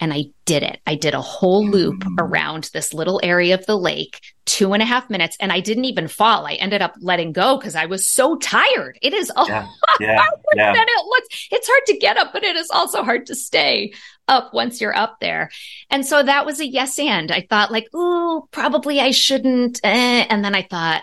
and 0.00 0.12
I 0.12 0.26
did 0.46 0.62
it. 0.62 0.80
I 0.86 0.94
did 0.94 1.14
a 1.14 1.20
whole 1.20 1.66
loop 1.66 2.04
around 2.18 2.70
this 2.72 2.94
little 2.94 3.20
area 3.22 3.54
of 3.54 3.66
the 3.66 3.76
lake, 3.76 4.20
two 4.46 4.72
and 4.72 4.82
a 4.82 4.86
half 4.86 5.10
minutes, 5.10 5.36
and 5.38 5.52
I 5.52 5.60
didn't 5.60 5.84
even 5.84 6.08
fall. 6.08 6.46
I 6.46 6.54
ended 6.54 6.80
up 6.80 6.94
letting 7.00 7.32
go 7.32 7.58
because 7.58 7.74
I 7.74 7.84
was 7.86 8.06
so 8.08 8.36
tired. 8.36 8.98
It 9.02 9.12
is 9.12 9.30
a 9.36 9.44
Yeah. 9.46 9.66
Yeah. 10.00 10.24
Yeah. 10.56 10.72
than 10.72 10.86
it 10.88 11.04
looks. 11.06 11.48
It's 11.52 11.68
hard 11.68 11.82
to 11.86 11.98
get 11.98 12.16
up, 12.16 12.32
but 12.32 12.42
it 12.42 12.56
is 12.56 12.70
also 12.70 13.02
hard 13.04 13.26
to 13.26 13.34
stay 13.34 13.92
up 14.26 14.54
once 14.54 14.80
you're 14.80 14.96
up 14.96 15.20
there. 15.20 15.50
And 15.90 16.06
so 16.06 16.22
that 16.22 16.46
was 16.46 16.58
a 16.60 16.66
yes 16.66 16.98
and. 16.98 17.30
I 17.30 17.46
thought 17.48 17.70
like, 17.70 17.92
ooh, 17.94 18.48
probably 18.50 18.98
I 19.00 19.10
shouldn't. 19.10 19.80
Eh. 19.84 20.26
And 20.30 20.42
then 20.42 20.54
I 20.54 20.62
thought, 20.62 21.02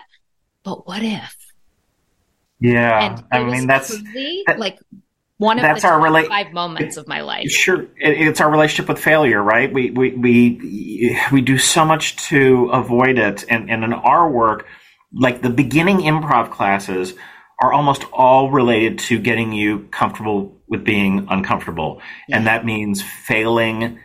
but 0.64 0.86
what 0.88 1.02
if? 1.04 1.36
Yeah. 2.60 3.20
I 3.30 3.44
mean, 3.44 3.68
that's 3.68 3.96
truly, 3.96 4.42
that- 4.48 4.58
like 4.58 4.78
one 5.38 5.58
of 5.58 5.62
that's 5.62 5.82
the 5.82 5.88
our 5.88 5.98
rela- 6.00 6.28
five 6.28 6.52
moments 6.52 6.96
of 6.96 7.08
my 7.08 7.20
life. 7.22 7.48
Sure, 7.50 7.86
it's 7.96 8.40
our 8.40 8.50
relationship 8.50 8.88
with 8.88 8.98
failure, 8.98 9.42
right? 9.42 9.72
We 9.72 9.90
we 9.90 10.10
we 10.10 11.18
we 11.32 11.40
do 11.40 11.58
so 11.58 11.84
much 11.84 12.16
to 12.28 12.68
avoid 12.72 13.18
it, 13.18 13.44
and 13.48 13.70
and 13.70 13.82
in 13.84 13.92
our 13.92 14.30
work, 14.30 14.66
like 15.12 15.42
the 15.42 15.50
beginning 15.50 15.98
improv 15.98 16.50
classes 16.50 17.14
are 17.62 17.72
almost 17.72 18.04
all 18.12 18.50
related 18.50 18.98
to 19.00 19.18
getting 19.18 19.52
you 19.52 19.88
comfortable 19.90 20.56
with 20.68 20.84
being 20.84 21.26
uncomfortable, 21.30 22.00
and 22.30 22.46
that 22.46 22.64
means 22.64 23.02
failing 23.02 23.98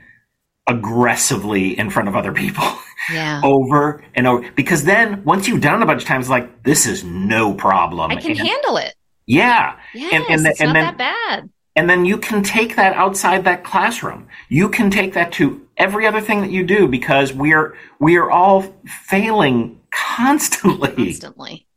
aggressively 0.68 1.78
in 1.78 1.90
front 1.90 2.08
of 2.08 2.16
other 2.16 2.32
people 2.32 2.64
Yeah. 3.12 3.42
over 3.44 4.04
and 4.16 4.26
over. 4.28 4.50
Because 4.56 4.86
then 4.86 5.24
once 5.26 5.48
you've 5.48 5.62
done 5.62 5.80
it 5.82 5.84
a 5.84 5.86
bunch 5.86 6.02
of 6.04 6.08
times, 6.08 6.30
like 6.30 6.64
this 6.64 6.86
is 6.86 7.04
no 7.04 7.54
problem. 7.54 8.12
I 8.12 8.16
can 8.16 8.32
And- 8.32 8.40
handle 8.40 8.78
it. 8.78 8.94
Yeah, 9.26 9.78
Yes, 9.94 10.14
and 10.14 10.24
and, 10.30 10.46
the- 10.46 10.50
it's 10.50 10.62
and 10.62 10.68
not 10.70 10.74
then 10.74 10.84
that 10.84 10.98
bad. 10.98 11.50
and 11.76 11.90
then 11.90 12.06
you 12.06 12.18
can 12.18 12.44
take 12.44 12.76
that 12.76 12.94
outside 12.94 13.44
that 13.46 13.64
classroom. 13.64 14.28
You 14.50 14.70
can 14.70 14.90
take 14.90 15.14
that 15.14 15.32
to 15.34 15.66
every 15.78 16.06
other 16.08 16.22
thing 16.22 16.42
that 16.42 16.52
you 16.52 16.64
do 16.66 16.88
because 16.88 17.34
we 17.34 17.54
are 17.54 17.76
we 18.00 18.18
are 18.18 18.30
all 18.30 18.62
failing 18.86 19.80
constantly. 19.92 20.90
Constantly. 20.96 21.68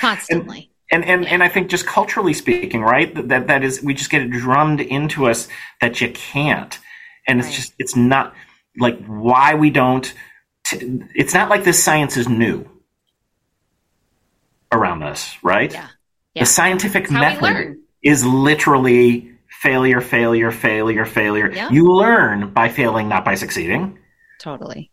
Constantly. 0.00 0.70
And 0.90 1.04
and, 1.04 1.26
and 1.26 1.42
I 1.42 1.48
think 1.48 1.68
just 1.70 1.86
culturally 1.86 2.34
speaking, 2.34 2.82
right? 2.82 3.14
That, 3.14 3.28
that 3.28 3.46
that 3.48 3.64
is 3.64 3.82
we 3.82 3.94
just 3.94 4.10
get 4.10 4.22
it 4.22 4.30
drummed 4.30 4.80
into 4.80 5.26
us 5.26 5.48
that 5.80 6.00
you 6.00 6.10
can't. 6.10 6.78
And 7.26 7.38
it's 7.40 7.48
Right. 7.48 7.54
just 7.56 7.74
it's 7.78 7.96
not 7.96 8.34
like 8.78 9.02
why 9.06 9.54
we 9.54 9.70
don't 9.70 10.12
t- 10.66 11.00
it's 11.14 11.32
not 11.34 11.48
like 11.48 11.64
this 11.64 11.82
science 11.82 12.16
is 12.16 12.28
new 12.28 12.68
around 14.72 15.02
us, 15.02 15.36
right? 15.42 15.72
Yeah. 15.72 15.88
The 16.36 16.46
scientific 16.46 17.04
It's 17.04 17.12
how 17.12 17.20
we 17.20 17.40
method 17.40 17.76
is 18.02 18.24
literally 18.24 19.32
failure, 19.48 20.00
failure, 20.00 20.50
failure, 20.50 21.04
failure. 21.04 21.50
Yeah. 21.50 21.70
You 21.70 21.92
learn 21.92 22.50
by 22.52 22.68
failing, 22.68 23.08
not 23.08 23.24
by 23.24 23.36
succeeding. 23.36 23.98
Totally. 24.40 24.90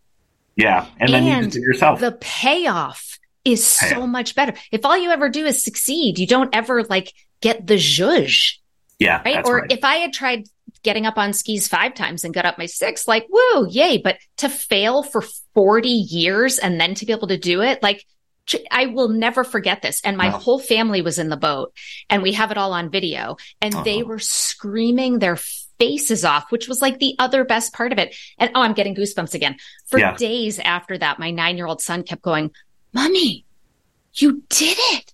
Yeah. 0.55 0.85
And, 0.99 1.11
then 1.11 1.25
you 1.25 1.49
do 1.49 1.59
it 1.59 1.61
yourself. 1.61 1.99
The 1.99 2.13
payoff 2.13 3.19
is 3.43 3.65
so 3.65 4.05
much 4.05 4.35
better. 4.35 4.53
If 4.71 4.85
all 4.85 4.97
you 4.97 5.09
ever 5.09 5.29
do 5.29 5.45
is 5.45 5.63
succeed, 5.63 6.19
you 6.19 6.27
don't 6.27 6.53
ever 6.55 6.83
like 6.83 7.13
get 7.41 7.65
the 7.65 7.75
zhuzh, 7.75 8.53
yeah. 8.99 9.21
right? 9.25 9.43
Or 9.45 9.61
right. 9.61 9.71
if 9.71 9.83
I 9.83 9.95
had 9.95 10.13
tried 10.13 10.45
getting 10.83 11.05
up 11.05 11.17
on 11.17 11.33
skis 11.33 11.67
five 11.67 11.93
times 11.93 12.23
and 12.23 12.33
got 12.33 12.45
up 12.45 12.57
my 12.57 12.65
sixth, 12.65 13.07
like, 13.07 13.27
woo, 13.29 13.67
yay. 13.69 13.97
But 13.97 14.17
to 14.37 14.49
fail 14.49 15.03
for 15.03 15.23
40 15.53 15.89
years 15.89 16.59
and 16.59 16.79
then 16.79 16.95
to 16.95 17.05
be 17.05 17.13
able 17.13 17.27
to 17.27 17.37
do 17.37 17.61
it, 17.61 17.81
like, 17.81 18.05
I 18.71 18.87
will 18.87 19.07
never 19.09 19.43
forget 19.43 19.81
this. 19.81 20.01
And 20.03 20.17
my 20.17 20.29
whole 20.29 20.59
family 20.59 21.01
was 21.01 21.19
in 21.19 21.29
the 21.29 21.37
boat 21.37 21.73
and 22.09 22.21
we 22.23 22.33
have 22.33 22.51
it 22.51 22.57
all 22.57 22.73
on 22.73 22.89
video 22.89 23.37
and 23.61 23.71
they 23.73 23.99
Uh-huh. 24.01 24.05
were 24.05 24.19
screaming 24.19 25.19
their 25.19 25.37
faces 25.79 26.25
off, 26.25 26.51
which 26.51 26.67
was 26.67 26.81
like 26.81 26.99
the 26.99 27.15
other 27.17 27.45
best 27.45 27.73
part 27.73 27.91
of 27.91 27.97
it. 27.99 28.15
And 28.37 28.51
oh, 28.55 28.61
I'm 28.61 28.73
getting 28.73 28.95
goosebumps 28.95 29.33
again. 29.33 29.55
For 29.87 29.99
Yeah. 29.99 30.15
days 30.17 30.59
after 30.59 30.97
that, 30.97 31.17
my 31.19 31.31
nine 31.31 31.55
year 31.57 31.67
old 31.67 31.81
son 31.81 32.03
kept 32.03 32.21
going, 32.21 32.51
Mommy, 32.93 33.45
you 34.15 34.43
did 34.49 34.77
it. 34.77 35.13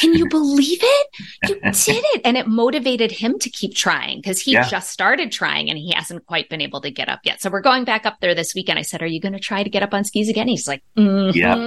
Can 0.00 0.14
you 0.14 0.26
believe 0.30 0.78
it? 0.80 1.06
You 1.46 1.56
did 1.60 2.04
it. 2.14 2.22
And 2.24 2.36
it 2.38 2.46
motivated 2.46 3.12
him 3.12 3.38
to 3.40 3.50
keep 3.50 3.74
trying 3.74 4.18
because 4.18 4.40
he 4.40 4.52
Yeah. 4.52 4.66
just 4.66 4.90
started 4.90 5.30
trying 5.30 5.68
and 5.68 5.78
he 5.78 5.92
hasn't 5.92 6.24
quite 6.26 6.48
been 6.48 6.62
able 6.62 6.80
to 6.80 6.90
get 6.90 7.08
up 7.10 7.20
yet. 7.24 7.42
So 7.42 7.50
we're 7.50 7.60
going 7.60 7.84
back 7.84 8.06
up 8.06 8.16
there 8.20 8.34
this 8.34 8.54
weekend. 8.54 8.78
I 8.78 8.82
said, 8.82 9.02
Are 9.02 9.06
you 9.06 9.20
going 9.20 9.34
to 9.34 9.38
try 9.40 9.62
to 9.62 9.68
get 9.70 9.82
up 9.82 9.92
on 9.92 10.04
skis 10.04 10.28
again? 10.30 10.48
He's 10.48 10.66
like, 10.66 10.82
mm 10.96 11.34
Yep. 11.34 11.58